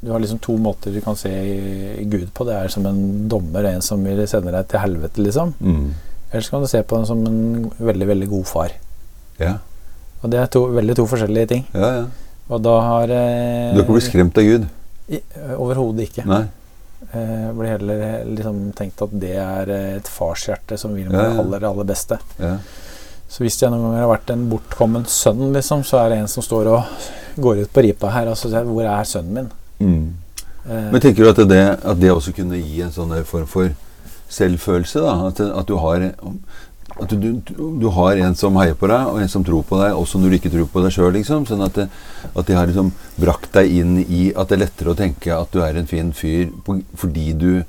du 0.00 0.12
har 0.14 0.22
liksom 0.22 0.38
to 0.42 0.54
måter 0.62 0.94
du 0.94 1.00
kan 1.04 1.18
se 1.18 1.32
Gud 2.08 2.30
på. 2.34 2.46
Det 2.48 2.54
er 2.56 2.70
som 2.72 2.86
en 2.88 3.02
dommer, 3.30 3.66
en 3.72 3.82
som 3.84 4.02
vil 4.06 4.22
sende 4.30 4.54
deg 4.54 4.70
til 4.70 4.82
helvete, 4.84 5.26
liksom. 5.26 5.52
Mm. 5.58 5.90
Eller 6.30 6.46
så 6.46 6.54
kan 6.54 6.62
du 6.62 6.70
se 6.70 6.82
på 6.86 7.00
den 7.00 7.08
som 7.10 7.26
en 7.26 7.66
veldig, 7.78 8.08
veldig 8.14 8.30
god 8.36 8.48
far. 8.54 8.78
ja. 9.42 9.58
Og 10.20 10.28
det 10.28 10.36
er 10.36 10.50
to, 10.52 10.66
veldig 10.76 10.94
to 10.98 11.06
forskjellige 11.08 11.48
ting. 11.48 11.62
Ja, 11.72 11.90
ja. 11.94 12.00
Og 12.50 12.58
da 12.60 12.74
har 12.84 13.12
eh, 13.14 13.70
Du 13.72 13.78
har 13.78 13.86
ikke 13.86 13.94
blitt 13.96 14.08
skremt 14.10 14.40
av 14.40 14.44
Gud? 14.44 14.66
Overhodet 15.56 16.10
ikke. 16.10 16.26
Nei? 16.28 16.42
Eh, 17.10 17.46
blir 17.56 17.72
heller 17.72 18.02
liksom 18.28 18.58
tenkt 18.76 19.00
at 19.06 19.14
det 19.22 19.32
er 19.40 19.72
eh, 19.72 19.86
et 19.96 20.10
farshjerte 20.10 20.76
som 20.78 20.92
vil 20.92 21.08
meg 21.08 21.16
det 21.16 21.28
ja. 21.30 21.38
aller, 21.40 21.64
aller 21.70 21.88
beste. 21.88 22.18
Ja. 22.42 22.58
Så 23.30 23.44
hvis 23.44 23.60
jeg 23.60 23.70
noen 23.70 23.84
ganger 23.86 24.02
har 24.02 24.10
vært 24.10 24.32
en 24.34 24.48
bortkommen 24.50 25.04
sønn, 25.06 25.52
liksom, 25.54 25.84
så 25.86 26.00
er 26.02 26.10
det 26.10 26.22
en 26.24 26.30
som 26.30 26.42
står 26.42 26.72
og 26.72 27.04
går 27.40 27.62
ut 27.62 27.72
på 27.72 27.84
ripa 27.86 28.10
her 28.10 28.30
og 28.30 28.36
så 28.36 28.50
sier 28.50 28.66
'Hvor 28.66 28.82
er 28.84 29.04
sønnen 29.04 29.34
min?' 29.34 29.52
Mm. 29.80 30.14
Eh, 30.68 30.90
Men 30.92 31.00
tenker 31.00 31.24
du 31.24 31.30
at 31.30 31.48
det, 31.48 31.78
at 31.82 32.00
det 32.00 32.10
også 32.10 32.34
kunne 32.36 32.58
gi 32.58 32.82
en 32.82 32.92
sånn 32.92 33.24
form 33.24 33.46
for 33.46 33.70
selvfølelse? 34.28 35.00
da? 35.00 35.14
At, 35.28 35.40
at, 35.40 35.66
du 35.66 35.76
har, 35.76 36.12
at 37.00 37.08
du, 37.08 37.40
du, 37.80 37.88
har 37.88 38.12
en 38.16 38.34
som 38.34 38.56
heier 38.56 38.74
på 38.74 38.86
deg, 38.86 39.06
og 39.06 39.22
en 39.22 39.28
som 39.28 39.44
tror 39.44 39.62
på 39.62 39.80
deg, 39.80 39.94
også 39.94 40.18
når 40.18 40.28
du 40.28 40.34
ikke 40.34 40.52
tror 40.52 40.66
på 40.66 40.82
deg 40.84 40.92
sjøl. 40.92 41.12
Liksom. 41.12 41.46
Sånn 41.46 41.62
at, 41.62 41.74
det, 41.74 41.88
at 42.34 42.46
de 42.46 42.58
har 42.58 42.66
liksom 42.66 42.92
brakt 43.16 43.52
deg 43.54 43.72
inn 43.80 43.98
i 44.04 44.32
at 44.34 44.48
det 44.48 44.58
er 44.58 44.64
lettere 44.66 44.92
å 44.92 44.98
tenke 44.98 45.32
at 45.32 45.50
du 45.52 45.62
er 45.64 45.78
en 45.78 45.86
fin 45.86 46.12
fyr 46.12 46.50
fordi 46.98 47.32
du 47.32 47.64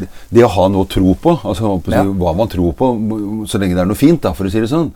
det, 0.00 0.08
det 0.32 0.44
å 0.44 0.48
ha 0.48 0.68
noe 0.68 0.84
å 0.84 0.88
tro 0.88 1.14
på, 1.14 1.36
altså 1.44 1.82
Ja. 1.90 2.02
hva 2.04 2.34
man 2.36 2.48
tror 2.48 2.72
på, 2.74 2.92
så 3.48 3.58
lenge 3.58 3.74
det 3.74 3.82
er 3.82 3.86
noe 3.90 3.94
fint, 3.98 4.20
da, 4.22 4.32
for 4.32 4.44
å 4.46 4.50
si 4.50 4.60
det 4.60 4.68
sånn. 4.70 4.92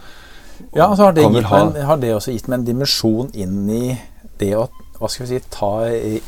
ja, 0.75 0.89
så 0.95 1.05
har 1.09 1.13
det, 1.13 1.25
gitt 1.25 1.45
ha- 1.45 1.65
meg, 1.65 1.77
en- 1.77 1.87
har 1.87 1.97
det 1.99 2.15
også 2.15 2.33
gitt 2.33 2.49
meg 2.49 2.59
en 2.61 2.65
dimensjon 2.67 3.31
inn 3.35 3.69
i 3.71 3.99
det 4.39 4.53
å 4.57 4.69
hva 5.01 5.09
skal 5.11 5.27
vi 5.27 5.39
si, 5.39 5.45
ta 5.51 5.81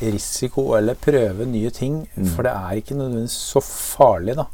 risiko 0.03 0.75
eller 0.77 0.95
prøve 0.99 1.47
nye 1.47 1.71
ting. 1.71 2.09
Mm. 2.19 2.27
For 2.35 2.43
det 2.43 2.51
er 2.53 2.81
ikke 2.81 2.97
nødvendigvis 2.99 3.37
så 3.53 3.61
farlig, 3.63 4.35
da. 4.35 4.47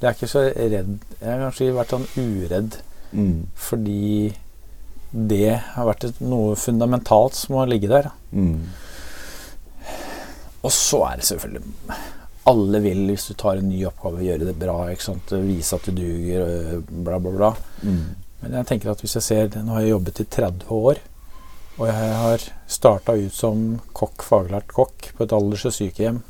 Jeg 0.00 0.08
er 0.08 0.14
ikke 0.14 0.28
så 0.30 0.42
redd 0.54 0.98
Jeg 1.20 1.28
har 1.30 1.50
kanskje 1.50 1.74
vært 1.74 1.88
sånn 1.88 2.06
uredd 2.16 2.76
Mm. 3.14 3.46
fordi 3.56 4.34
det 5.12 5.58
har 5.74 5.86
vært 5.86 6.20
noe 6.20 6.54
fundamentalt 6.54 7.34
som 7.34 7.56
har 7.56 7.66
ligge 7.66 7.88
der. 7.88 8.10
Mm. 8.32 8.60
Og 10.66 10.70
så 10.70 11.02
er 11.12 11.16
det 11.16 11.24
selvfølgelig 11.24 11.62
Alle 12.46 12.80
vil, 12.84 13.00
hvis 13.10 13.26
du 13.30 13.34
tar 13.34 13.58
en 13.58 13.68
ny 13.68 13.80
oppgave, 13.88 14.22
gjøre 14.22 14.46
det 14.46 14.54
bra. 14.60 14.76
ikke 14.92 15.02
sant? 15.08 15.32
Vise 15.42 15.74
at 15.74 15.88
du 15.88 15.92
duger, 15.96 16.80
bla, 16.88 17.18
bla, 17.18 17.32
bla. 17.34 17.50
Mm. 17.82 18.04
Men 18.42 18.52
jeg 18.60 18.66
tenker 18.68 18.92
at 18.92 19.00
hvis 19.02 19.16
jeg 19.18 19.24
ser 19.26 19.62
Nå 19.64 19.72
har 19.74 19.80
jeg 19.82 19.90
jobbet 19.96 20.20
i 20.22 20.26
30 20.36 20.70
år. 20.70 21.00
Og 21.76 21.86
jeg 21.90 22.14
har 22.22 22.44
starta 22.72 23.12
ut 23.18 23.34
som 23.36 23.66
kokk, 23.92 24.22
faglært 24.24 24.70
kokk 24.72 25.10
på 25.16 25.24
et 25.26 25.32
alders- 25.36 25.66
og 25.68 25.74
sykehjem. 25.76 26.22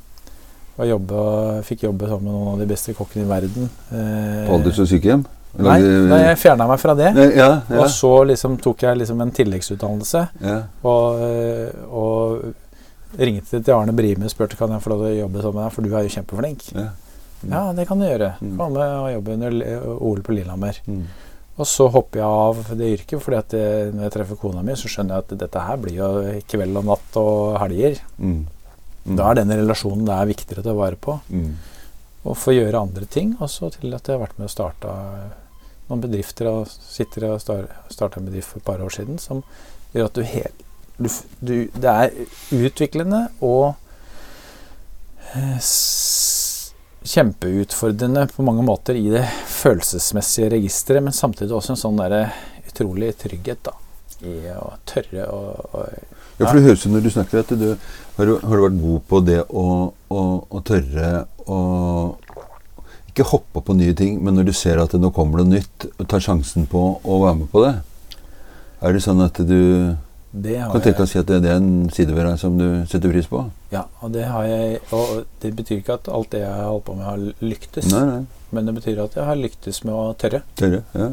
Og 0.76 0.88
jobbet, 0.90 1.64
fikk 1.68 1.84
jobbe 1.86 2.08
sammen 2.08 2.26
med 2.26 2.34
noen 2.34 2.48
av 2.54 2.58
de 2.64 2.66
beste 2.72 2.92
kokkene 2.96 3.24
i 3.24 3.30
verden. 3.30 3.68
Eh, 3.92 4.42
På 4.48 4.56
alders- 4.58 4.80
og 4.82 4.88
sykehjem? 4.90 5.22
Nei, 5.56 5.78
nei, 5.80 6.18
jeg 6.26 6.36
fjerna 6.42 6.66
meg 6.68 6.80
fra 6.82 6.92
det. 6.98 7.12
Ja, 7.16 7.46
ja, 7.70 7.78
Og 7.80 7.86
så 7.88 8.10
liksom 8.28 8.58
tok 8.60 8.82
jeg 8.84 8.98
liksom 8.98 9.22
en 9.24 9.30
tilleggsutdannelse. 9.32 10.28
ja. 10.42 10.56
Og, 10.84 11.20
øh, 11.20 11.70
og 11.88 12.54
ringte 13.18 13.60
til 13.60 13.74
Arne 13.74 13.94
Brime 13.96 14.26
og 14.26 14.32
spurte 14.32 14.58
kan 14.58 14.72
jeg 14.74 14.82
få 14.84 14.92
lov 14.92 15.04
til 15.04 15.14
å 15.14 15.20
jobbe 15.22 15.42
sammen 15.42 15.60
med 15.60 15.66
deg, 15.66 15.74
for 15.76 15.86
du 15.86 15.94
er 15.94 16.06
jo 16.06 16.14
kjempeflink. 16.16 16.70
ja. 16.74 16.88
Mm. 17.42 17.52
Ja, 17.52 17.72
det 17.76 17.84
kan 17.86 18.00
du 18.00 18.06
gjøre. 18.06 18.30
Mm. 18.40 18.56
Komme 18.58 18.84
og 18.96 19.10
jobbe 19.12 19.34
under 19.36 19.56
OL 20.00 20.22
på 20.24 20.34
Lillehammer. 20.34 20.78
Mm. 20.88 21.02
Og 21.56 21.68
så 21.68 21.86
hopper 21.92 22.20
jeg 22.20 22.26
av 22.40 22.72
det 22.80 22.88
yrket, 22.96 23.22
fordi 23.22 23.38
at 23.38 23.52
det, 23.54 23.68
når 23.94 24.06
jeg 24.06 24.14
treffer 24.16 24.40
kona 24.40 24.64
mi, 24.64 24.74
så 24.76 24.90
skjønner 24.92 25.16
jeg 25.16 25.24
at 25.24 25.38
dette 25.44 25.62
her 25.68 25.78
blir 25.80 25.96
jo 26.00 26.10
kveld 26.50 26.80
og 26.80 26.88
natt 26.90 27.18
og 27.20 27.56
helger. 27.62 28.00
Mm. 28.18 28.42
Mm. 29.06 29.14
Da 29.20 29.30
er 29.30 29.38
den 29.38 29.54
relasjonen 29.54 30.04
det 30.08 30.16
er 30.16 30.30
viktigere 30.32 30.64
å 30.64 30.66
ta 30.66 30.76
vare 30.76 31.00
på. 31.00 31.16
Mm. 31.30 31.48
Og 32.26 32.38
få 32.40 32.56
gjøre 32.56 32.82
andre 32.88 33.08
ting. 33.08 33.36
Og 33.38 33.52
så 33.52 33.70
til 33.76 33.94
at 33.96 34.08
jeg 34.08 34.18
har 34.18 34.24
vært 34.26 34.36
med 34.40 34.50
og 34.50 34.54
starta 34.56 34.92
noen 35.86 36.02
bedrifter 36.02 36.50
og 36.50 36.68
sitter 36.68 37.30
og 37.30 37.40
starta 37.40 38.18
en 38.18 38.28
bedrift 38.28 38.50
for 38.50 38.60
et 38.60 38.66
par 38.66 38.82
år 38.82 38.92
siden 38.92 39.20
som 39.22 39.44
gjør 39.94 40.10
at 40.10 40.18
du 40.18 40.24
helt 40.26 40.65
du, 40.96 41.08
du, 41.40 41.54
Det 41.72 41.92
er 41.92 42.14
utviklende 42.56 43.26
og 43.44 43.74
eh, 45.34 45.58
kjempeutfordrende 47.06 48.26
på 48.32 48.44
mange 48.46 48.64
måter 48.66 48.98
i 48.98 49.08
det 49.12 49.24
følelsesmessige 49.50 50.50
registeret, 50.56 51.04
men 51.04 51.14
samtidig 51.14 51.54
også 51.54 51.74
en 51.74 51.82
sånn 51.82 52.00
der 52.00 52.16
utrolig 52.66 53.12
trygghet 53.20 53.62
da, 53.68 53.76
i 54.26 54.38
å 54.56 54.72
tørre 54.88 55.28
å, 55.30 55.40
å 55.70 55.84
Ja, 56.36 56.48
for 56.48 56.58
det 56.58 56.66
høres 56.66 56.84
ut 56.84 56.92
når 56.92 57.04
du 57.06 57.10
snakker 57.14 57.40
at 57.44 57.52
du 57.56 57.68
har, 57.70 58.26
har 58.26 58.56
du 58.58 58.64
vært 58.66 58.80
god 58.82 59.04
på 59.08 59.20
det 59.24 59.38
å, 59.48 59.66
å, 60.12 60.22
å 60.50 60.62
tørre 60.66 61.12
å 61.46 61.60
ikke 63.16 63.30
hoppe 63.30 63.62
på 63.64 63.76
nye 63.78 63.94
ting, 63.96 64.18
men 64.20 64.36
når 64.36 64.50
du 64.50 64.52
ser 64.52 64.76
at 64.82 64.92
det 64.92 65.00
nå 65.00 65.08
kommer 65.16 65.40
noe 65.40 65.54
nytt, 65.54 65.86
tar 66.04 66.20
sjansen 66.20 66.66
på 66.68 66.82
å 67.00 67.20
være 67.22 67.38
med 67.38 67.48
på 67.48 67.62
det. 67.64 67.70
Er 68.84 68.92
det 68.92 69.00
sånn 69.06 69.22
at 69.24 69.40
du 69.40 69.96
Det 70.36 70.56
kan 70.58 70.82
tenke 70.82 70.98
deg 70.98 71.06
å 71.06 71.08
si 71.08 71.18
at 71.20 71.28
det, 71.30 71.38
det 71.44 71.50
er 71.52 71.60
en 71.60 71.88
side 71.94 72.12
ved 72.12 72.26
deg 72.28 72.40
som 72.40 72.58
du 72.58 72.66
setter 72.90 73.12
pris 73.12 73.28
på? 73.30 73.44
ja, 73.72 73.86
og 74.04 74.12
det 74.12 74.26
har 74.28 74.44
jeg 74.44 74.80
Og 74.92 75.24
det 75.42 75.52
betyr 75.56 75.80
ikke 75.80 75.96
at 75.96 76.10
alt 76.12 76.30
det 76.34 76.42
jeg 76.42 76.52
har 76.52 76.68
holdt 76.68 76.84
på 76.86 76.96
med, 76.98 77.06
har 77.06 77.24
lyktes. 77.40 77.88
Nei, 77.92 78.04
nei. 78.10 78.20
Men 78.54 78.68
det 78.68 78.76
betyr 78.76 79.02
at 79.04 79.16
jeg 79.16 79.26
har 79.26 79.38
lyktes 79.40 79.82
med 79.84 79.94
å 79.96 80.12
tørre. 80.20 80.42
Tørre. 80.60 80.82
Ja. 80.94 81.08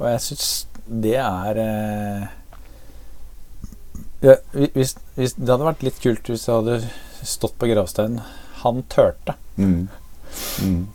Og 0.00 0.06
jeg 0.08 0.22
syns 0.24 0.50
det 0.90 1.16
er 1.20 1.60
eh, 1.62 2.28
ja, 4.24 4.36
hvis, 4.52 4.96
hvis, 5.14 5.36
Det 5.36 5.52
hadde 5.52 5.68
vært 5.68 5.84
litt 5.86 6.00
kult 6.02 6.30
hvis 6.32 6.46
det 6.48 6.56
hadde 6.56 6.80
stått 7.20 7.58
på 7.60 7.68
gravsteinen 7.70 8.24
'Han 8.62 8.82
tørte'. 8.92 9.36
Mm. 9.56 9.88
Mm. 10.64 10.88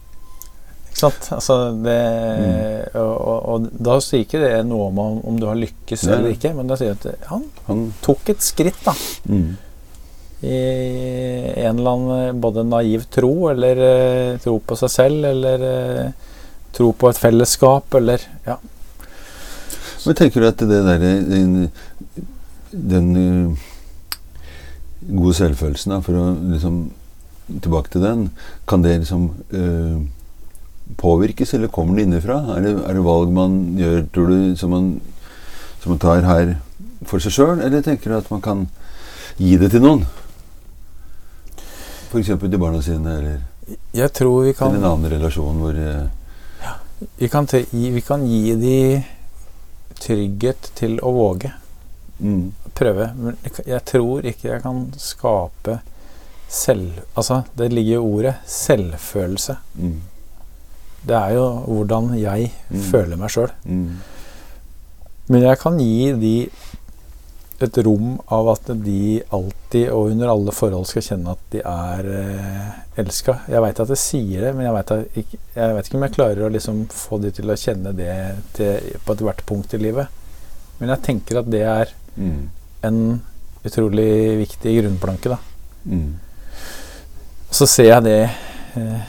Sant? 0.96 1.28
Altså 1.36 1.56
det, 1.84 1.96
Mm. 2.36 3.00
og, 3.02 3.16
og, 3.16 3.40
og 3.52 3.68
da 3.84 3.98
sier 4.04 4.24
ikke 4.24 4.40
det 4.40 4.52
noe 4.68 4.88
om 4.88 5.00
om, 5.04 5.36
du 5.40 5.46
har 5.50 5.58
lykkes 5.60 6.06
Nei, 6.08 6.16
eller 6.16 6.36
ikke, 6.36 6.54
men 6.56 6.70
da 6.72 6.78
sier 6.80 6.96
det 6.96 7.16
at 7.18 7.28
han 7.32 7.44
Han 7.68 7.82
tok 8.04 8.32
et 8.32 8.44
skritt 8.44 8.80
da 8.86 8.94
mm. 9.28 9.50
i 10.46 10.56
en 11.66 11.82
eller 11.82 11.92
annen 11.92 12.40
både 12.44 12.64
naiv 12.68 13.06
tro 13.12 13.34
eller 13.52 13.82
uh, 13.82 14.40
tro 14.44 14.56
på 14.64 14.80
seg 14.80 14.94
selv 14.94 15.28
eller 15.32 15.68
uh, 15.68 16.32
tro 16.76 16.92
på 16.92 17.10
et 17.10 17.20
fellesskap, 17.20 17.96
eller 17.96 18.24
ja. 18.46 18.58
Men 20.06 20.18
tenker 20.20 20.44
du 20.44 20.48
at 20.48 20.60
det 20.60 20.82
derre 20.86 21.14
den, 21.28 21.72
den 22.72 23.08
uh, 23.16 23.66
gode 25.08 25.38
selvfølelsen, 25.40 25.96
da, 25.96 26.04
for 26.06 26.20
å 26.20 26.30
liksom 26.54 26.86
Tilbake 27.46 27.92
til 27.94 28.02
den. 28.02 28.22
Kan 28.66 28.82
det 28.82 28.96
liksom 29.04 29.28
påvirkes, 30.98 31.54
eller 31.54 31.68
kommer 31.74 31.96
det 31.98 32.04
innenfra? 32.08 32.38
Er 32.58 32.62
det, 32.66 32.74
er 32.86 32.94
det 33.00 33.04
valg 33.06 33.32
man 33.34 33.56
gjør, 33.80 34.04
tror 34.14 34.28
du, 34.32 34.56
som 34.60 34.70
man, 34.76 34.90
som 35.82 35.92
man 35.96 36.00
tar 36.04 36.22
her 36.28 36.56
for 37.06 37.20
seg 37.24 37.34
sjøl, 37.36 37.60
eller 37.66 37.82
tenker 37.86 38.12
du 38.14 38.18
at 38.20 38.30
man 38.32 38.42
kan 38.46 38.68
gi 39.38 39.56
det 39.62 39.72
til 39.74 39.84
noen? 39.84 40.06
F.eks. 42.12 42.30
til 42.40 42.58
barna 42.62 42.82
sine, 42.86 43.18
eller 43.20 43.78
Jeg 43.98 44.14
tror 44.14 44.44
vi 44.46 44.54
kan 44.56 44.72
til 44.72 44.80
en 44.84 44.88
annen 44.92 45.12
relasjon 45.18 45.58
hvor 45.60 45.76
ja, 45.82 46.76
vi 47.20 47.28
kan, 47.34 47.48
te- 47.50 47.66
vi 47.74 48.02
kan 48.06 48.24
gi 48.30 48.54
de 48.62 48.78
trygghet 50.00 50.70
til 50.78 51.00
å 51.04 51.12
våge. 51.16 51.52
mm, 52.20 52.52
Prøve. 52.76 53.10
Men 53.18 53.38
jeg 53.66 53.82
tror 53.88 54.26
ikke 54.28 54.50
jeg 54.54 54.62
kan 54.64 54.82
skape 55.00 55.80
selv... 56.52 57.02
Altså, 57.18 57.42
det 57.58 57.72
ligger 57.74 57.98
i 57.98 58.04
ordet 58.04 58.36
selvfølelse. 58.52 59.58
mm, 59.80 59.96
Det 61.06 61.16
er 61.16 61.36
jo 61.38 61.46
hvordan 61.68 62.14
jeg 62.18 62.52
Mm. 62.70 62.82
føler 62.92 63.18
meg 63.18 63.30
sjøl. 63.30 63.52
mm, 63.66 63.90
Men 65.30 65.42
jeg 65.42 65.60
kan 65.60 65.78
gi 65.80 66.12
de 66.22 66.50
et 67.62 67.78
rom 67.86 68.18
av 68.36 68.50
at 68.52 68.68
de 68.84 69.22
alltid 69.32 69.88
og 69.90 70.10
under 70.12 70.28
alle 70.28 70.52
forhold 70.52 70.86
skal 70.90 71.02
kjenne 71.06 71.32
at 71.32 71.40
de 71.54 71.62
er 71.64 72.10
eh, 72.12 72.72
elska. 73.02 73.38
Jeg 73.48 73.62
veit 73.64 73.80
at 73.80 73.94
jeg 73.94 73.98
sier 74.02 74.42
det, 74.44 74.52
men 74.58 74.66
jeg 74.66 74.74
vet, 74.76 74.92
ikke, 75.22 75.40
ikke 75.56 75.96
om 75.96 76.04
jeg 76.04 76.16
klarer 76.18 76.44
å 76.46 76.52
liksom 76.52 76.82
få 76.92 77.22
de 77.24 77.32
til 77.32 77.50
å 77.50 77.56
kjenne 77.56 77.94
det 77.96 78.12
til, 78.58 78.92
på 79.06 79.16
ethvert 79.16 79.46
punkt 79.48 79.74
i 79.74 79.78
livet. 79.82 80.08
Men 80.80 80.90
jeg 80.90 81.02
tenker 81.08 81.40
at 81.40 81.50
det 81.50 81.64
er 81.64 81.94
mm, 82.18 82.42
en 82.84 83.00
utrolig 83.66 84.12
viktig 84.44 84.76
grunnplanke, 84.82 85.30
da. 85.32 85.40
mm, 85.86 86.14
Så 87.56 87.66
ser 87.72 87.88
jeg 87.94 88.04
det 88.04 88.20
eh, 88.76 89.02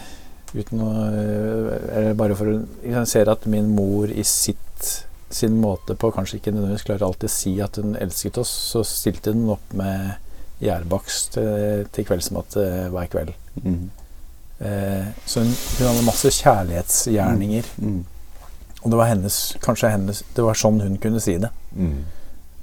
uten 0.56 0.80
å 0.82 0.90
eh, 1.10 1.96
Eller 1.98 2.14
bare 2.18 2.36
for 2.38 2.46
å 2.52 2.56
Jeg 2.84 3.06
ser 3.10 3.28
at 3.32 3.46
min 3.46 3.68
mor 3.76 4.08
i 4.10 4.22
sitt 4.24 4.62
sin 5.30 5.56
måte 5.60 5.96
på 5.98 6.12
kanskje 6.14 6.38
ikke 6.38 6.52
nødvendigvis 6.54 6.84
klarer 6.86 7.02
alltid 7.08 7.26
å 7.28 7.32
si 7.34 7.52
at 7.60 7.76
hun 7.82 7.96
elsket 7.98 8.36
oss, 8.38 8.48
så 8.70 8.84
stilte 8.86 9.32
hun 9.34 9.48
opp 9.56 9.72
med 9.74 10.12
gjærbakst 10.62 11.32
til, 11.34 11.82
til 11.92 12.06
kveldsmat 12.06 12.56
eh, 12.62 12.84
hver 12.94 13.08
kveld. 13.12 13.32
mm, 13.62 13.86
Eh, 14.58 15.08
så 15.28 15.42
hun, 15.42 15.50
hun 15.78 15.86
hadde 15.90 16.04
masse 16.06 16.30
kjærlighetsgjerninger. 16.32 17.66
mm, 17.78 18.04
Og 18.84 18.90
det 18.90 18.96
var 19.02 19.10
hennes, 19.10 19.56
kanskje 19.60 19.90
hennes 19.92 20.22
Det 20.34 20.44
var 20.46 20.54
sånn 20.56 20.80
hun 20.80 20.96
kunne 21.02 21.20
si 21.20 21.34
det. 21.42 21.50
mm, 21.76 21.98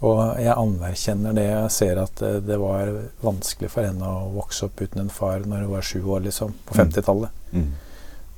Og 0.02 0.40
jeg 0.42 0.56
anerkjenner 0.58 1.36
det. 1.38 1.44
Jeg 1.52 1.70
ser 1.72 2.02
at 2.02 2.22
eh, 2.26 2.40
det 2.48 2.58
var 2.60 2.90
vanskelig 3.22 3.70
for 3.70 3.84
henne 3.86 4.04
å 4.10 4.32
vokse 4.34 4.66
opp 4.66 4.82
uten 4.82 5.04
en 5.06 5.10
far 5.14 5.40
når 5.46 5.68
hun 5.68 5.72
var 5.76 5.82
sju 5.86 6.00
år, 6.02 6.24
liksom, 6.26 6.54
på 6.66 6.74
Mm. 6.76 6.80
50-tallet. 6.82 7.30
mm, 7.54 7.72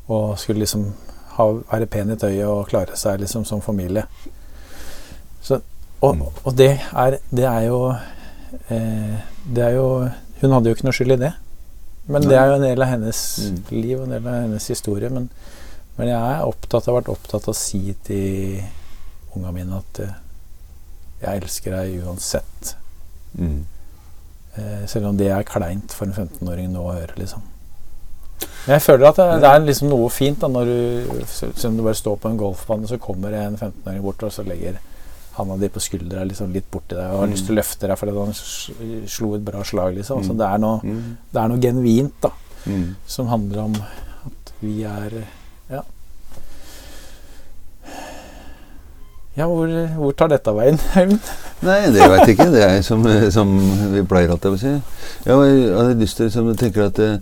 Og 0.08 0.38
skulle 0.40 0.60
liksom 0.62 0.94
ha, 1.38 1.46
være 1.72 1.86
pen 1.90 2.12
i 2.14 2.16
tøyet 2.22 2.46
og 2.48 2.68
klare 2.70 2.96
seg 3.00 3.20
liksom 3.24 3.46
som 3.46 3.62
familie. 3.62 4.06
Så, 5.42 5.62
og, 6.02 6.16
Mm. 6.16 6.22
og 6.44 6.56
det 6.58 6.80
er, 6.94 7.18
det 7.32 7.46
er 7.46 7.62
jo 7.68 7.80
eh, 8.70 9.16
Det 9.54 9.64
er 9.64 9.70
jo 9.76 10.10
Hun 10.42 10.52
hadde 10.52 10.70
jo 10.70 10.76
ikke 10.76 10.84
noe 10.86 10.94
skyld 10.94 11.12
i 11.16 11.22
det. 11.26 11.34
Men 12.08 12.22
det 12.22 12.38
er 12.38 12.46
jo 12.52 12.56
en 12.60 12.62
del 12.68 12.82
av 12.82 12.88
hennes 12.90 13.22
Mm. 13.40 13.62
liv 13.82 13.98
og 14.00 14.04
en 14.06 14.12
del 14.12 14.28
av 14.28 14.42
hennes 14.44 14.68
historie. 14.68 15.10
Men, 15.10 15.30
men 15.98 16.08
jeg 16.08 16.18
er 16.36 16.44
opptatt, 16.46 16.86
har 16.86 16.94
vært 17.02 17.10
opptatt 17.10 17.48
av 17.48 17.54
å 17.54 17.58
si 17.58 17.96
til 18.04 18.62
unga 19.36 19.52
mine 19.52 19.78
at 19.80 20.00
eh, 20.04 20.14
jeg 21.22 21.42
elsker 21.42 21.72
deg 21.72 22.04
uansett. 22.06 22.76
mm. 23.38 23.64
Eh, 24.58 24.86
selv 24.88 25.08
om 25.08 25.18
det 25.18 25.28
er 25.32 25.44
kleint 25.44 25.92
for 25.92 26.06
en 26.08 26.14
15-åring 26.14 26.70
nå 26.72 26.80
å 26.86 26.94
høre, 26.96 27.12
liksom. 27.18 27.42
Men 28.66 28.74
jeg 28.80 28.82
føler 28.82 29.08
at 29.08 29.16
det, 29.22 29.26
det 29.44 29.50
er 29.52 29.60
liksom 29.68 29.90
noe 29.92 30.10
fint 30.10 30.40
da 30.42 30.48
når 30.50 30.66
du 30.66 31.24
Selv 31.30 31.68
om 31.70 31.78
du 31.78 31.84
bare 31.86 31.94
står 32.00 32.16
på 32.24 32.30
en 32.32 32.38
golfbane, 32.40 32.88
så 32.90 32.98
kommer 33.02 33.34
en 33.38 33.58
15-åring 33.58 34.02
bort 34.02 34.24
og 34.26 34.32
så 34.34 34.44
legger 34.48 34.80
handa 35.36 35.58
di 35.60 35.68
på 35.70 35.82
skuldra 35.84 36.24
liksom 36.26 36.54
litt 36.56 36.68
borti 36.72 36.96
deg 36.96 37.12
og 37.12 37.20
har 37.20 37.28
Mm. 37.28 37.34
lyst 37.36 37.46
til 37.46 37.54
å 37.56 37.60
løfte 37.60 37.88
deg 37.88 37.98
fordi 38.00 38.14
han 38.18 39.08
slo 39.08 39.34
et 39.36 39.44
bra 39.46 39.64
slag, 39.64 39.96
liksom. 39.98 40.24
Så 40.24 40.32
Mm. 40.34 40.38
det 40.38 40.46
er, 40.48 40.58
noe, 40.58 40.80
Mm, 40.84 41.18
det 41.34 41.42
er 41.42 41.48
noe 41.48 41.60
genuint 41.60 42.14
da 42.22 42.30
mm. 42.66 42.96
som 43.06 43.28
handler 43.28 43.60
om 43.66 43.76
at 43.76 44.54
vi 44.62 44.84
er 44.84 45.12
Ja. 49.36 49.46
Hvor, 49.52 49.68
hvor 50.00 50.14
tar 50.16 50.30
dette 50.32 50.52
veien, 50.56 50.78
Øyvind? 50.96 51.20
Nei, 51.66 51.82
det 51.92 52.06
veit 52.08 52.24
jeg 52.24 52.38
ikke. 52.38 52.52
Det 52.54 52.64
er 52.64 52.82
som, 52.86 53.04
som 53.36 53.52
vi 53.92 54.04
pleier 54.08 54.32
alltid 54.32 54.56
å 54.56 54.62
si. 54.62 54.72
Jeg 55.26 55.36
jeg 55.36 55.76
hadde 55.76 56.00
lyst 56.00 56.18
til 56.20 56.30
liksom, 56.30 56.48
Jeg 56.54 56.62
tenker 56.62 56.88
at 56.88 57.02
uh, 57.04 57.18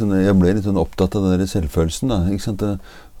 sånn, 0.00 0.16
Jeg 0.24 0.34
ble 0.40 0.54
litt 0.56 0.66
sånn 0.66 0.80
opptatt 0.80 1.14
av 1.18 1.28
den 1.28 1.38
der 1.38 1.50
selvfølelsen. 1.50 2.10
da, 2.10 2.18
ikke 2.34 2.46
sant? 2.48 2.66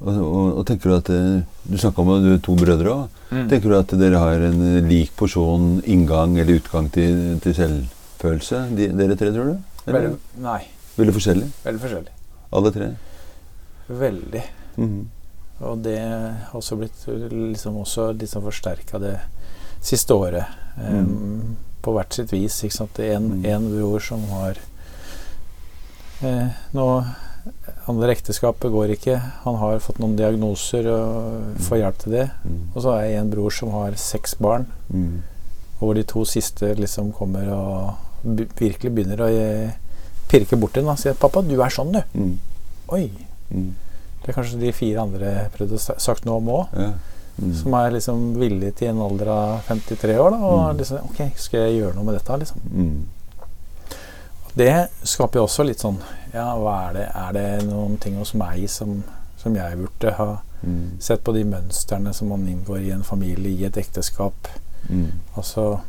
Og, 0.02 0.18
og, 0.18 0.58
og 0.58 0.66
tenker 0.66 0.90
du 0.90 0.96
at 0.96 1.10
eh, 1.14 1.44
Du 1.70 1.78
snakka 1.78 2.02
om 2.02 2.24
du 2.24 2.32
to 2.42 2.56
brødre 2.58 2.90
òg. 2.90 3.20
Mm. 3.30 3.46
Tenker 3.52 3.70
du 3.70 3.78
at 3.78 3.94
dere 4.00 4.18
har 4.18 4.42
en 4.50 4.88
lik 4.88 5.14
porsjon 5.16 5.76
inngang 5.86 6.34
eller 6.42 6.58
utgang 6.58 6.90
til, 6.92 7.38
til 7.44 7.54
selvfølelse, 7.56 8.64
de, 8.76 8.90
dere 8.98 9.16
tre, 9.16 9.30
tror 9.32 9.52
du? 9.52 9.56
Eller? 9.86 10.00
Veldig, 10.08 10.18
nei, 10.42 10.60
Veldig 10.98 11.14
forskjellig? 11.16 11.48
veldig 11.64 11.80
forskjellig. 11.86 12.12
Alle 12.52 12.72
tre? 12.74 12.90
Veldig. 14.02 14.42
Mhm. 14.76 15.21
Og 15.62 15.82
det 15.84 15.98
har 16.00 16.54
også 16.58 16.76
blitt 16.80 17.04
liksom 17.32 17.76
også 17.82 18.08
liksom 18.18 18.42
forsterka 18.42 18.98
det 19.02 19.16
siste 19.80 20.14
året. 20.14 20.44
em, 20.78 21.56
På 21.82 21.92
hvert 21.96 22.14
sitt 22.14 22.30
vis. 22.32 22.62
Ikke 22.64 22.74
sant? 22.76 22.98
En, 22.98 23.28
Mm. 23.42 23.44
en 23.46 23.70
bror 23.70 24.00
som 24.00 24.22
har 24.30 24.56
eh, 26.22 26.48
nå 26.74 27.04
Andre 27.88 28.12
ekteskapet 28.14 28.70
går 28.70 28.92
ikke. 28.94 29.16
Han 29.42 29.56
har 29.58 29.80
fått 29.82 29.98
noen 29.98 30.14
diagnoser 30.16 30.86
og 30.86 31.56
får 31.66 31.78
hjelp 31.80 31.98
til 31.98 32.12
det. 32.12 32.26
Mm. 32.46 32.60
Og 32.76 32.82
så 32.84 32.92
har 32.92 33.02
jeg 33.02 33.18
en 33.18 33.30
bror 33.32 33.50
som 33.50 33.70
har 33.74 33.96
seks 33.98 34.34
barn, 34.38 34.66
Mm. 34.92 35.22
hvor 35.80 35.94
de 35.94 36.04
to 36.04 36.24
siste 36.24 36.74
liksom 36.78 37.12
kommer 37.12 37.48
og 37.50 37.96
virkelig 38.54 38.94
begynner 38.94 39.18
å 39.18 39.28
eh, 39.28 39.72
pirke 40.28 40.56
borti 40.56 40.74
den 40.74 40.88
og 40.88 40.98
sier 40.98 41.14
'Pappa, 41.14 41.42
du 41.42 41.60
er 41.60 41.68
sånn, 41.70 41.92
du'. 41.92 42.04
Mm. 42.14 42.38
Oi. 42.88 43.10
Det 44.22 44.28
er 44.28 44.36
kanskje 44.36 44.60
de 44.60 44.72
fire 44.72 45.00
andre 45.02 45.48
prøvde 45.56 45.74
å 45.78 45.98
sagt 46.00 46.24
noe 46.24 46.36
om 46.36 46.48
òg. 46.48 46.66
Ja. 46.78 46.92
Mm. 47.42 47.54
Som 47.56 47.74
er 47.74 47.90
liksom 47.90 48.34
villig 48.38 48.74
til 48.76 48.88
en 48.88 49.00
alder 49.00 49.28
av 49.32 49.62
53 49.66 50.18
år. 50.20 50.30
Da, 50.30 50.36
og 50.36 50.74
Mm. 50.74 50.78
liksom 50.78 50.98
Ok, 51.10 51.32
skal 51.36 51.60
jeg 51.60 51.80
gjøre 51.82 51.94
noe 51.96 52.04
med 52.04 52.14
dette? 52.14 52.38
liksom 52.38 52.60
Mm. 52.70 53.02
Det 54.54 54.88
skaper 55.04 55.38
jo 55.40 55.44
også 55.46 55.64
litt 55.64 55.78
sånn 55.80 55.96
Ja, 56.34 56.54
hva 56.58 56.90
er 56.90 56.92
det? 56.92 57.08
Er 57.14 57.32
det 57.32 57.66
noen 57.70 57.98
ting 57.98 58.16
hos 58.18 58.34
meg 58.34 58.68
som, 58.68 59.02
som 59.38 59.54
jeg 59.56 59.76
burde 59.78 60.12
ha 60.14 60.36
Mm. 60.64 61.00
sett 61.00 61.24
på 61.24 61.32
de 61.34 61.42
mønstrene 61.44 62.14
som 62.14 62.28
man 62.28 62.46
inngår 62.46 62.78
i 62.86 62.90
en 62.92 63.02
familie, 63.02 63.50
i 63.58 63.64
et 63.64 63.76
ekteskap? 63.76 64.32
Mm. 64.88 65.10
Altså 65.36 65.80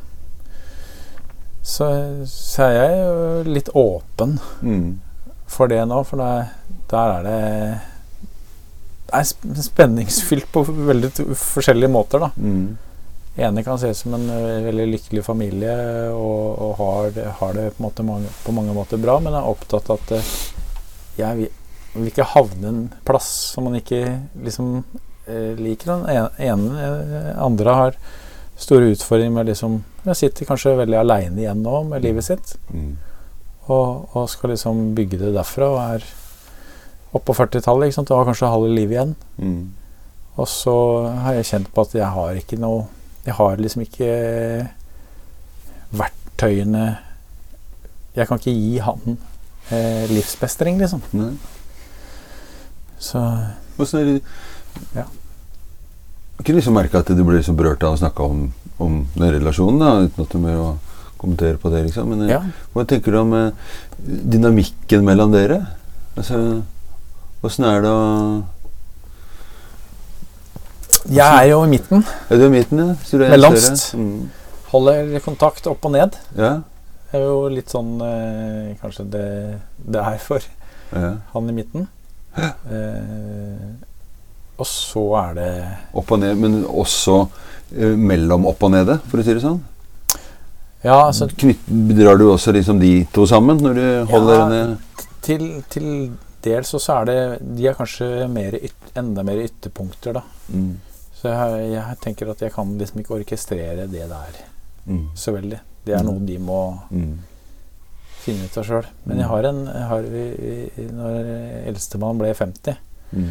så, 1.61 2.25
så 2.25 2.63
er 2.63 2.71
jeg 2.71 2.97
jo 3.05 3.53
litt 3.53 3.69
åpen 3.75 4.39
Mm. 4.61 4.99
for 5.47 5.67
det 5.67 5.87
nå, 5.87 6.03
for 6.05 6.17
der, 6.17 6.49
der 6.89 7.11
er 7.19 7.23
Det 7.23 7.79
er 9.13 9.61
spenningsfylt 9.67 10.49
på 10.53 10.63
veldig 10.67 11.11
forskjellige 11.37 11.91
måter, 11.93 12.23
da. 12.23 12.31
Mm. 12.37 12.77
ene 13.37 13.63
kan 13.65 13.79
se 13.81 13.89
ut 13.89 13.97
som 13.97 14.13
en 14.13 14.27
veldig 14.65 14.85
lykkelig 14.91 15.23
familie 15.25 15.73
og, 16.13 16.59
og 16.61 16.73
har, 16.81 17.07
det, 17.15 17.25
har 17.39 17.53
det 17.57 17.67
på, 17.77 17.83
måte 17.87 18.05
mange, 18.05 18.29
på 18.45 18.53
mange 18.53 18.75
måter 18.77 19.01
bra, 19.01 19.19
men 19.19 19.33
er 19.33 19.47
opptatt 19.49 19.89
av 19.89 20.01
at 20.03 20.13
jeg 21.17 21.39
vil, 21.39 21.49
vil 21.95 22.11
ikke 22.11 22.27
havne 22.33 22.69
en 22.69 22.83
plass 23.05 23.29
som 23.53 23.65
man 23.67 23.77
ikke 23.79 24.03
liksom 24.45 24.75
ø, 24.83 25.39
liker. 25.59 25.93
Den 25.93 26.05
ene, 26.09 26.29
ene 26.37 27.33
andre 27.41 27.75
har 27.79 27.97
store 28.57 28.91
utfordringer 28.93 29.33
med 29.33 29.49
liksom 29.49 29.79
Jeg 30.05 30.19
sitter 30.19 30.45
kanskje 30.45 30.75
veldig 30.77 30.97
aleine 30.99 31.41
igjen 31.41 31.61
nå 31.65 31.83
med 31.89 32.03
livet 32.05 32.25
sitt, 32.27 32.55
Mm. 32.73 32.97
og, 33.71 34.09
og 34.13 34.29
skal 34.29 34.51
liksom 34.53 34.89
bygge 34.97 35.17
det 35.21 35.33
derfra, 35.37 35.69
og 35.71 35.79
er 35.95 36.05
oppe 37.13 37.29
på 37.29 37.37
40-tallet 37.37 37.89
ikke 37.89 37.99
sant, 37.99 38.11
og 38.11 38.21
har 38.21 38.29
kanskje 38.31 38.51
halve 38.51 38.73
livet 38.73 38.97
igjen. 38.97 39.15
Mm. 39.37 39.63
Og 40.41 40.49
så 40.49 40.75
har 41.23 41.37
jeg 41.37 41.49
kjent 41.51 41.69
på 41.73 41.85
at 41.85 41.93
jeg 41.93 42.09
har 42.09 42.37
ikke 42.39 42.57
noe 42.57 42.87
Jeg 43.23 43.35
har 43.37 43.59
liksom 43.61 43.83
ikke 43.85 44.07
verktøyene 45.93 46.85
Jeg 48.17 48.25
kan 48.27 48.41
ikke 48.41 48.55
gi 48.55 48.79
han 48.81 49.17
eh, 49.69 50.09
livsbestring, 50.09 50.81
liksom. 50.81 51.03
Mm. 51.13 51.37
Så 52.97 53.21
Åssen 53.77 53.99
er 53.99 54.09
det 54.09 54.17
Ja. 54.97 55.05
Kunne 56.43 56.57
liksom 56.57 56.75
merke 56.75 56.99
at 56.99 57.07
du 57.13 57.23
ble 57.23 57.37
liksom 57.37 57.55
berørt 57.55 57.85
av 57.85 57.93
å 57.93 58.01
snakke 58.01 58.25
om, 58.25 58.47
om 58.81 59.03
den 59.13 59.31
relasjonen, 59.37 59.79
da, 59.79 59.91
uten 60.01 60.25
at 60.25 60.33
du 60.33 60.41
må 60.41 60.51
jo 60.51 60.65
kommentere 61.21 61.61
på 61.61 61.69
det, 61.71 61.85
liksom. 61.85 62.09
Men 62.09 62.25
eh, 62.25 62.33
ja. 62.33 62.41
hva 62.73 62.83
tenker 62.89 63.13
du 63.13 63.19
om 63.21 63.33
eh, 63.37 63.75
dynamikken 64.33 65.05
mellom 65.05 65.31
dere? 65.31 65.61
Altså, 66.17 66.63
Åssen 67.43 67.65
er 67.67 67.81
det 67.83 67.91
å 67.91 68.03
Jeg 71.11 71.27
er 71.27 71.49
jo 71.49 71.63
i 71.65 71.71
midten. 71.73 72.05
Er 72.31 72.39
du 72.39 72.45
i 72.45 72.53
midten, 72.53 72.79
ja? 72.79 72.93
Så 73.03 73.19
du 73.19 73.25
er 73.25 73.33
Mellomst. 73.33 73.89
Mm. 73.99 74.29
Holder 74.71 75.17
kontakt 75.25 75.67
opp 75.67 75.83
og 75.85 75.91
ned. 75.93 76.15
Ja. 76.39 76.53
Det 77.11 77.19
er 77.19 77.25
jo 77.27 77.49
litt 77.51 77.69
sånn 77.69 77.99
eh, 78.01 78.71
Kanskje 78.81 79.03
det, 79.13 79.25
det 79.77 79.99
er 80.01 80.15
for 80.23 80.41
ja. 80.95 81.11
han 81.33 81.51
i 81.51 81.57
midten. 81.59 81.89
Eh, 82.39 83.67
og 84.57 84.65
så 84.69 85.03
er 85.19 85.35
det 85.37 85.49
Opp 85.99 86.11
og 86.15 86.21
ned, 86.23 86.39
men 86.39 86.59
også 86.65 87.19
eh, 87.75 87.93
mellom 87.99 88.47
opp 88.49 88.63
og 88.65 88.71
nede, 88.73 88.97
for 89.11 89.19
å 89.21 89.25
si 89.25 89.35
det 89.35 89.43
sånn? 89.43 89.59
Ja, 90.83 90.97
altså 91.09 91.27
Knytt, 91.29 91.67
drar 91.93 92.17
du 92.19 92.25
også 92.31 92.53
liksom 92.55 92.79
de 92.81 92.95
to 93.13 93.27
sammen 93.29 93.61
når 93.61 93.77
du 93.77 93.85
holder 94.11 94.33
Ja. 94.39 94.45
henne 94.47 95.09
til, 95.23 95.45
til 95.71 95.87
dels 96.43 96.69
så 96.73 96.79
så 96.81 97.01
er 97.01 97.05
det 97.09 97.19
De 97.57 97.67
er 97.69 97.73
kanskje 97.77 98.27
mer 98.31 98.55
yt, 98.59 98.89
enda 98.99 99.23
mer 99.23 99.41
ytterpunkter, 99.43 100.13
da. 100.19 100.23
mm. 100.53 100.73
Så 101.23 101.31
jeg, 101.31 101.69
jeg 101.71 101.97
tenker 102.03 102.29
at 102.33 102.41
jeg 102.43 102.51
kan 102.51 102.73
liksom 102.77 102.99
ikke 102.99 103.15
orkestrere 103.19 103.87
det 103.87 104.09
der 104.09 104.41
Mm. 104.85 105.05
så 105.15 105.31
veldig. 105.31 105.59
Det 105.85 105.93
er 105.95 106.03
Mm. 106.03 106.05
noe 106.09 106.25
de 106.27 106.37
må 106.39 106.79
Mm. 106.91 107.19
finne 108.23 108.45
ut 108.49 108.57
av 108.57 108.65
sjøl. 108.67 108.85
Men 109.05 109.17
jeg 109.21 109.27
har 109.27 109.43
en 109.45 109.65
jeg 109.65 109.87
har, 109.87 110.01
vi, 110.01 110.23
Når 110.91 111.67
eldstemann 111.69 112.17
ble 112.19 112.33
50, 112.33 112.75
Mm. 113.15 113.29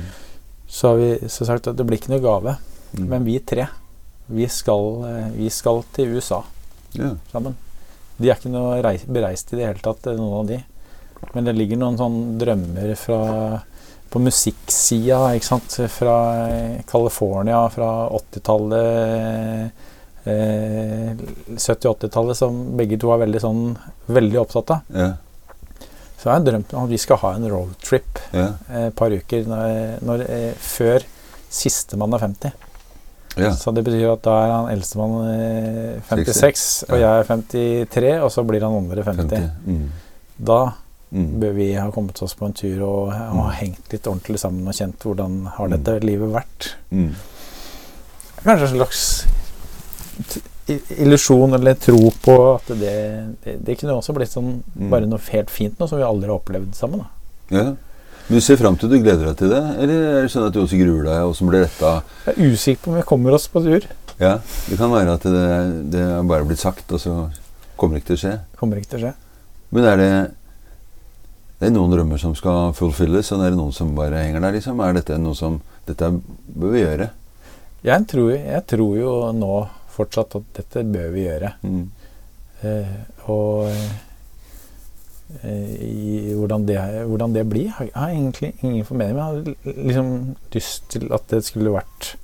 så 0.69 0.89
har 0.89 0.97
vi 0.97 1.29
så 1.29 1.45
sagt 1.45 1.67
at 1.69 1.77
det 1.77 1.87
blir 1.87 1.99
ikke 1.99 2.09
noe 2.15 2.21
gave. 2.21 2.57
Mm. 2.97 3.09
Men 3.09 3.25
vi 3.25 3.39
tre, 3.41 3.69
vi 4.31 4.47
skal, 4.47 5.33
vi 5.37 5.49
skal 5.51 5.83
til 5.93 6.15
USA 6.17 6.43
ja. 6.95 7.15
sammen. 7.33 7.55
De 8.19 8.31
er 8.31 8.37
ikke 8.37 8.51
noe 8.53 8.81
reis, 8.83 9.05
bereist 9.05 9.53
i 9.53 9.57
det 9.57 9.67
hele 9.67 9.81
tatt, 9.83 10.03
noen 10.17 10.41
av 10.41 10.47
de. 10.47 10.65
Men 11.35 11.45
det 11.47 11.55
ligger 11.57 11.79
noen 11.81 11.97
sånne 12.01 12.39
drømmer 12.43 12.95
fra 12.99 13.21
på 14.13 14.21
musikksida, 14.21 15.31
ikke 15.39 15.47
sant. 15.47 15.77
Fra 15.89 16.17
California, 16.91 17.63
fra 17.73 17.87
80-tallet, 18.13 19.71
eh, 20.29 21.15
70-80-tallet, 21.57 22.37
som 22.37 22.59
begge 22.77 22.99
to 23.01 23.09
er 23.15 23.23
veldig 23.25 23.41
sånn 23.41 23.63
veldig 24.13 24.41
opptatt 24.43 24.75
av. 24.77 24.83
Ja. 24.93 25.07
Så 26.21 26.29
jeg 26.29 26.35
har 26.37 26.45
drømt 26.47 26.75
om 26.77 26.85
at 26.85 26.93
vi 26.93 27.01
skal 27.03 27.19
ha 27.25 27.33
en 27.39 27.49
roadtrip 27.51 28.21
Ja. 28.37 28.51
eh, 28.69 28.85
et 28.91 28.95
par 28.95 29.11
uker 29.11 29.49
når, 29.49 30.03
når, 30.07 30.21
eh, 30.29 30.53
før 30.61 31.03
sistemann 31.51 32.13
er 32.15 32.19
50. 32.23 32.53
ja. 33.41 33.51
Så 33.57 33.73
det 33.75 33.83
betyr 33.85 34.13
at 34.13 34.23
da 34.23 34.37
er 34.45 34.53
han 34.53 34.69
eldstemann 34.77 35.17
eh, 35.33 36.01
56, 36.13 36.85
og 36.91 36.99
jeg 37.01 37.09
er 37.09 37.25
53, 37.25 38.13
og 38.23 38.31
så 38.31 38.45
blir 38.47 38.61
han 38.61 38.77
andre 38.77 39.03
50. 39.03 39.29
50. 39.31 39.51
Mm. 39.67 39.89
Da 40.39 40.61
Mm. 41.13 41.41
bør 41.41 41.53
vi 41.55 41.67
ha 41.77 41.91
kommet 41.93 42.23
oss 42.25 42.33
på 42.35 42.47
en 42.47 42.55
tur 42.57 42.81
og 42.87 43.13
ha 43.13 43.27
Mm. 43.33 43.51
hengt 43.59 43.93
litt 43.93 44.07
ordentlig 44.07 44.39
sammen 44.41 44.67
og 44.67 44.73
kjent 44.75 44.99
hvordan 45.05 45.47
har 45.59 45.69
Mm. 45.69 45.75
dette 45.83 46.01
livet 46.07 46.31
vært. 46.33 46.75
Mm. 46.91 47.15
Kanskje 48.45 48.69
en 48.71 48.77
slags 48.79 49.27
illusjon 50.99 51.55
eller 51.55 51.75
tro 51.75 52.11
på 52.25 52.37
at 52.55 52.69
det, 52.79 52.95
det, 53.45 53.57
det 53.67 53.77
kunne 53.81 53.97
også 53.99 54.15
blitt 54.17 54.31
sånn 54.33 54.63
Mm. 54.79 54.91
bare 54.91 55.07
noe 55.07 55.19
helt 55.31 55.51
fint, 55.51 55.79
noe 55.79 55.89
som 55.89 55.99
vi 55.99 56.05
aldri 56.07 56.29
har 56.31 56.39
opplevd 56.39 56.75
sammen. 56.75 57.03
Da. 57.05 57.57
ja. 57.59 57.65
Men 58.29 58.39
du 58.39 58.41
ser 58.41 58.57
fram 58.57 58.77
til 58.79 58.89
du 58.89 58.97
gleder 59.03 59.27
deg 59.27 59.37
til 59.37 59.51
det? 59.51 59.63
Eller 59.83 60.03
er 60.17 60.23
det 60.23 60.31
sånn 60.31 60.47
at 60.47 60.53
du 60.55 60.61
også 60.63 60.79
gruer 60.79 61.03
deg, 61.05 61.23
og 61.27 61.35
så 61.35 61.45
blir 61.49 61.65
dette 61.67 61.91
Jeg 62.25 62.37
er 62.37 62.53
usikker 62.55 62.83
på 62.85 62.89
om 62.93 62.97
vi 62.97 63.03
kommer 63.03 63.35
oss 63.35 63.49
på 63.49 63.63
tur. 63.65 63.85
Ja, 64.21 64.39
det 64.69 64.79
kan 64.79 64.91
være 64.95 65.15
at 65.19 65.23
det, 65.27 65.91
det 65.91 66.01
er 66.01 66.23
bare 66.23 66.45
blitt 66.47 66.63
sagt, 66.63 66.87
og 66.93 67.01
så 67.03 67.17
kommer 67.77 67.99
det 67.99 68.05
ikke 68.05 68.13
til 68.15 68.17
å 68.17 68.23
skje. 68.23 68.39
Kommer 68.57 68.79
ikke 68.79 68.91
til 68.95 69.01
å 69.01 69.03
skje. 69.09 69.15
Men 69.73 69.85
er 69.91 69.97
det 69.97 70.13
Det 71.63 71.69
er 71.69 71.75
noen 71.77 71.93
drømmer 71.95 72.19
som 72.19 72.33
skal 72.35 72.73
fullfylles, 72.75 73.29
og 73.31 73.39
det 73.39 73.53
er 73.53 73.55
noen 73.55 73.75
som 73.75 73.93
bare 73.95 74.25
henger 74.25 74.43
der, 74.43 74.57
liksom. 74.57 74.81
Er 74.83 74.97
dette 74.97 75.15
noe 75.23 75.39
som 75.39 75.61
Dette 75.87 76.09
bør 76.11 76.73
vi 76.75 76.81
gjøre. 76.81 77.07
Jeg 77.87 78.07
tror, 78.11 78.31
jeg 78.35 78.63
tror 78.71 78.97
jo 78.99 79.13
nå 79.35 79.51
fortsatt 79.95 80.35
at 80.39 80.49
dette 80.59 80.83
bør 80.91 81.09
vi 81.15 81.23
gjøre. 81.29 81.53
Mm. 81.63 81.85
Eh, 82.67 82.97
og 83.31 83.71
eh, 83.71 83.95
i, 85.87 86.35
hvordan, 86.35 86.67
det, 86.67 86.81
hvordan 87.07 87.39
det 87.39 87.47
blir, 87.51 87.71
har 87.79 87.93
jeg 87.93 88.19
egentlig 88.19 88.53
ingen 88.61 88.85
formening. 88.85 89.15
Men 89.15 89.23
jeg 89.23 89.31
har 89.31 89.87
liksom 89.87 90.13
lyst 90.59 90.91
til 90.97 91.09
at 91.15 91.31
det 91.31 91.45
skulle 91.47 91.79
vært 91.79 92.17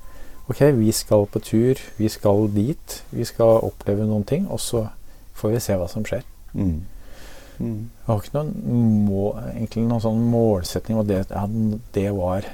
Ok, 0.49 0.63
vi 0.79 0.91
skal 0.97 1.27
på 1.31 1.43
tur, 1.45 1.81
vi 1.99 2.09
skal 2.09 2.47
dit, 2.55 3.03
vi 3.13 3.25
skal 3.29 3.59
oppleve 3.67 4.07
noen 4.09 4.25
ting, 4.25 4.47
og 4.51 4.63
så 4.65 4.87
får 5.37 5.53
vi 5.53 5.59
se 5.61 5.77
hva 5.77 5.87
som 5.93 6.07
skjer. 6.09 6.23
Mm. 6.57 6.79
Mm. 7.59 7.89
Jeg 7.91 8.07
har 8.07 8.21
ikke 8.23 8.37
noen, 8.39 8.53
må, 9.09 9.23
egentlig 9.55 9.83
noen 9.89 10.03
sånn 10.05 10.21
målsetning 10.31 10.99
om 10.99 11.03
at 11.03 11.09
det, 11.11 11.21
ja, 11.35 11.45
det 11.97 12.07
var 12.15 12.47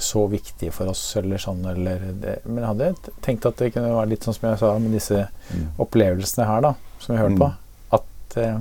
så 0.00 0.24
viktig 0.32 0.72
for 0.72 0.88
oss, 0.90 1.02
eller 1.20 1.38
sånn, 1.42 1.60
eller 1.70 2.00
det. 2.22 2.38
Men 2.46 2.62
jeg 2.64 2.70
hadde 2.70 3.12
tenkt 3.22 3.46
at 3.46 3.58
det 3.60 3.72
kunne 3.74 3.92
være 3.94 4.08
litt 4.14 4.24
sånn 4.26 4.34
som 4.34 4.48
jeg 4.50 4.58
sa 4.62 4.72
med 4.78 4.92
disse 4.96 5.26
Mm. 5.50 5.66
opplevelsene 5.82 6.46
her, 6.46 6.60
da, 6.62 6.74
som 6.98 7.14
vi 7.14 7.20
hørte 7.20 7.36
Mm. 7.36 7.38
på, 7.38 7.52
at 7.98 8.36
eh, 8.38 8.58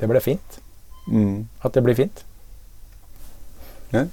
det 0.00 0.08
ble 0.08 0.20
fint. 0.20 0.58
Mm. 1.08 1.48
At 1.64 1.72
det 1.72 1.82
blir 1.82 1.94
fint. 1.98 2.24
Ja. 3.92 4.04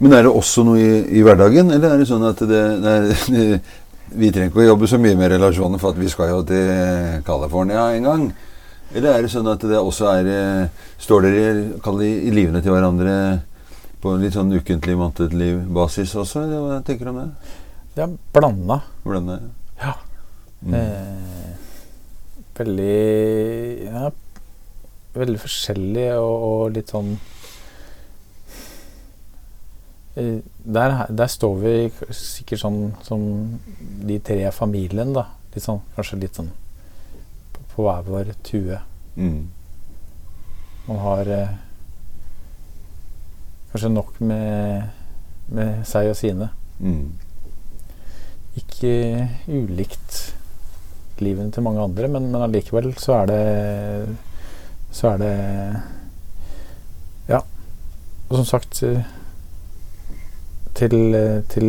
Men 0.00 0.12
er 0.12 0.22
det 0.26 0.32
også 0.34 0.64
noe 0.66 0.78
i, 0.80 1.18
i 1.18 1.22
hverdagen, 1.22 1.70
eller 1.70 1.92
er 1.94 1.98
det 2.02 2.08
sånn 2.10 2.24
at 2.26 2.40
det, 2.42 2.62
det 2.82 2.94
er, 2.94 3.60
Vi 4.14 4.28
trenger 4.30 4.50
ikke 4.52 4.60
å 4.62 4.66
jobbe 4.68 4.86
så 4.86 4.98
mye 5.00 5.16
med 5.18 5.32
relasjoner, 5.32 5.80
for 5.80 5.90
at 5.90 5.98
vi 5.98 6.08
skal 6.12 6.28
jo 6.30 6.42
til 6.46 7.22
California 7.26 7.88
en 7.96 8.04
gang. 8.06 8.26
Eller 8.94 9.10
er 9.10 9.24
det 9.26 9.32
sånn 9.32 9.50
at 9.50 9.64
det 9.66 9.80
også 9.80 10.06
er 10.12 10.28
eh, 10.30 10.84
Står 11.02 11.26
dere 11.26 11.42
i, 12.06 12.12
i 12.28 12.32
livene 12.34 12.62
til 12.62 12.74
hverandre 12.74 13.14
på 14.04 14.12
en 14.14 14.22
litt 14.22 14.36
sånn 14.36 14.52
ukentlig, 14.52 14.94
månedlig 15.00 15.50
basis 15.74 16.12
også? 16.20 16.44
Eller 16.44 16.62
hva 16.62 16.80
tenker 16.86 17.08
du 17.08 17.14
om 17.14 17.20
det? 17.22 17.28
Det 17.94 18.04
er 18.04 18.16
blanda. 18.36 18.80
Blanda? 19.04 19.38
Ja. 19.80 19.94
Mm. 20.64 20.74
Eh, 20.78 21.54
veldig 22.56 22.98
ja, 23.84 24.10
Veldig 25.14 25.40
forskjellig 25.42 26.06
og, 26.16 26.44
og 26.48 26.62
litt 26.74 26.90
sånn 26.90 27.12
eh, 30.18 30.38
der, 30.64 30.96
der 31.10 31.30
står 31.30 31.58
vi 31.60 31.74
sikkert 32.14 32.62
sånn 32.64 32.80
som 33.04 33.24
de 34.08 34.18
tre 34.24 34.48
familiene, 34.54 35.12
da. 35.14 35.28
Litt 35.54 35.66
sånn, 35.66 35.82
kanskje 35.94 36.22
litt 36.24 36.40
sånn 36.40 36.50
på, 37.74 37.84
hver 37.86 38.06
vår 38.06 38.32
tue. 38.46 38.78
Mm. 39.16 39.50
Man 40.86 40.98
har 40.98 41.30
eh, 41.32 41.54
kanskje 43.72 43.90
nok 43.90 44.20
med, 44.20 44.90
med 45.48 45.82
seg 45.88 46.10
og 46.12 46.18
sine. 46.18 46.50
Mm. 46.78 47.14
Ikke 48.58 48.94
ulikt 49.48 50.34
livene 51.22 51.50
til 51.54 51.62
mange 51.66 51.82
andre, 51.82 52.08
men, 52.10 52.30
men 52.32 52.42
allikevel 52.42 52.92
så 52.98 53.20
er 53.22 53.26
det 53.30 53.42
Så 54.94 55.08
er 55.12 55.18
det 55.18 55.34
Ja. 57.28 57.40
Og 58.28 58.36
som 58.36 58.44
sagt 58.44 58.82
eh, 58.82 59.02
til, 60.74 61.14
eh, 61.14 61.40
til 61.48 61.66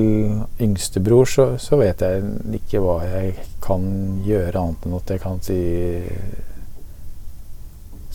yngstebror 0.61 1.25
så, 1.29 1.45
så 1.61 1.77
vet 1.77 2.01
jeg 2.01 2.23
ikke 2.59 2.79
hva 2.83 2.99
jeg 3.05 3.35
kan 3.61 3.85
gjøre, 4.25 4.55
annet 4.61 4.85
enn 4.85 4.95
at 4.97 5.09
jeg 5.15 5.21
kan 5.23 5.39
si 5.45 5.59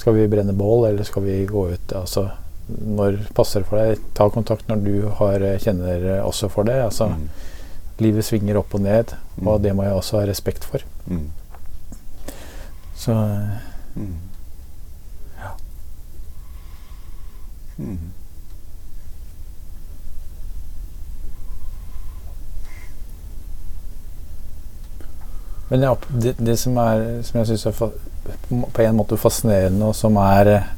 Skal 0.01 0.15
vi 0.17 0.29
brenne 0.33 0.55
bål, 0.57 0.87
eller 0.89 1.05
skal 1.05 1.23
vi 1.27 1.45
gå 1.47 1.67
ut? 1.75 1.93
Altså, 1.93 2.23
når 2.71 3.19
passer 3.37 3.61
det 3.61 3.69
for 3.69 3.77
deg? 3.83 3.99
Ta 4.17 4.31
kontakt 4.33 4.69
når 4.71 4.81
du 4.87 4.95
har, 5.19 5.43
kjenner 5.61 6.07
også 6.25 6.49
for 6.49 6.65
det. 6.65 6.79
Altså, 6.87 7.09
Mm. 7.13 7.29
Livet 8.01 8.25
svinger 8.25 8.57
opp 8.57 8.73
og 8.75 8.81
ned, 8.81 9.13
Mm. 9.37 9.47
og 9.49 9.61
det 9.63 9.75
må 9.77 9.83
jeg 9.85 9.93
også 9.93 10.21
ha 10.21 10.25
respekt 10.27 10.65
for. 10.65 10.79
Mm. 11.07 11.27
Så 12.97 13.13
eh, 13.13 13.59
Mm. 13.97 14.15
Ja. 15.43 15.51
Mm. 17.79 17.99
Men 25.71 25.87
ja, 25.87 25.95
det, 26.09 26.35
det 26.39 26.57
som, 26.59 26.77
er, 26.83 27.21
som 27.27 27.41
jeg 27.41 27.53
syns 27.53 27.67
er 27.71 27.77
på 27.79 28.83
en 28.83 28.99
måte 28.99 29.19
fascinerende, 29.21 29.87
og 29.87 29.95
som 29.97 30.19
er 30.21 30.51
eh, 30.57 30.69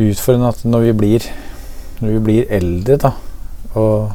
utfordrende, 0.00 0.54
at 0.54 0.64
når 0.64 0.88
vi 0.88 0.96
blir 0.96 1.28
Når 1.98 2.12
vi 2.14 2.18
blir 2.22 2.50
eldre, 2.54 2.94
da, 3.02 3.10
og 3.74 4.12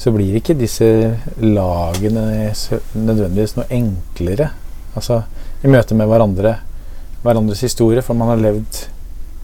så 0.00 0.08
blir 0.14 0.38
ikke 0.38 0.54
disse 0.56 0.86
lagene 1.44 2.22
nødvendigvis 2.94 3.52
noe 3.58 3.66
enklere. 3.68 4.46
Altså 4.96 5.18
i 5.60 5.68
møte 5.68 5.92
med 5.92 6.08
hverandre, 6.08 6.54
hverandres 7.20 7.60
historie, 7.66 8.00
for 8.00 8.16
man 8.16 8.32
har 8.32 8.40
levd 8.40 8.80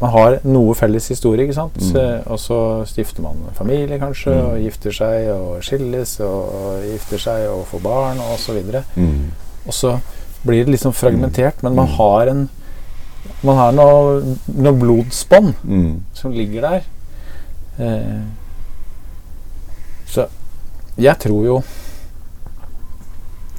Man 0.03 0.11
har 0.11 0.38
noe 0.44 0.74
felles 0.74 1.07
historie, 1.12 1.44
ikke 1.46 1.55
sant? 1.55 1.76
Mm. 1.78 2.24
Og 2.26 2.38
så 2.42 2.57
stifter 2.90 3.22
man 3.22 3.36
familie, 3.55 3.98
kanskje, 4.03 4.32
Mm. 4.34 4.46
og 4.48 4.59
gifter 4.64 4.92
seg, 4.96 5.28
og 5.30 5.62
skilles, 5.62 6.16
og, 6.20 6.48
og 6.59 6.82
gifter 6.90 7.18
seg, 7.22 7.44
og 7.53 7.66
får 7.70 7.82
barn, 7.84 8.18
og 8.18 8.38
så 8.42 8.53
videre. 8.57 8.82
Mm. 8.96 9.30
Og 9.66 9.72
så 9.78 9.92
blir 10.44 10.64
det 10.64 10.74
liksom 10.74 10.92
fragmentert, 10.92 11.62
men 11.62 11.74
man 11.76 11.86
Mm. 11.86 11.94
har 12.00 12.26
en 12.34 12.48
Man 13.44 13.57
har 13.57 13.70
noe, 13.72 14.36
noe 14.55 14.72
blodsbånd 14.72 15.55
Mm. 15.64 16.03
som 16.14 16.32
ligger 16.32 16.61
der. 16.61 16.80
Eh, 17.78 18.20
så 20.07 20.26
jeg 20.98 21.18
tror 21.18 21.44
jo 21.46 21.62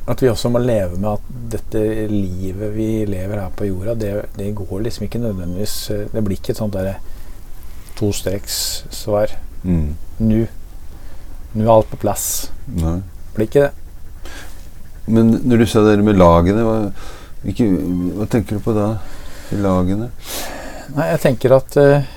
at 0.05 0.21
vi 0.21 0.27
også 0.27 0.51
må 0.51 0.59
leve 0.59 0.97
med 0.99 1.13
at 1.13 1.27
dette 1.53 1.81
livet 2.11 2.73
vi 2.75 2.87
lever 3.07 3.39
her 3.39 3.53
på 3.55 3.69
jorda, 3.69 3.95
det, 3.95 4.11
det 4.35 4.49
går 4.57 4.81
liksom 4.83 5.05
ikke 5.07 5.21
nødvendigvis 5.23 5.75
eh, 5.95 6.07
Det 6.11 6.23
blir 6.25 6.39
ikke 6.39 6.51
et 6.51 6.59
sånt 6.59 6.75
derre 6.75 6.97
tostrekssvar. 7.95 9.35
Mm. 9.63 9.93
Nå. 10.25 10.41
Nå 11.53 11.63
er 11.63 11.71
alt 11.71 11.91
på 11.91 11.99
plass. 12.01 12.25
Nei. 12.67 12.97
Det 12.99 13.37
blir 13.37 13.47
ikke 13.47 13.67
det. 13.67 13.71
Men 15.13 15.29
når 15.43 15.63
du 15.63 15.65
sa 15.67 15.83
det 15.85 15.97
med 16.03 16.19
lagene, 16.19 16.63
hva, 16.65 16.75
ikke, 17.47 17.67
hva 18.17 18.27
tenker 18.31 18.57
du 18.57 18.63
på 18.65 18.75
da? 18.75 18.89
I 19.53 19.59
lagene? 19.61 20.09
Nei, 20.95 21.07
jeg 21.11 21.21
tenker 21.23 21.55
at 21.55 21.77
uh, 21.79 22.07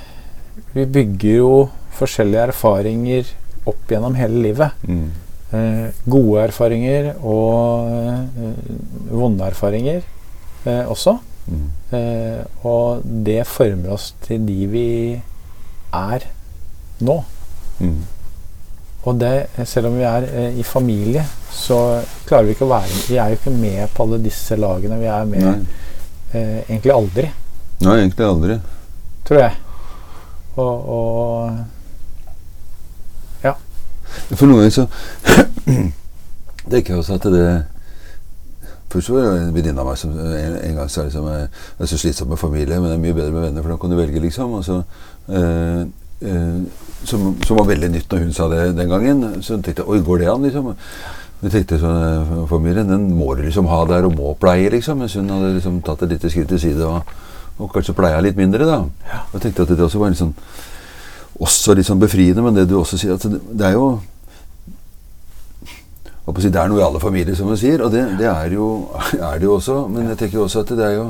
vi 0.74 0.86
bygger 0.90 1.38
jo 1.38 1.52
forskjellige 1.98 2.48
erfaringer 2.50 3.30
opp 3.66 3.90
gjennom 3.90 4.16
hele 4.18 4.42
livet. 4.48 4.86
Mm. 4.86 5.10
Eh, 5.56 5.86
gode 6.10 6.42
erfaringer 6.48 7.12
og 7.22 7.86
eh, 7.92 8.74
vonde 9.14 9.46
erfaringer 9.46 10.00
eh, 10.66 10.84
også. 10.90 11.16
Mm. 11.46 11.66
Eh, 11.94 12.40
og 12.66 13.04
det 13.26 13.44
former 13.46 13.94
oss 13.94 14.10
til 14.26 14.42
de 14.48 14.66
vi 14.72 14.88
er 15.94 16.26
nå. 17.06 17.16
Mm. 17.78 18.00
Og 19.06 19.20
det, 19.20 19.34
selv 19.70 19.92
om 19.92 19.98
vi 20.00 20.06
er 20.08 20.26
eh, 20.32 20.58
i 20.58 20.64
familie, 20.66 21.22
så 21.54 21.78
klarer 22.26 22.48
vi 22.48 22.56
ikke 22.56 22.66
å 22.66 22.72
være 22.72 22.96
Vi 23.06 23.18
er 23.22 23.30
jo 23.30 23.38
ikke 23.38 23.52
med 23.54 23.92
på 23.94 24.06
alle 24.06 24.18
disse 24.24 24.58
lagene. 24.58 24.98
Vi 24.98 25.06
er 25.12 25.28
med 25.30 25.46
eh, 26.32 26.64
egentlig 26.66 26.92
aldri, 26.96 27.28
Nei, 27.86 27.94
egentlig 28.00 28.26
aldri. 28.26 28.58
tror 29.28 29.42
jeg. 29.44 29.54
Og, 30.56 30.90
og 30.96 31.75
For 34.32 34.46
noen 34.46 34.64
ganger 34.64 34.74
så 34.74 34.86
tenker 36.70 36.94
jeg 36.94 37.00
også 37.00 37.18
at 37.20 37.26
det 37.34 37.48
Først 38.96 39.10
var 39.10 39.20
det 39.20 39.42
en 39.42 39.54
venninne 39.54 39.82
av 39.82 39.88
meg 39.90 39.98
som 39.98 40.12
en, 40.14 40.56
en 40.62 40.76
gang 40.78 40.90
sa 40.90 41.02
liksom, 41.04 41.26
eh, 41.28 41.48
det 41.76 41.84
er 41.84 41.90
så 41.90 41.98
slitsomt 41.98 42.30
med 42.30 42.38
familie, 42.38 42.78
men 42.78 42.92
det 42.92 42.94
er 42.94 43.02
mye 43.02 43.16
bedre 43.16 43.34
med 43.34 43.42
venner, 43.48 43.64
for 43.64 43.74
da 43.74 43.78
kan 43.82 43.92
du 43.92 43.96
velge, 43.98 44.22
liksom. 44.22 44.52
Og 44.56 44.62
så, 44.64 44.76
øh, 45.28 45.80
øh, 46.22 46.60
som, 47.04 47.24
som 47.42 47.58
var 47.58 47.66
veldig 47.66 47.90
nytt 47.92 48.12
når 48.12 48.22
hun 48.22 48.32
sa 48.32 48.46
det 48.48 48.76
den 48.78 48.88
gangen. 48.88 49.24
Så 49.42 49.58
tenkte 49.58 49.82
jeg 49.82 49.90
oi, 49.90 49.98
går 50.06 50.22
det 50.22 50.30
an, 50.30 50.46
liksom? 50.46 50.70
Jeg 51.42 51.52
tenkte 51.52 51.80
sånn, 51.82 51.98
eh, 51.98 52.46
Familien 52.48 52.88
den 52.88 53.10
må 53.18 53.34
du 53.34 53.42
liksom 53.42 53.66
ha 53.68 53.82
der 53.90 54.06
og 54.06 54.14
må 54.16 54.36
pleie, 54.40 54.70
liksom. 54.72 55.02
Mens 55.02 55.18
hun 55.18 55.34
hadde 55.34 55.56
liksom 55.58 55.82
tatt 55.84 56.06
et 56.06 56.14
lite 56.14 56.30
skritt 56.30 56.48
til 56.54 56.62
side 56.62 56.86
og, 56.86 57.12
og 57.58 57.74
kanskje 57.74 57.96
pleia 57.98 58.22
litt 58.22 58.38
mindre, 58.38 58.70
da. 58.70 58.80
Og 59.26 59.36
jeg 59.36 59.48
tenkte 59.48 59.66
at 59.66 59.74
det 59.74 59.88
også 59.90 60.00
var 60.00 60.14
en 60.14 60.20
sånn 60.22 60.34
også 61.40 61.74
litt 61.76 61.86
sånn 61.88 62.00
befriende, 62.00 62.42
men 62.42 62.54
det 62.56 62.68
du 62.70 62.76
også 62.78 62.98
sier 62.98 63.14
at 63.16 63.24
det, 63.26 63.66
er 63.66 63.72
jo 63.76 64.00
si, 66.40 66.50
Det 66.50 66.60
er 66.60 66.68
noe 66.68 66.80
i 66.80 66.84
alle 66.86 67.00
familier, 67.00 67.36
som 67.38 67.48
man 67.50 67.58
sier, 67.60 67.82
og 67.84 67.92
det, 67.94 68.02
det 68.18 68.26
er, 68.30 68.50
jo, 68.56 68.88
er 69.30 69.38
det 69.38 69.46
jo 69.48 69.54
også. 69.58 69.78
Men 69.92 70.08
jeg 70.12 70.18
tenker 70.24 70.42
også 70.42 70.64
at 70.64 70.74
det 70.76 70.84
er 70.86 70.96
jo 70.96 71.06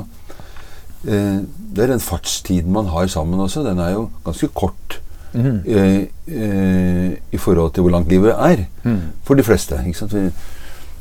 eh, 1.07 1.39
Det 1.73 1.83
er 1.83 1.93
den 1.95 2.03
fartstiden 2.03 2.71
man 2.73 2.89
har 2.93 3.07
sammen 3.11 3.39
også. 3.39 3.63
Den 3.65 3.79
er 3.83 3.95
jo 3.97 4.09
ganske 4.25 4.51
kort 4.53 5.01
Mm. 5.37 5.59
eh, 5.67 6.07
eh, 6.33 7.11
i 7.31 7.37
forhold 7.37 7.73
til 7.73 7.83
hvor 7.83 7.91
langt 7.91 8.09
livet 8.09 8.31
er. 8.31 8.63
Mm. 8.83 9.01
For 9.27 9.35
de 9.35 9.43
fleste. 9.43 9.75
ikke 9.85 9.99
sant? 9.99 10.13
Vi, 10.15 10.31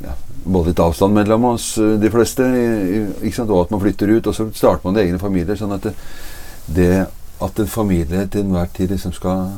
ja, 0.02 0.12
både 0.44 0.72
litt 0.72 0.82
avstand 0.82 1.14
mellom 1.14 1.44
oss, 1.54 1.78
eh, 1.78 1.94
de 2.02 2.10
fleste, 2.10 2.44
ikke 3.22 3.36
sant? 3.36 3.50
og 3.50 3.62
at 3.62 3.70
man 3.70 3.80
flytter 3.80 4.10
ut. 4.16 4.26
Og 4.26 4.34
så 4.34 4.48
starter 4.52 4.84
man 4.84 4.98
egne 5.00 5.18
familier. 5.22 5.56
sånn 5.56 5.72
at 5.72 5.86
det, 5.88 5.94
det 6.66 7.06
at 7.42 7.58
en 7.60 7.66
familie 7.68 8.26
til 8.32 8.40
enhver 8.46 8.66
tid 8.74 8.88
liksom 8.94 9.12
skal 9.12 9.48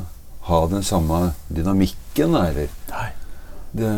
ha 0.49 0.61
den 0.67 0.83
samme 0.83 1.33
dynamikken, 1.55 2.35
eller 2.35 2.69
Nei. 2.91 3.09
det, 3.77 3.91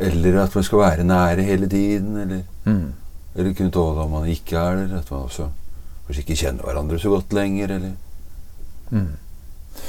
Eller 0.00 0.38
at 0.42 0.54
man 0.54 0.64
skal 0.64 0.78
være 0.80 1.04
nære 1.04 1.42
hele 1.44 1.68
tiden, 1.68 2.16
eller, 2.16 2.42
Mm. 2.64 2.92
eller 3.34 3.54
kunne 3.54 3.70
tåle 3.70 4.00
om 4.00 4.10
man 4.10 4.28
ikke 4.28 4.56
er 4.56 4.76
der. 4.76 4.98
At 4.98 5.10
man 5.10 5.20
også 5.22 5.48
kanskje 6.06 6.22
ikke 6.24 6.36
kjenner 6.36 6.62
hverandre 6.64 6.98
så 6.98 7.08
godt 7.08 7.32
lenger, 7.32 7.68
eller 7.74 7.90
Mm. 8.90 9.08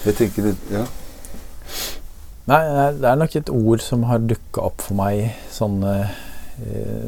Jeg 0.05 0.15
tenker 0.15 0.43
litt 0.43 0.57
Ja. 0.71 0.85
Nei, 2.47 2.91
det 2.91 3.05
er 3.05 3.15
nok 3.15 3.35
et 3.35 3.49
ord 3.49 3.79
som 3.81 4.03
har 4.03 4.17
dukka 4.19 4.61
opp 4.61 4.81
for 4.81 4.93
meg 4.95 5.33
sånn 5.51 5.83
eh, 5.83 6.07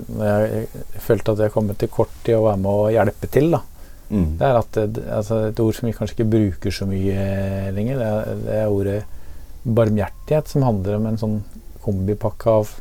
Når 0.09 0.25
jeg, 0.25 0.67
jeg 0.93 1.01
følte 1.01 1.31
at 1.31 1.37
jeg 1.39 1.51
kom 1.51 1.69
til 1.75 1.87
kort 1.87 2.09
i 2.27 2.31
å 2.33 2.43
være 2.47 2.57
med 2.57 2.71
å 2.71 2.89
hjelpe 2.91 3.29
til, 3.29 3.51
da. 3.51 3.59
Mm. 4.13 4.27
Det 4.37 4.45
er 4.45 4.59
at 4.59 4.77
altså 5.17 5.39
et 5.49 5.59
ord 5.63 5.73
som 5.73 5.87
vi 5.89 5.93
kanskje 5.97 6.15
ikke 6.19 6.29
bruker 6.35 6.75
så 6.75 6.85
mye 6.85 7.23
lenger, 7.73 7.97
det 7.97 8.09
er, 8.11 8.35
det 8.45 8.57
er 8.61 8.69
ordet 8.69 8.99
barmhjertighet, 9.65 10.51
som 10.51 10.65
handler 10.67 10.99
om 10.99 11.07
en 11.09 11.17
sånn 11.17 11.37
kombipakke 11.81 12.51
av 12.53 12.73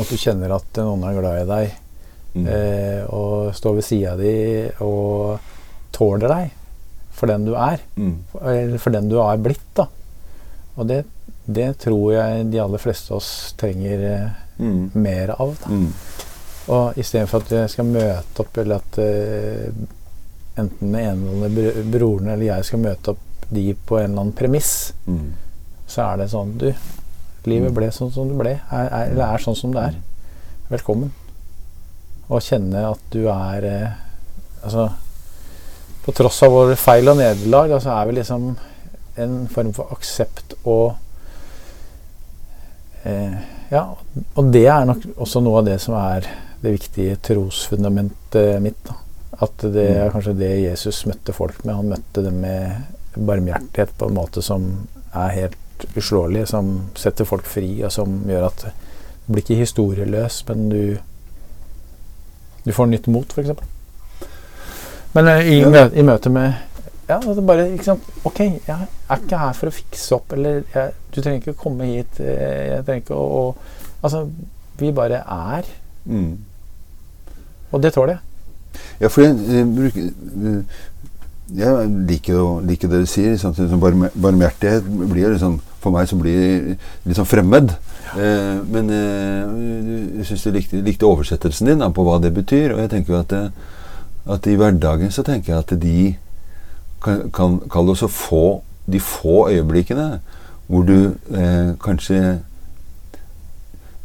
at 0.00 0.08
du 0.08 0.16
kjenner 0.16 0.54
at 0.56 0.78
noen 0.80 1.04
er 1.04 1.18
glad 1.20 1.42
i 1.44 1.48
deg, 1.52 1.76
Mm. 2.30 2.44
eh, 2.46 3.04
og 3.10 3.48
står 3.58 3.74
ved 3.74 3.82
sida 3.84 4.12
di 4.16 4.32
og 4.86 5.40
tåler 5.90 6.28
deg 6.30 6.52
for 7.10 7.26
den 7.26 7.44
du 7.48 7.56
er. 7.58 7.80
Mm. 7.98 8.12
Eller 8.40 8.78
for 8.78 8.94
den 8.94 9.08
du 9.10 9.16
er 9.18 9.36
blitt, 9.42 9.64
da. 9.74 9.88
Og 10.78 10.86
det, 10.86 11.00
det 11.50 11.72
tror 11.82 12.12
jeg 12.14 12.44
de 12.52 12.60
aller 12.62 12.78
fleste 12.78 13.10
av 13.10 13.18
oss 13.18 13.32
trenger 13.58 14.04
eh, 14.12 14.28
Mm. 14.60 14.90
mer 14.94 15.30
av. 15.40 15.56
da. 15.58 15.70
Mm. 16.66 16.74
Og 16.74 16.98
istedenfor 17.00 17.42
at 17.42 17.50
jeg 17.56 17.70
skal 17.72 17.88
møte 17.88 18.44
opp, 18.44 18.58
eller 18.62 18.76
at 18.76 18.98
uh, 19.00 19.86
enten 20.60 20.92
den 20.92 21.00
ene 21.00 21.32
eller 21.46 21.72
den 21.74 21.90
broren 21.90 22.28
eller 22.28 22.46
jeg 22.46 22.64
skal 22.68 22.82
møte 22.84 23.14
opp 23.14 23.46
de 23.50 23.64
på 23.74 23.98
en 23.98 24.10
eller 24.10 24.20
annen 24.26 24.36
premiss, 24.36 24.92
Mm. 25.06 25.32
så 25.90 26.02
er 26.12 26.16
det 26.20 26.28
sånn 26.30 26.52
Du, 26.58 26.68
livet 27.50 27.72
ble 27.74 27.88
sånn 27.90 28.12
som 28.14 28.28
det 28.28 28.36
ble. 28.38 28.52
Er, 28.70 28.86
er, 28.86 29.10
eller 29.10 29.34
er 29.34 29.42
sånn 29.42 29.56
som 29.58 29.72
det 29.74 29.82
er. 29.88 29.96
Velkommen. 30.70 31.10
Og 32.30 32.42
kjenne 32.46 32.84
at 32.92 33.00
du 33.10 33.24
er 33.26 33.64
eh, 33.66 33.94
Altså 34.62 34.84
På 36.04 36.12
tross 36.14 36.42
av 36.46 36.52
våre 36.54 36.76
feil 36.78 37.08
og 37.10 37.16
nederlag, 37.18 37.72
så 37.72 37.80
så 37.88 37.96
er 37.96 38.06
vi 38.06 38.18
liksom 38.20 38.44
en 39.20 39.48
form 39.50 39.72
for 39.74 39.90
aksept 39.96 40.54
og 40.62 40.94
eh, 43.04 43.34
Ja, 43.72 43.82
og 44.36 44.52
det 44.52 44.66
er 44.66 44.86
nok 44.86 45.02
også 45.16 45.42
noe 45.42 45.58
av 45.60 45.66
det 45.66 45.80
som 45.82 45.94
er 45.98 46.28
det 46.62 46.72
viktige 46.76 47.16
trosfundamentet 47.24 48.60
mitt. 48.62 48.80
da. 48.86 48.94
At 49.40 49.62
det 49.72 49.86
er 49.96 50.10
kanskje 50.12 50.34
det 50.36 50.50
Jesus 50.64 51.04
møtte 51.08 51.32
folk 51.32 51.62
med. 51.64 51.74
Han 51.74 51.88
møtte 51.94 52.22
dem 52.26 52.40
med 52.44 53.16
barmhjertighet 53.16 53.94
på 53.98 54.08
en 54.10 54.14
måte 54.18 54.42
som 54.44 54.66
er 55.16 55.28
helt 55.34 55.86
uslåelig, 55.96 56.46
som 56.50 56.74
setter 56.94 57.24
folk 57.24 57.46
fri, 57.48 57.82
og 57.84 57.92
som 57.92 58.20
gjør 58.28 58.46
at 58.50 58.66
du 59.26 59.32
blir 59.32 59.42
ikke 59.44 59.62
historieløs, 59.62 60.42
men 60.48 60.68
du 60.68 60.82
du 62.64 62.72
får 62.76 62.86
nytt 62.90 63.06
mot, 63.08 63.30
f.eks. 63.32 63.48
Men 65.14 65.28
eh, 65.28 65.46
i, 65.48 65.60
Ja. 65.64 65.86
i 65.96 66.02
møte 66.02 66.30
med 66.30 66.52
Ja, 67.08 67.16
bare 67.42 67.64
Ok, 68.24 68.38
jeg 68.40 68.60
er 69.08 69.16
ikke 69.16 69.38
her 69.40 69.52
for 69.56 69.66
å 69.70 69.74
fikse 69.74 70.14
opp, 70.14 70.32
eller 70.36 70.60
jeg, 70.74 70.92
Du 71.10 71.20
trenger 71.22 71.40
ikke 71.40 71.54
å 71.56 71.62
komme 71.64 71.84
hit. 71.88 72.20
eh, 72.20 72.76
Jeg 72.76 72.84
trenger 72.84 73.00
ikke 73.00 73.16
å, 73.16 73.24
å 73.40 73.56
Altså, 74.02 74.28
vi 74.78 74.92
bare 74.92 75.24
er. 75.26 75.66
Mm. 76.06 76.38
Og 77.70 77.82
det 77.82 77.92
tåler 77.94 78.16
jeg. 78.16 78.26
Ja, 79.00 79.08
for 79.10 79.24
jeg, 79.24 79.36
jeg, 79.50 79.66
bruker, 79.74 80.08
eh, 80.50 80.80
jeg 81.60 81.90
liker, 82.10 82.34
jo, 82.36 82.46
liker 82.66 82.90
det 82.92 83.02
du 83.04 83.10
sier. 83.10 83.36
Samtidig 83.40 83.70
som 83.72 83.82
barm- 83.82 84.10
barmhjertighet 84.14 84.86
blir 85.10 85.32
liksom, 85.34 85.58
for 85.82 85.94
meg 85.94 86.08
som 86.10 86.20
blir 86.22 86.74
litt 86.76 87.18
sånn 87.18 87.28
fremmed. 87.28 87.74
Eh, 88.18 88.56
men 88.70 88.90
eh, 88.94 89.52
jeg 90.20 90.30
syns 90.30 90.46
du 90.46 90.54
likte, 90.54 90.82
likte 90.86 91.08
oversettelsen 91.08 91.70
din 91.72 91.82
da, 91.84 91.90
på 91.94 92.06
hva 92.06 92.18
det 92.22 92.32
betyr. 92.36 92.74
Og 92.76 92.82
jeg 92.84 92.92
tenker 92.94 93.14
jo 93.16 93.22
at, 93.22 93.36
at 94.36 94.50
i 94.50 94.56
hverdagen 94.60 95.14
så 95.14 95.24
tenker 95.26 95.54
jeg 95.54 95.64
at 95.64 95.76
de 95.82 95.96
kan, 97.02 97.26
kan 97.34 97.60
kalle 97.72 97.96
å 97.96 98.10
få 98.12 98.44
de 98.90 98.98
få 99.02 99.44
øyeblikkene 99.52 100.20
hvor 100.70 100.84
du 100.86 100.96
eh, 101.34 101.72
kanskje 101.82 102.40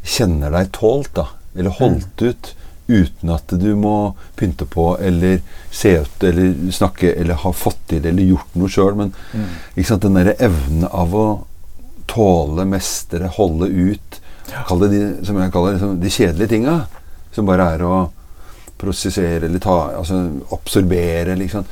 kjenner 0.06 0.52
deg 0.54 0.70
tålt, 0.74 1.12
da. 1.16 1.28
Eller 1.56 1.74
holdt 1.78 2.22
ut. 2.22 2.50
Uten 2.86 3.32
at 3.34 3.50
du 3.58 3.72
må 3.74 4.14
pynte 4.38 4.66
på 4.70 4.92
eller 5.02 5.40
se 5.74 5.96
ut 6.04 6.26
eller 6.26 6.70
snakke 6.72 7.10
eller 7.18 7.42
ha 7.42 7.52
fått 7.52 7.80
til 7.90 8.06
eller 8.06 8.30
gjort 8.30 8.54
noe 8.54 8.70
sjøl. 8.70 8.94
Men 8.98 9.14
sant, 9.82 10.04
den 10.04 10.18
derre 10.18 10.36
evnen 10.38 10.86
av 10.86 11.14
å 11.16 11.26
tåle, 12.06 12.68
mestre, 12.70 13.32
holde 13.38 13.66
ut 13.66 14.22
Kall 14.46 14.78
det 14.84 14.88
de, 14.92 15.00
som 15.26 15.38
jeg 15.40 15.50
kaller 15.50 15.74
liksom, 15.74 15.96
de 15.98 16.10
kjedelige 16.12 16.52
tinga. 16.52 16.76
Som 17.34 17.48
bare 17.48 17.64
er 17.74 17.82
å 17.82 17.96
prosessere 18.80 19.48
eller 19.48 19.62
ta, 19.62 19.74
altså 19.98 20.20
absorbere. 20.54 21.36
Liksom. 21.40 21.66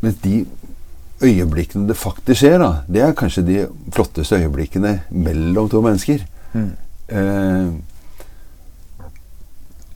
Mens 0.00 0.16
de 0.22 0.40
øyeblikkene 1.22 1.88
det 1.88 1.98
faktisk 1.98 2.40
skjer, 2.44 2.58
da, 2.62 2.70
det 2.86 3.02
er 3.02 3.16
kanskje 3.18 3.46
de 3.46 3.58
flotteste 3.94 4.38
øyeblikkene 4.38 5.00
mellom 5.10 5.70
to 5.70 5.82
mennesker. 5.84 6.22
Mm. 6.54 6.70
Eh, 7.08 7.72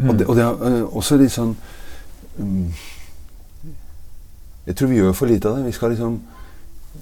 og, 0.09 0.19
det, 0.19 0.27
og 0.27 0.37
det 0.37 0.45
er 0.45 0.67
eh, 0.69 0.97
også 0.97 1.17
litt 1.21 1.33
sånn 1.33 1.57
mm, 2.39 2.67
Jeg 4.67 4.77
tror 4.79 4.89
vi 4.93 4.97
gjør 5.01 5.13
for 5.17 5.27
lite 5.27 5.49
av 5.51 5.57
det. 5.59 5.65
Vi 5.67 5.73
skal 5.73 5.91
liksom 5.95 6.21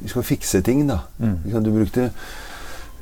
Vi 0.02 0.08
skal 0.08 0.22
fikse 0.22 0.60
ting, 0.64 0.86
da. 0.88 0.98
Mm. 1.18 1.36
Du 1.64 1.70
brukte 1.74 2.10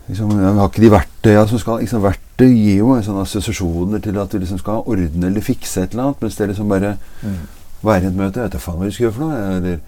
liksom, 0.09 0.31
ja, 0.41 0.53
Vi 0.53 0.59
har 0.59 0.69
ikke 0.69 0.83
de 0.87 0.91
verktøya 0.91 1.47
som 1.51 1.59
skal 1.63 1.81
liksom, 1.85 2.03
Verktøy 2.03 2.49
gir 2.55 2.79
jo 2.81 2.97
sånne 3.03 3.23
assosiasjoner 3.27 3.99
til 4.03 4.19
at 4.19 4.33
du 4.33 4.39
liksom 4.39 4.59
skal 4.63 4.83
ordne 4.87 5.27
eller 5.27 5.41
fikse 5.45 5.83
et 5.83 5.91
eller 5.95 6.09
annet, 6.09 6.23
mens 6.23 6.37
det 6.37 6.49
liksom 6.53 6.69
bare 6.69 6.97
Mm. 7.23 7.35
være 7.83 8.03
i 8.05 8.07
et 8.07 8.15
møte. 8.17 8.39
Jeg 8.41 8.45
vet 8.45 8.53
da 8.53 8.59
faen 8.59 8.79
hva 8.79 8.87
du 8.87 8.91
skal 8.93 9.05
gjøre 9.05 9.13
for 9.15 9.25
noe. 9.25 9.57
Eller 9.57 9.79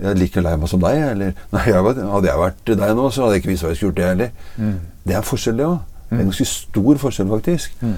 jeg 0.00 0.10
er 0.10 0.14
like 0.18 0.40
lei 0.42 0.56
meg 0.56 0.68
som 0.68 0.80
deg. 0.80 0.98
Eller 1.10 1.32
nei, 1.52 1.62
jeg, 1.66 1.74
hadde 1.82 2.28
jeg 2.28 2.38
vært 2.38 2.64
deg 2.66 2.96
nå, 2.96 3.10
så 3.10 3.22
hadde 3.24 3.34
jeg 3.34 3.42
ikke 3.42 3.50
visst 3.52 3.62
hva 3.64 3.70
jeg 3.70 3.76
skulle 3.76 3.90
gjort, 3.92 3.96
det 3.96 4.08
heller. 4.08 4.30
Mm. 4.56 4.76
Det 5.06 5.14
er 5.16 5.22
forskjell, 5.26 5.56
det 5.56 5.66
òg. 5.66 5.78
Er 6.10 6.14
en 6.14 6.18
Mm. 6.20 6.24
ganske 6.30 6.44
stor 6.44 6.96
forskjell, 6.98 7.28
faktisk. 7.30 7.74
Mm. 7.82 7.94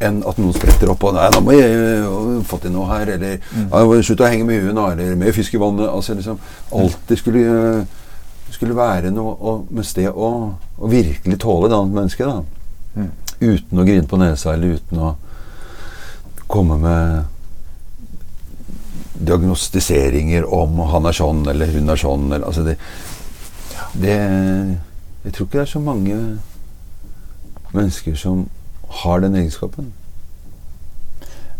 Enn 0.00 0.20
at 0.30 0.38
noen 0.38 0.54
spretter 0.54 0.92
opp 0.92 1.02
og 1.08 1.16
Nei, 1.16 1.28
nå 1.34 1.40
må 1.42 1.54
jeg 1.56 1.74
øh, 1.74 2.42
få 2.46 2.60
til 2.62 2.70
noe 2.74 2.86
her. 2.92 3.14
Eller 3.16 3.38
Mm. 3.50 4.02
slutt 4.06 4.20
å 4.20 4.28
henge 4.30 4.44
med 4.46 4.62
huet. 4.62 4.76
Eller 4.92 5.16
mer 5.16 5.32
fisk 5.32 5.54
i 5.54 5.58
vannet. 5.58 5.88
Altså 5.90 6.14
liksom 6.14 6.38
Alltid 6.72 7.18
skulle, 7.18 7.38
øh, 7.38 7.84
skulle 8.50 8.76
være 8.76 9.10
noe 9.10 9.34
og, 9.40 9.66
med 9.70 9.84
sted 9.84 10.08
å, 10.08 10.28
å 10.78 10.88
virkelig 10.88 11.38
tåle 11.38 11.66
et 11.66 11.74
annet 11.74 11.94
menneske, 11.94 12.24
da. 12.24 12.42
Mm. 12.94 13.10
Uten 13.40 13.78
å 13.78 13.84
grine 13.86 14.06
på 14.06 14.18
nesa, 14.18 14.52
eller 14.54 14.78
uten 14.78 14.98
å 14.98 15.16
komme 16.48 16.78
med 16.78 17.24
diagnostiseringer 19.18 20.46
om 20.54 20.78
han 20.92 21.06
er 21.06 21.16
sånn 21.16 21.42
eller 21.50 21.72
hun 21.74 21.90
er 21.90 22.00
sånn. 22.00 22.28
Eller, 22.32 22.46
altså 22.46 22.62
det, 22.66 22.76
det 23.98 24.14
Jeg 25.24 25.34
tror 25.34 25.46
ikke 25.48 25.58
det 25.58 25.64
er 25.64 25.72
så 25.72 25.80
mange 25.82 26.18
mennesker 27.74 28.14
som 28.16 28.46
har 28.88 29.20
den 29.20 29.34
egenskapen. 29.36 29.92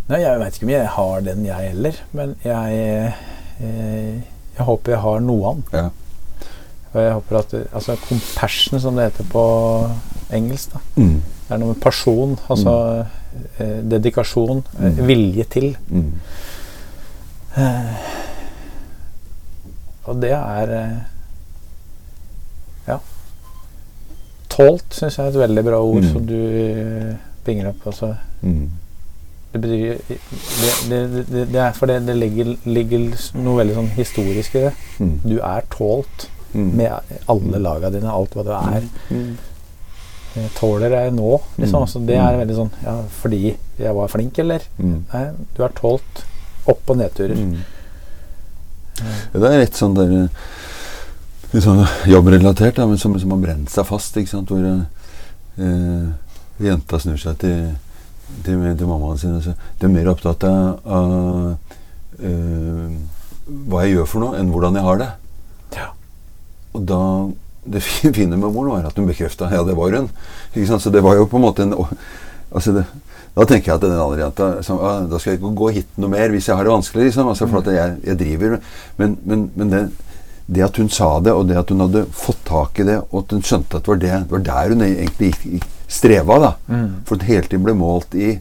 Nei, 0.09 0.21
jeg 0.23 0.39
veit 0.41 0.55
ikke 0.57 0.65
om 0.67 0.71
jeg 0.73 0.89
har 0.89 1.21
den, 1.21 1.45
jeg 1.47 1.69
heller. 1.71 1.93
Men 2.17 2.37
jeg, 2.45 3.15
jeg, 3.61 4.23
jeg 4.57 4.65
håper 4.65 4.93
jeg 4.95 5.01
har 5.05 5.21
noe 5.21 5.51
annet 5.51 5.73
Ja. 5.77 5.89
Og 6.95 7.03
jeg 7.05 7.13
håper 7.13 7.37
at 7.39 7.53
Altså 7.77 7.97
compassion, 8.09 8.81
som 8.81 8.97
det 8.97 9.05
heter 9.11 9.25
på 9.29 9.43
engelsk. 10.33 10.73
da 10.73 10.79
Mm. 10.97 11.19
Det 11.49 11.55
er 11.55 11.59
noe 11.61 11.69
med 11.75 11.81
person. 11.83 12.39
Altså 12.51 12.73
eh, 13.61 13.83
dedikasjon. 13.91 14.65
eh, 14.79 14.85
Mm. 14.89 15.07
vilje 15.07 15.45
til. 15.45 15.77
Mm. 15.89 16.13
Eh, 17.57 18.09
og 20.05 20.21
det 20.23 20.31
er 20.33 20.73
eh, 20.81 20.97
Ja. 22.89 22.99
Tålt 24.59 24.91
syns 24.99 25.17
jeg 25.17 25.25
er 25.27 25.31
et 25.31 25.41
veldig 25.45 25.65
bra 25.69 25.79
ord 25.87 26.03
Mm. 26.03 26.13
som 26.13 26.27
du 26.27 26.35
eh, 26.35 27.17
bringer 27.47 27.69
opp. 27.71 27.87
Altså, 27.87 28.17
Mm. 28.43 28.71
det 29.53 29.61
betyr 29.63 29.99
det, 30.89 30.99
det, 31.31 31.45
det, 31.53 31.57
er 31.63 31.73
For 31.73 31.87
det, 31.87 32.01
det 32.07 32.17
ligger, 32.19 32.57
ligger 32.67 33.07
noe 33.39 33.57
veldig 33.63 33.75
sånn 33.79 33.89
historisk 33.97 34.55
i 34.59 34.65
det. 34.67 34.73
Mm. 35.01 35.15
Du 35.25 35.39
er 35.41 35.63
tålt 35.71 36.29
Mm. 36.55 36.73
med 36.77 36.93
alle 37.29 37.59
laga 37.61 37.91
dine, 37.93 38.09
alt 38.11 38.35
hva 38.35 38.43
du 38.45 38.51
er. 38.51 38.83
Mm. 39.11 39.37
Eh, 40.37 40.49
Tåler 40.59 40.91
jeg 40.91 41.13
nå? 41.13 41.41
Liksom. 41.59 41.75
Mm. 41.79 41.83
Altså, 41.83 42.07
det 42.07 42.17
er 42.17 42.37
veldig 42.39 42.57
sånn 42.57 42.71
Ja, 42.85 43.03
fordi 43.23 43.57
jeg 43.79 43.95
var 43.95 44.09
flink, 44.09 44.39
eller? 44.39 44.61
Mm. 44.79 45.05
Nei, 45.13 45.25
du 45.57 45.63
er 45.65 45.69
tålt 45.77 46.25
opp- 46.67 46.91
og 46.91 46.97
nedturer. 46.97 47.37
Mm. 47.37 47.57
Det 49.33 49.43
er 49.47 49.61
litt 49.61 49.77
sånn 49.79 49.95
der 49.95 50.11
eh, 50.25 50.29
litt 51.53 51.65
sånn 51.65 51.85
jobbrelatert, 52.09 52.81
men 52.85 53.01
som, 53.01 53.15
som 53.21 53.35
har 53.35 53.43
brent 53.43 53.73
seg 53.73 53.87
fast. 53.89 54.17
ikke 54.21 54.31
sant? 54.31 54.51
Hvor 54.53 54.65
eh, 54.69 56.09
jenta 56.65 57.01
snur 57.01 57.19
seg 57.21 57.39
til, 57.43 57.71
til, 58.45 58.65
til 58.79 58.91
mammaen 58.91 59.21
sin 59.21 59.37
og 59.39 59.45
sier 59.47 59.57
Du 59.79 59.87
er 59.89 59.95
mer 59.95 60.11
opptatt 60.13 60.45
av, 60.49 60.81
av 60.85 62.21
eh, 62.21 62.97
hva 63.49 63.85
jeg 63.85 63.97
gjør 63.97 64.09
for 64.11 64.25
noe, 64.25 64.39
enn 64.39 64.53
hvordan 64.53 64.77
jeg 64.77 64.85
har 64.85 65.03
det. 65.03 65.11
Ja. 65.79 65.91
Og 66.77 66.89
da 66.89 67.03
Det 67.69 67.83
fine 68.17 68.37
med 68.37 68.49
moren 68.49 68.73
var 68.73 68.87
at 68.89 68.97
hun 68.97 69.09
bekrefta 69.09 69.51
ja, 69.53 69.65
det 69.65 69.77
var 69.77 69.93
hun. 69.97 70.09
Ikke 70.55 70.69
sant? 70.71 70.85
Så 70.85 70.93
det 70.95 71.05
var 71.05 71.17
jo 71.19 71.29
på 71.29 71.41
en 71.41 71.47
måte 71.47 71.65
en 71.65 71.77
altså 72.51 72.73
det, 72.77 72.85
Da 73.37 73.45
tenker 73.45 73.73
jeg 73.73 73.77
at 73.77 73.85
den 73.85 73.97
andre 73.97 74.23
jenta 74.23 74.47
som, 74.67 74.81
ah, 74.81 75.03
Da 75.09 75.19
skal 75.19 75.35
jeg 75.35 75.41
ikke 75.41 75.57
gå 75.57 75.73
hit 75.77 75.99
noe 76.01 76.13
mer 76.13 76.33
hvis 76.33 76.49
jeg 76.49 76.57
har 76.57 76.65
det 76.65 76.73
vanskelig. 76.73 77.09
Liksom. 77.09 77.29
Altså, 77.29 77.49
for 77.49 77.61
at 77.61 77.73
jeg, 77.73 77.97
jeg 78.05 78.21
driver 78.21 78.61
Men, 79.01 79.19
men, 79.25 79.51
men 79.57 79.73
det, 79.73 79.83
det 80.49 80.65
at 80.65 80.79
hun 80.81 80.89
sa 80.89 81.09
det, 81.21 81.33
og 81.37 81.49
det 81.49 81.59
at 81.61 81.71
hun 81.73 81.85
hadde 81.85 82.07
fått 82.17 82.41
tak 82.49 82.79
i 82.81 82.87
det, 82.89 82.97
og 83.11 83.19
at 83.21 83.35
hun 83.37 83.43
skjønte 83.45 83.77
at 83.77 83.85
det 83.85 83.93
var, 83.93 83.99
det, 84.01 84.13
det 84.25 84.33
var 84.33 84.47
der 84.47 84.73
hun 84.73 84.85
egentlig 84.87 85.61
streva, 85.89 86.39
da. 86.41 86.53
Mm. 86.73 86.95
For 87.09 87.19
at 87.19 87.27
hele 87.29 87.45
tiden 87.49 87.67
ble 87.67 87.77
målt 87.77 88.17
i 88.17 88.39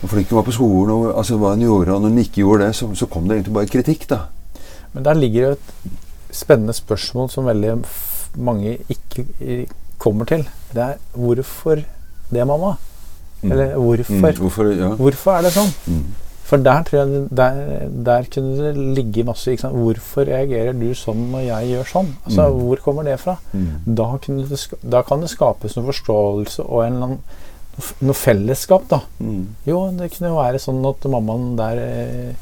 hvor 0.00 0.14
flink 0.14 0.30
hun 0.32 0.38
var 0.38 0.46
på 0.46 0.56
skolen, 0.56 0.92
og 0.94 1.08
altså, 1.12 1.36
hva 1.40 1.54
hun 1.54 1.64
gjorde. 1.64 1.94
Og 1.94 2.04
når 2.04 2.12
hun 2.12 2.22
ikke 2.22 2.40
gjorde 2.40 2.66
det, 2.66 2.76
så, 2.76 2.88
så 2.96 3.08
kom 3.08 3.26
det 3.28 3.36
egentlig 3.38 3.56
bare 3.56 3.72
kritikk, 3.72 4.06
da. 4.12 4.20
Men 4.94 5.04
der 5.06 5.18
ligger 5.18 5.42
jo 5.42 5.50
et 5.56 5.74
spennende 6.36 6.72
spørsmål 6.76 7.28
som 7.32 7.48
veldig 7.48 7.74
mange 8.40 8.78
ikke 8.88 9.26
kommer 10.00 10.28
til. 10.28 10.46
Det 10.72 10.82
er 10.84 10.96
hvorfor 11.14 11.82
det, 12.30 12.46
mamma? 12.46 12.74
Mm. 13.42 13.52
Eller 13.52 13.76
hvorfor? 13.76 14.14
Mm, 14.14 14.40
hvorfor, 14.40 14.72
ja. 14.72 14.90
Hvorfor 15.00 15.36
er 15.36 15.46
det 15.46 15.52
sånn? 15.56 15.70
Mm. 16.50 16.52
For 16.52 16.56
der 16.66 16.82
tror 16.82 16.98
jeg 16.98 17.08
det- 17.14 17.36
der, 17.36 17.88
der 18.04 18.24
kunne 18.34 18.56
det 18.72 18.76
ligge 18.96 19.24
masse? 19.24 19.54
Hvorfor 19.56 20.24
reagerer 20.26 20.72
du 20.78 20.90
sånn 20.94 21.30
når 21.30 21.44
jeg 21.46 21.68
gjør 21.70 21.86
sånn? 21.92 22.08
Altså, 22.26 22.48
Mm. 22.50 22.60
Hvor 22.66 22.76
kommer 22.82 23.04
det 23.04 23.20
fra? 23.20 23.36
Mm. 23.54 23.94
Da, 23.94 24.18
det, 24.26 24.68
da 24.90 25.02
kan 25.02 25.20
det 25.20 25.30
skapes 25.30 25.76
noe 25.76 25.86
forståelse 25.92 26.60
og 26.68 26.84
en 26.86 26.92
eller 26.92 27.06
annen, 27.06 27.18
noe 28.02 28.14
fellesskap. 28.14 28.88
da. 28.88 29.00
Mm. 29.20 29.46
Jo, 29.66 29.90
det 29.96 30.10
kunne 30.12 30.28
jo 30.30 30.36
være 30.42 30.58
sånn 30.58 30.84
at 30.88 31.10
mammaen 31.10 31.56
der 31.56 31.78
eh, 31.78 32.34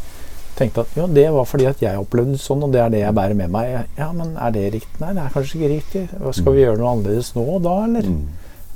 tenkte 0.57 0.81
at 0.81 0.89
jo, 0.97 1.07
det 1.07 1.31
var 1.33 1.45
fordi 1.45 1.67
at 1.69 1.79
jeg 1.81 1.99
opplevde 2.01 2.33
det 2.33 2.41
sånn, 2.41 2.63
og 2.65 2.73
det 2.73 2.81
er 2.81 2.89
det 2.91 3.01
jeg 3.01 3.15
bærer 3.15 3.37
med 3.37 3.51
meg. 3.51 3.87
Ja, 3.97 4.11
men 4.13 4.37
er 4.37 4.51
det 4.51 4.73
riktig? 4.73 5.01
Nei, 5.01 5.13
det 5.15 5.23
er 5.23 5.29
kanskje 5.31 5.55
ikke 5.61 5.75
riktig. 5.77 6.35
Skal 6.35 6.53
vi 6.53 6.65
gjøre 6.65 6.79
noe 6.79 6.97
annerledes 6.97 7.35
nå 7.37 7.45
og 7.47 7.63
da, 7.63 7.85
eller? 7.85 8.03
Mm. 8.03 8.25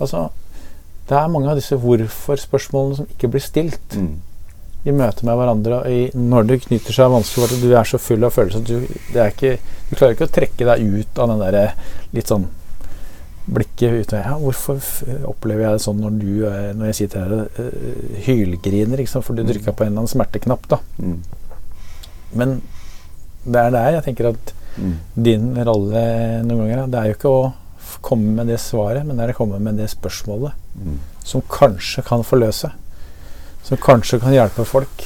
Altså, 0.01 0.29
det 1.09 1.17
er 1.19 1.27
mange 1.29 1.49
av 1.51 1.57
disse 1.57 1.75
hvorfor-spørsmålene 1.77 2.97
som 2.97 3.07
ikke 3.07 3.31
blir 3.33 3.41
stilt 3.43 3.97
Mm. 3.97 4.15
I 4.85 4.93
møte 4.93 5.25
med 5.27 5.37
hverandre. 5.39 5.83
I, 5.91 6.01
når 6.19 6.47
det 6.49 6.61
knytter 6.65 6.93
seg 6.97 7.13
vanskelig, 7.13 7.47
for 7.49 7.55
at 7.57 7.63
du 7.63 7.75
er 7.79 7.85
så 7.89 7.99
full 8.03 8.25
av 8.27 8.33
følelser 8.35 8.61
at 8.65 8.67
du, 8.67 8.97
det 9.13 9.21
er 9.23 9.31
ikke, 9.35 9.53
du 9.91 9.95
klarer 9.97 10.17
ikke 10.17 10.27
å 10.27 10.35
trekke 10.39 10.69
deg 10.73 10.83
ut 11.03 11.23
av 11.23 11.31
den 11.33 11.45
der 11.45 11.75
litt 12.17 12.33
sånn 12.33 12.49
blikket 13.53 14.05
ute. 14.07 14.21
Ja, 14.23 14.37
hvorfor 14.39 14.79
opplever 15.27 15.65
jeg 15.67 15.79
det 15.79 15.83
sånn 15.85 16.03
når 16.03 16.19
du 16.21 16.33
er, 16.47 16.73
når 16.79 16.91
jeg 16.93 16.99
sitter 17.01 17.25
her 17.25 17.33
og 17.41 17.57
uh, 17.59 18.19
hylgriner, 18.27 19.01
liksom, 19.03 19.25
for 19.27 19.35
du 19.35 19.43
trykka 19.49 19.75
på 19.75 19.83
en 19.87 19.93
eller 19.93 20.05
annen 20.05 20.13
smerteknapp, 20.13 20.69
da. 20.71 20.79
Mm. 21.03 21.17
Men 22.39 22.55
det 23.43 23.65
er 23.65 23.73
der 23.75 23.97
jeg 23.99 24.05
tenker 24.11 24.33
at 24.35 24.59
Mm. 24.73 24.93
din 25.21 25.43
rolle 25.69 26.01
noen 26.49 26.63
ganger, 26.63 26.87
det 26.89 26.97
er 26.97 27.09
jo 27.11 27.17
ikke 27.19 27.29
å 27.29 27.41
komme 28.01 28.31
med 28.39 28.47
det 28.49 28.57
svaret, 28.63 29.05
men 29.05 29.19
det 29.19 29.27
er 29.27 29.33
å 29.35 29.37
komme 29.37 29.59
med 29.61 29.77
det 29.77 29.91
spørsmålet 29.93 30.55
Mm. 30.81 30.95
som 31.29 31.43
kanskje 31.43 32.01
kan 32.07 32.23
forløse. 32.25 32.71
Som 33.63 33.81
kanskje 33.83 34.19
kan 34.23 34.35
hjelpe 34.35 34.65
folk. 34.67 35.05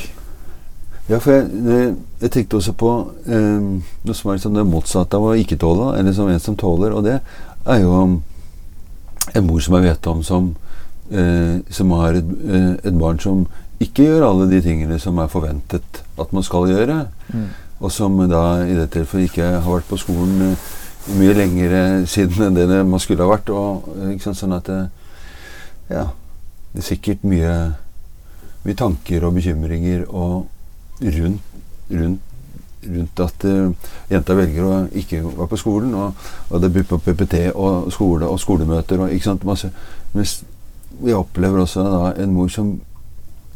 Ja, 1.07 1.20
for 1.22 1.36
jeg, 1.36 1.90
jeg 2.20 2.30
tenkte 2.34 2.59
også 2.59 2.72
på 2.74 2.92
eh, 3.30 3.66
noe 4.02 4.16
som 4.16 4.30
er 4.30 4.38
liksom 4.38 4.57
det 4.57 4.64
motsatte 4.66 5.18
av 5.18 5.28
å 5.28 5.36
ikke 5.38 5.59
tåle, 5.62 5.92
eller 6.00 6.16
som 6.16 6.30
en 6.32 6.42
som 6.42 6.57
tåler, 6.59 6.96
og 6.96 7.04
det 7.07 7.20
er 7.66 7.82
jo 7.84 7.92
en 9.34 9.46
mor 9.46 9.61
som 9.62 9.76
jeg 9.76 9.86
vet 9.86 10.09
om 10.11 10.24
som, 10.26 10.48
eh, 11.11 11.61
som 11.70 11.94
har 12.00 12.18
et, 12.18 12.32
eh, 12.48 12.72
et 12.90 12.98
barn 12.98 13.20
som 13.22 13.46
ikke 13.80 14.09
gjør 14.09 14.26
alle 14.30 14.50
de 14.50 14.61
tingene 14.64 14.98
som 14.98 15.18
er 15.18 15.30
forventet 15.30 16.02
at 16.18 16.32
man 16.32 16.42
skal 16.42 16.68
gjøre, 16.70 17.07
og 17.80 17.92
som 17.92 18.16
da 18.30 18.64
i 18.64 18.74
det 18.74 18.90
tilfellet 18.94 19.30
ikke 19.30 19.48
har 19.61 19.68
vært 19.68 19.90
på 19.90 19.98
skolen 20.00 20.52
eh, 20.52 20.68
mye 21.14 21.34
lenger 21.36 22.07
siden 22.09 22.48
enn 22.48 22.57
det 22.57 22.82
man 22.86 23.02
skulle 23.02 23.22
ha 23.22 23.30
vært. 23.30 23.50
Og, 23.52 23.84
liksom 23.94 24.14
ikke 24.14 24.24
sant, 24.24 24.40
sånn 24.40 24.57
at 24.57 24.70
det, 24.70 24.78
ja, 25.92 26.09
det 26.72 26.82
er 26.82 26.88
sikkert 26.88 27.26
mye, 27.28 27.52
mye 28.66 28.78
tanker 28.78 29.24
og 29.26 29.36
bekymringer 29.36 30.04
og 30.08 30.46
rundt, 31.02 31.54
rundt, 31.90 32.20
rundt 32.86 33.22
at 33.22 33.46
uh, 33.46 33.92
jenta 34.10 34.36
velger 34.38 34.66
å 34.66 34.74
ikke 34.96 35.22
være 35.26 35.48
på 35.52 35.60
skolen, 35.60 35.94
og, 35.94 36.28
og 36.50 36.62
det 36.62 36.72
blir 36.74 36.86
på 36.88 36.98
PPT 37.02 37.48
og 37.54 37.90
skole 37.94 38.28
og 38.30 38.40
skolemøter 38.42 39.02
og 39.04 39.14
ikke 39.14 39.30
sant, 39.30 39.46
masse. 39.48 39.70
Mens 40.14 40.40
vi 41.02 41.14
opplever 41.14 41.62
også 41.62 41.84
da 41.84 42.02
en 42.22 42.32
mor 42.32 42.48
som, 42.48 42.76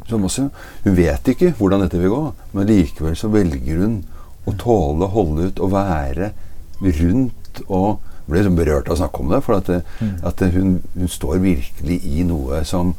som 0.09 0.25
også 0.27 0.49
Hun 0.85 0.97
vet 0.97 1.29
ikke 1.33 1.55
hvordan 1.57 1.85
dette 1.85 1.99
vil 2.01 2.13
gå, 2.13 2.23
men 2.53 2.69
likevel 2.69 3.17
så 3.17 3.31
velger 3.33 3.81
hun 3.81 4.01
å 4.49 4.55
tåle 4.59 5.09
holde 5.13 5.51
ut 5.51 5.61
og 5.61 5.73
være 5.75 6.33
rundt 6.81 7.61
og 7.69 8.01
ble 8.31 8.41
liksom 8.41 8.57
berørt 8.59 8.89
av 8.89 8.95
å 8.95 9.01
snakke 9.01 9.23
om 9.23 9.33
det. 9.33 9.41
For 9.45 9.59
at, 9.59 9.67
det, 9.67 9.83
Mm. 10.01 10.13
at 10.23 10.39
det, 10.39 10.53
hun, 10.55 10.83
hun 10.95 11.09
står 11.09 11.39
virkelig 11.43 12.01
i 12.07 12.23
noe 12.25 12.65
som 12.65 12.95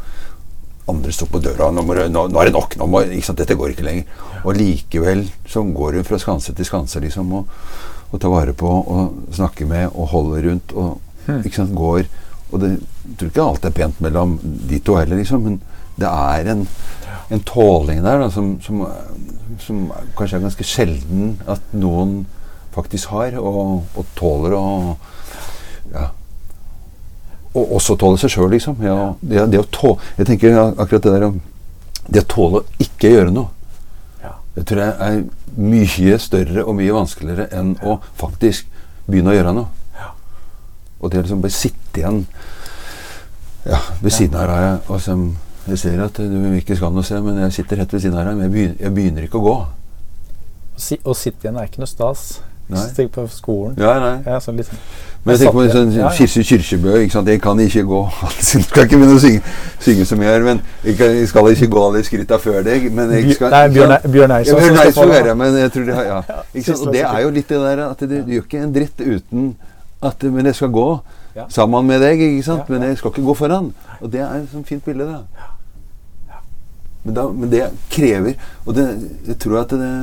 andre 0.90 1.14
står 1.14 1.30
på 1.30 1.44
døra. 1.44 1.70
Nå, 1.72 1.84
må, 1.86 1.96
nå, 2.10 2.26
nå 2.32 2.42
er 2.42 2.50
det 2.50 2.56
nok! 2.56 2.76
Nå 2.80 2.88
må, 2.90 3.04
ikke 3.06 3.30
sant, 3.30 3.42
dette 3.44 3.58
går 3.60 3.76
ikke 3.76 3.86
lenger. 3.86 4.26
Og 4.42 4.58
likevel 4.58 5.28
så 5.50 5.62
går 5.64 6.00
hun 6.00 6.08
fra 6.08 6.20
skanse 6.22 6.56
til 6.58 6.68
skanse 6.68 7.04
liksom, 7.04 7.32
og, 7.38 7.54
og 8.10 8.20
tar 8.20 8.34
vare 8.34 8.58
på 8.58 8.68
og 8.68 9.34
snakker 9.38 9.70
med 9.70 9.92
og 9.92 10.12
holder 10.16 10.50
rundt. 10.50 10.76
og 10.76 11.00
Hmm. 11.26 11.44
sant, 11.54 11.76
går 11.76 12.06
Og 12.52 12.60
det 12.60 12.72
jeg 12.72 13.18
tror 13.18 13.30
ikke 13.30 13.44
alt 13.44 13.66
er 13.66 13.74
pent 13.76 14.02
mellom 14.04 14.40
de 14.42 14.80
to 14.80 14.96
heller, 14.96 15.18
liksom, 15.18 15.44
men, 15.44 15.62
det 16.00 16.08
er 16.08 16.48
en, 16.52 16.66
en 17.32 17.42
tåling 17.46 18.02
der 18.04 18.20
da, 18.22 18.30
som, 18.32 18.54
som, 18.64 18.82
som 19.60 19.82
kanskje 20.18 20.38
er 20.38 20.44
ganske 20.46 20.66
sjelden 20.66 21.34
at 21.52 21.74
noen 21.76 22.26
faktisk 22.74 23.12
har, 23.12 23.36
og, 23.40 23.84
og 23.96 24.14
tåler 24.18 24.56
å 24.56 24.66
og 27.54 27.74
også 27.78 27.98
tåle 28.00 28.20
seg 28.20 28.32
sjøl, 28.32 28.52
liksom. 28.54 28.80
Ja, 28.86 29.12
det, 29.20 29.44
det 29.52 29.60
å 29.60 29.68
tå, 29.68 29.96
jeg 30.18 30.30
tenker 30.30 30.58
akkurat 30.72 31.04
det 31.04 31.16
der 31.18 31.28
om 31.32 31.42
Det 32.12 32.24
å 32.24 32.28
tåle 32.28 32.60
å 32.62 32.82
ikke 32.82 33.12
gjøre 33.12 33.32
noe. 33.32 33.52
Ja. 34.24 34.34
Det 34.56 34.66
tror 34.68 34.82
jeg 34.82 34.96
er 35.06 35.20
mye 35.62 36.18
større 36.20 36.64
og 36.66 36.76
mye 36.80 36.96
vanskeligere 36.96 37.46
enn 37.56 37.76
å 37.88 38.00
faktisk 38.20 38.68
begynne 39.06 39.32
å 39.32 39.36
gjøre 39.36 39.54
noe. 39.56 39.70
Ja. 40.00 40.10
Og 41.00 41.12
det 41.12 41.22
å 41.22 41.26
liksom 41.26 41.44
bare 41.44 41.56
sitte 41.56 42.02
igjen 42.02 42.24
ja, 43.68 43.78
ved 44.02 44.16
siden 44.16 44.40
av 44.42 44.50
deg 44.50 44.90
og 44.90 45.02
som 45.04 45.32
Jeg 45.70 45.78
ser 45.78 46.00
at 46.02 46.18
du 46.18 46.56
ikke 46.58 46.74
skal 46.74 46.90
noe 46.90 47.06
se, 47.06 47.20
men 47.22 47.38
jeg 47.44 47.54
sitter 47.60 47.78
rett 47.84 47.92
ved 47.94 48.02
siden 48.02 48.18
deg, 48.18 48.32
men 48.34 48.48
jeg 48.48 48.52
begynner, 48.56 48.78
jeg 48.82 48.94
begynner 48.96 49.28
ikke 49.28 49.38
å 49.38 49.44
gå. 49.46 49.52
Å 50.74 50.82
si, 50.82 50.98
å 51.06 51.14
sitte 51.14 51.46
igjen 51.46 51.60
er 51.62 51.68
ikke 51.70 51.84
noe 51.84 51.92
stas. 51.92 52.24
Nei. 52.72 53.08
På 53.12 53.26
skolen. 53.28 53.76
Ja, 53.80 53.94
nei. 54.00 54.14
Ja, 54.26 54.38
sånn 54.44 54.60
litt, 54.60 54.70
Men 55.24 55.36
jeg 55.36 55.42
tenker 55.42 55.56
på 55.58 55.64
satt 55.66 55.76
sånn. 55.76 55.92
Ja. 55.98 56.12
Kirsti 56.16 56.44
Kyrkjebø. 56.48 56.94
ikke 57.04 57.16
sant? 57.18 57.32
Jeg 57.32 57.42
kan 57.44 57.60
ikke 57.60 57.84
gå 57.90 58.02
Jeg 58.38 58.64
skal 58.66 58.88
ikke 58.88 59.00
begynne 59.02 59.18
å 59.18 59.22
synge, 59.22 59.42
synge 59.84 60.08
som 60.10 60.24
jeg 60.24 60.32
gjør, 60.32 60.46
men 60.48 60.62
jeg, 60.86 60.96
kan, 61.02 61.16
jeg 61.20 61.32
skal 61.32 61.50
ikke 61.52 61.70
gå 61.76 61.84
alle 61.88 62.04
skritta 62.08 62.40
før 62.42 62.62
deg. 62.68 62.88
Men 62.96 63.12
jeg 63.18 63.36
skal, 63.38 63.54
Nei, 63.54 63.64
Bjørn? 63.76 63.98
Bjørn 64.16 64.36
Eidsvåg 64.38 64.64
Bjørn 64.64 64.82
Eidsvåg 64.86 65.16
er 65.18 65.28
det, 65.30 65.36
men 65.44 65.60
jeg 65.62 65.76
tror 65.76 65.90
det 65.90 65.98
har, 66.00 66.10
ja. 66.10 66.42
Og 66.82 66.94
det 66.96 67.04
er 67.04 67.20
jo 67.26 67.34
litt 67.38 67.52
det 67.52 67.62
der 67.66 67.84
at 67.90 68.06
det, 68.06 68.24
du 68.26 68.36
gjør 68.38 68.48
ikke 68.48 68.64
en 68.66 68.76
dritt 68.80 69.04
uten 69.04 69.52
at 70.02 70.24
Men 70.24 70.48
jeg 70.50 70.58
skal 70.58 70.72
gå 70.74 70.88
sammen 71.54 71.86
med 71.88 72.02
deg, 72.02 72.22
ikke 72.32 72.48
sant? 72.48 72.70
Men 72.72 72.88
jeg 72.88 72.98
skal 72.98 73.14
ikke 73.14 73.28
gå 73.28 73.36
foran. 73.38 73.70
Og 74.00 74.10
det 74.12 74.24
er 74.24 74.40
et 74.40 74.50
sånt 74.52 74.68
fint 74.68 74.84
bilde, 74.84 75.06
da. 75.06 75.52
Men, 77.04 77.14
da, 77.18 77.28
men 77.34 77.50
det 77.50 77.64
krever 77.90 78.36
Og 78.66 78.76
det, 78.78 78.84
jeg 79.26 79.40
tror 79.42 79.64
at 79.64 79.72
det 79.74 79.94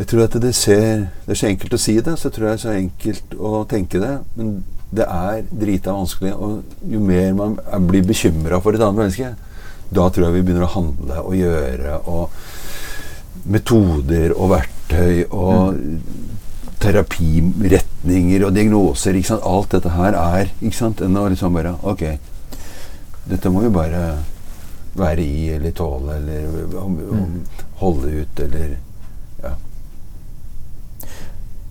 jeg 0.00 0.08
tror 0.08 0.22
at 0.24 0.36
det 0.40 0.54
ser 0.56 1.08
Det 1.26 1.34
er 1.34 1.38
så 1.38 1.48
enkelt 1.50 1.74
å 1.76 1.80
si 1.80 1.98
det, 2.00 2.16
så 2.16 2.30
tror 2.32 2.46
jeg 2.48 2.56
det 2.56 2.58
er 2.58 2.62
så 2.62 2.76
enkelt 2.76 3.34
å 3.36 3.64
tenke 3.68 4.00
det. 4.00 4.14
Men 4.38 4.54
det 4.96 5.04
er 5.04 5.42
drita 5.50 5.92
vanskelig. 5.92 6.32
Og 6.40 6.88
jo 6.88 7.02
mer 7.04 7.36
man 7.36 7.58
blir 7.90 8.06
bekymra 8.08 8.62
for 8.64 8.74
et 8.74 8.80
annet 8.80 9.02
menneske, 9.04 9.34
da 9.90 10.08
tror 10.08 10.28
jeg 10.28 10.38
vi 10.38 10.42
begynner 10.46 10.64
å 10.64 10.72
handle 10.72 11.20
og 11.20 11.36
gjøre. 11.36 12.00
Og 12.08 13.46
metoder 13.50 14.34
og 14.36 14.54
verktøy 14.54 15.22
og 15.28 15.78
terapiretninger 16.80 18.48
og 18.48 18.56
diagnoser. 18.56 19.20
Ikke 19.20 19.34
sant? 19.34 19.48
Alt 19.52 19.76
dette 19.76 19.96
her 20.00 20.16
er 20.16 20.52
ikke 20.58 20.80
sant? 20.80 21.04
enn 21.04 21.20
å 21.20 21.28
liksom 21.28 21.56
bare 21.60 21.76
Ok, 21.84 22.06
dette 23.28 23.52
må 23.52 23.68
vi 23.68 23.74
bare 23.74 24.04
være 24.96 25.22
i 25.22 25.50
eller 25.54 25.76
tåle 25.76 26.16
eller 26.16 26.78
om, 26.80 27.02
holde 27.84 28.22
ut 28.24 28.48
eller. 28.48 28.78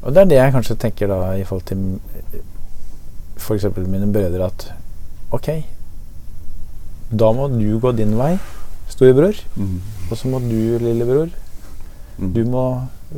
Og 0.04 0.14
det 0.16 0.22
er 0.22 0.30
det 0.32 0.38
jeg 0.40 0.54
kanskje 0.56 0.78
tenker 0.80 1.10
da 1.12 1.20
i 1.36 1.44
forhold 1.44 1.66
til 1.68 2.00
f.eks. 3.40 3.66
mine 3.88 4.08
brødre 4.14 4.46
at 4.48 4.68
ok, 5.36 5.50
da 7.12 7.32
må 7.36 7.48
du 7.52 7.80
gå 7.82 7.92
din 7.98 8.16
vei, 8.20 8.36
storebror. 8.92 9.38
Mm. 9.58 9.80
Og 10.10 10.18
så 10.18 10.28
må 10.32 10.40
du, 10.46 10.56
lillebror, 10.84 11.30
Mm. 12.20 12.34
du 12.36 12.42
må 12.52 12.64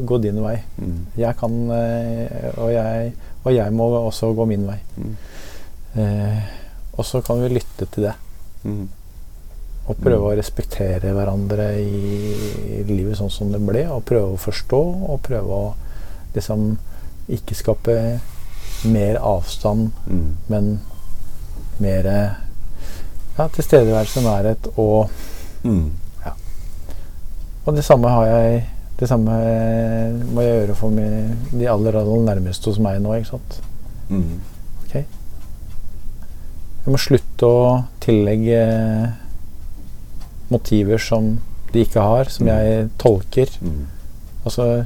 gå 0.06 0.18
din 0.22 0.38
vei. 0.44 0.60
Mm. 0.78 0.98
Jeg 1.18 1.34
kan 1.40 1.54
eh, 1.74 2.52
og 2.62 2.70
jeg, 2.70 3.14
og 3.44 3.56
jeg 3.56 3.74
må 3.74 3.88
også 3.98 4.30
gå 4.38 4.46
min 4.46 4.68
vei. 4.68 4.78
Mm. 4.98 5.16
Eh, 5.98 6.44
og 6.94 7.06
så 7.06 7.22
kan 7.26 7.42
vi 7.42 7.50
lytte 7.50 7.88
til 7.90 8.04
det. 8.06 8.14
Mm. 8.64 8.84
Og 9.90 9.98
prøve 9.98 10.30
å 10.30 10.36
respektere 10.38 11.16
hverandre 11.18 11.72
i 11.82 12.84
livet 12.86 13.18
sånn 13.18 13.34
som 13.34 13.50
det 13.52 13.64
ble. 13.66 13.88
Og 13.90 14.06
prøve 14.06 14.36
å 14.36 14.38
forstå, 14.38 14.82
og 15.10 15.24
prøve 15.26 15.50
å 15.50 15.74
liksom 16.36 16.78
ikke 17.30 17.56
skape 17.56 18.20
mer 18.86 19.18
avstand, 19.20 19.92
Mm. 20.08 20.38
men 20.48 20.80
mer 21.80 22.04
ja, 23.38 23.48
tilstedeværelse, 23.48 24.22
nærhet 24.22 24.68
og 24.78 25.10
Mm. 25.64 25.92
Og 27.66 27.76
det 27.76 27.84
samme 27.86 28.10
har 28.10 28.26
jeg 28.26 28.66
Det 29.00 29.08
samme 29.10 29.32
må 30.34 30.42
jeg 30.42 30.68
gjøre 30.68 30.76
for 30.76 30.90
mi- 30.90 31.60
de 31.60 31.70
aller, 31.70 31.96
aller 32.00 32.26
nærmeste 32.36 32.66
hos 32.70 32.80
meg 32.80 33.00
nå, 33.02 33.14
ikke 33.14 33.28
sant. 33.30 33.62
Mm. 34.10 34.40
Ok. 34.86 34.94
Jeg 34.94 35.06
må 36.88 36.98
slutte 36.98 37.46
å 37.46 37.84
tillegge 38.00 39.14
motiver 40.52 40.98
som 41.02 41.40
de 41.74 41.80
ikke 41.86 42.02
har, 42.04 42.30
som 42.30 42.46
Mm. 42.46 42.52
jeg 42.52 42.90
tolker. 43.00 43.48
Mm. 43.62 43.86
Altså, 44.46 44.86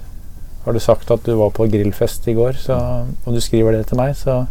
har 0.66 0.74
du 0.74 0.80
sagt 0.80 1.11
at 1.11 1.24
du 1.26 1.34
var 1.38 1.49
på 1.53 1.68
grillfest 1.70 2.28
i 2.28 2.34
går, 2.34 2.53
så, 2.57 2.76
og 3.26 3.34
du 3.34 3.39
skriver 3.41 3.72
det 3.78 3.86
til 3.88 3.97
meg, 3.99 4.16
så 4.18 4.45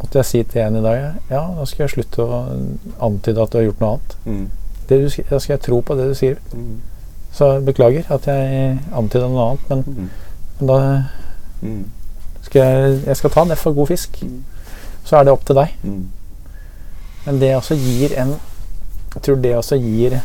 måtte 0.00 0.18
jeg 0.20 0.28
si 0.28 0.42
til 0.44 0.60
en 0.60 0.76
i 0.76 0.82
dag 0.84 0.98
ja, 1.30 1.40
da 1.56 1.64
skal 1.64 1.86
jeg 1.86 1.94
slutte 1.94 2.22
å 2.26 2.40
antyde 3.06 3.40
at 3.42 3.52
du 3.52 3.58
har 3.58 3.64
gjort 3.70 3.80
noe 3.80 3.94
annet. 3.96 4.16
Mm. 4.26 4.50
Det 4.88 4.98
du, 5.02 5.22
da 5.30 5.38
skal 5.40 5.54
jeg 5.56 5.62
tro 5.64 5.80
på 5.82 5.96
det 5.98 6.08
du 6.10 6.14
skriver. 6.14 6.42
Mm. 6.52 6.74
Så 7.36 7.48
beklager 7.66 8.04
at 8.12 8.26
jeg 8.28 8.76
antyda 8.96 9.28
noe 9.32 9.46
annet, 9.50 9.70
men, 9.70 9.84
Mm. 9.86 10.10
men 10.60 10.68
da 10.68 10.78
Mm. 11.62 11.84
skal 12.42 12.60
jeg, 12.62 13.00
jeg 13.06 13.16
skal 13.16 13.30
ta 13.30 13.42
en 13.42 13.50
F 13.56 13.58
for 13.64 13.72
god 13.72 13.86
fisk. 13.88 14.20
Mm. 14.22 14.44
Så 15.04 15.16
er 15.16 15.24
det 15.24 15.32
opp 15.32 15.44
til 15.48 15.56
deg. 15.56 15.72
Mm. 15.82 16.04
Men 17.26 17.40
det 17.40 17.54
også 17.56 17.74
gir 17.80 18.12
en 18.20 18.36
Jeg 19.16 19.22
tror 19.22 19.36
det 19.40 19.54
også 19.56 19.76
gir 19.80 20.20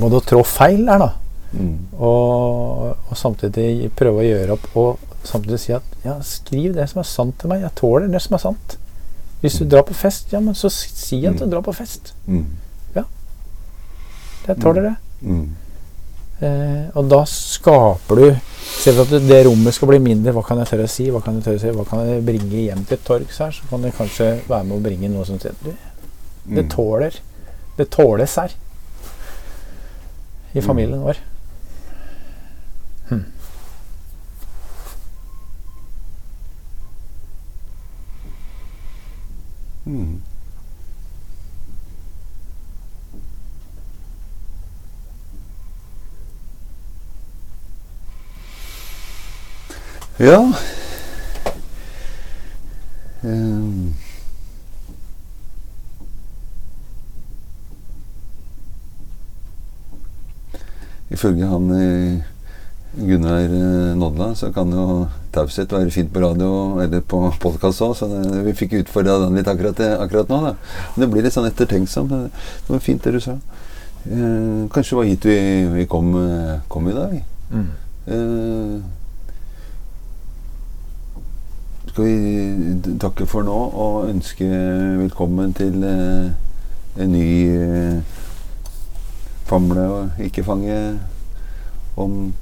både 0.00 0.16
å 0.16 0.24
trå 0.24 0.40
feil 0.48 0.86
her, 0.88 0.98
da, 0.98 1.10
Mm. 1.52 1.78
og, 2.00 2.96
og 3.10 3.16
samtidig 3.16 3.90
prøve 3.94 4.22
å 4.22 4.24
gjøre 4.24 4.52
opp 4.54 4.76
og 4.80 4.98
samtidig 5.24 5.58
si 5.60 5.72
at 5.76 5.82
ja, 6.04 6.14
skriv 6.24 6.72
det 6.74 6.88
som 6.88 7.00
er 7.02 7.04
sant 7.10 7.36
til 7.38 7.48
meg. 7.52 7.60
Jeg 7.60 7.74
tåler 7.76 8.08
det 8.08 8.22
som 8.24 8.34
er 8.34 8.38
sant. 8.42 8.76
Hvis 9.42 9.58
du 9.58 9.64
drar 9.68 9.82
på 9.84 9.94
fest, 9.94 10.32
ja, 10.32 10.40
men 10.40 10.54
så 10.54 10.70
si 10.72 11.26
at 11.26 11.36
du 11.38 11.44
Mm. 11.44 11.50
drar 11.50 11.62
på 11.62 11.74
fest. 11.74 12.14
Mm. 12.26 12.46
Jeg 14.46 14.56
tåler 14.58 14.82
det. 14.82 14.94
Mm. 15.22 15.50
Eh, 16.42 16.86
og 16.98 17.04
da 17.10 17.20
skaper 17.30 18.16
du 18.18 18.24
Istedenfor 18.32 19.14
at 19.20 19.28
det 19.28 19.36
rommet 19.46 19.74
skal 19.76 19.88
bli 19.92 19.98
mindre, 20.02 20.32
hva 20.34 20.42
kan 20.46 20.58
jeg 20.58 20.66
tørre 20.72 20.86
å 20.88 20.90
si? 20.90 21.04
Hva 21.12 21.20
kan 21.22 21.36
jeg 21.36 21.44
tørre 21.44 21.58
å 21.58 21.62
si? 21.62 21.70
Hva 21.76 21.84
kan 21.86 22.00
jeg 22.08 22.24
bringe 22.26 22.62
hjem 22.64 22.84
til 22.88 22.98
torgs 23.06 23.38
her? 23.38 23.50
Så 23.54 23.68
kan 23.70 23.82
det 23.84 23.92
kanskje 23.94 24.28
være 24.48 24.64
med 24.64 24.78
å 24.78 24.82
bringe 24.82 25.10
noe 25.12 25.24
som 25.28 25.38
sier 25.38 25.54
du, 25.62 25.70
det 25.70 26.64
Mm. 26.64 26.70
tåler 26.70 27.20
Det 27.76 27.90
tåles 27.90 28.34
her. 28.36 28.50
I 30.54 30.58
Mm. 30.60 30.66
familien 30.66 31.00
vår. 31.02 31.16
Hm. 33.12 33.24
Mm. 39.86 40.22
Ja 50.18 50.38
um. 53.22 53.94
Ifølge 61.10 61.46
han 61.46 61.70
eh, 61.70 62.31
Gunnar 62.92 63.40
eh, 63.40 63.96
Nodla 63.96 64.34
så 64.36 64.50
kan 64.52 64.72
jo 64.72 65.06
taushet 65.32 65.72
være 65.72 65.90
fint 65.90 66.10
på 66.12 66.20
radio 66.20 66.78
eller 66.82 67.00
på 67.00 67.22
podkast 67.40 67.80
òg, 67.80 67.94
så 67.96 68.08
det, 68.10 68.42
vi 68.44 68.52
fikk 68.56 68.74
utfordra 68.82 69.16
den 69.22 69.38
litt 69.38 69.48
akkurat, 69.48 69.80
akkurat 70.04 70.28
nå. 70.28 70.40
da. 70.44 70.54
Men 70.92 71.04
det 71.04 71.08
blir 71.14 71.24
litt 71.24 71.32
sånn 71.32 71.48
ettertenksom. 71.48 72.10
Det, 72.10 72.18
det 72.66 72.74
var 72.74 72.82
fint 72.84 73.04
det 73.04 73.14
du 73.16 73.20
sa. 73.24 73.38
Eh, 74.04 74.68
kanskje 74.74 74.90
det 74.90 74.98
var 74.98 75.08
hit 75.08 75.28
vi, 75.30 75.38
vi 75.78 75.86
kom, 75.88 76.12
eh, 76.20 76.58
kom 76.68 76.90
i 76.90 76.96
dag. 76.98 77.16
Mm. 77.52 77.70
Eh, 78.12 78.76
skal 81.92 82.04
vi 82.04 82.96
takke 83.00 83.24
for 83.28 83.44
nå 83.44 83.56
og 83.56 84.08
ønske 84.08 84.46
velkommen 85.00 85.52
til 85.56 85.80
eh, 85.84 86.28
en 87.00 87.12
ny 87.12 87.28
eh, 87.56 88.20
Famle 89.48 89.82
og 89.84 90.22
ikke 90.24 90.44
fange 90.46 90.76
om 92.00 92.32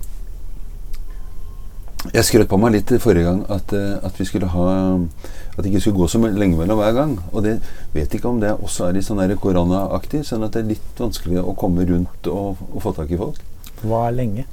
Jeg 2.14 2.24
skrøt 2.24 2.48
på 2.48 2.56
meg 2.56 2.72
litt 2.72 2.90
forrige 3.02 3.26
gang 3.26 3.42
at, 3.52 3.72
eh, 3.76 3.98
at 4.06 4.16
vi 4.16 4.24
skulle 4.24 4.48
ha 4.48 4.66
At 4.96 5.60
det 5.64 5.66
ikke 5.68 5.82
skulle 5.84 5.98
gå 6.00 6.06
så 6.08 6.18
lenge 6.22 6.56
mellom 6.56 6.78
hver 6.80 6.94
gang. 6.96 7.18
Og 7.32 7.42
det 7.44 7.58
vet 7.92 8.14
ikke 8.14 8.30
om 8.30 8.38
det 8.40 8.54
også 8.56 8.86
er 8.88 8.96
litt 8.96 9.04
sånn 9.04 9.20
koronaaktig, 9.36 10.22
sånn 10.24 10.44
at 10.46 10.54
det 10.54 10.62
er 10.62 10.68
litt 10.70 10.96
vanskelig 11.02 11.42
å 11.42 11.52
komme 11.58 11.84
rundt 11.84 12.30
og, 12.30 12.56
og 12.72 12.80
få 12.82 12.94
tak 12.96 13.10
i 13.10 13.18
folk. 13.20 13.36
Hva 13.82 14.06
er 14.08 14.16
lenge? 14.16 14.46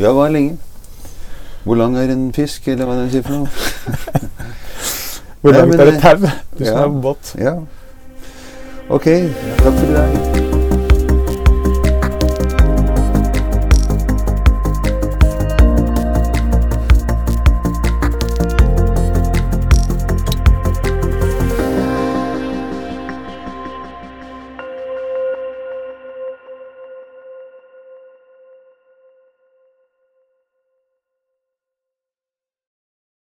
Ja, 0.00 0.10
hva 0.16 0.26
er 0.26 0.34
lenge? 0.34 0.58
Hvor 1.64 1.76
lang 1.76 1.96
er 2.00 2.10
en 2.10 2.32
fisk, 2.32 2.66
eller 2.68 2.86
hva 2.88 2.96
er 2.96 3.04
det 3.04 3.12
de 3.12 3.16
sier 3.18 3.22
for 3.22 3.32
noe? 3.36 3.48
Hvor 5.42 5.52
langt 5.54 5.74
er 5.78 5.84
det- 5.84 5.94
et 5.94 6.02
tau? 6.02 6.16
Du 6.58 6.64
som 6.64 6.74
Ja. 6.74 6.82
er 6.82 6.88
på 6.88 7.00
båt. 7.02 7.34
Ja. 7.38 7.54
Ok, 8.90 9.04
takk 9.58 9.74
for 9.74 9.86
i 9.86 9.92
dag. 9.92 10.47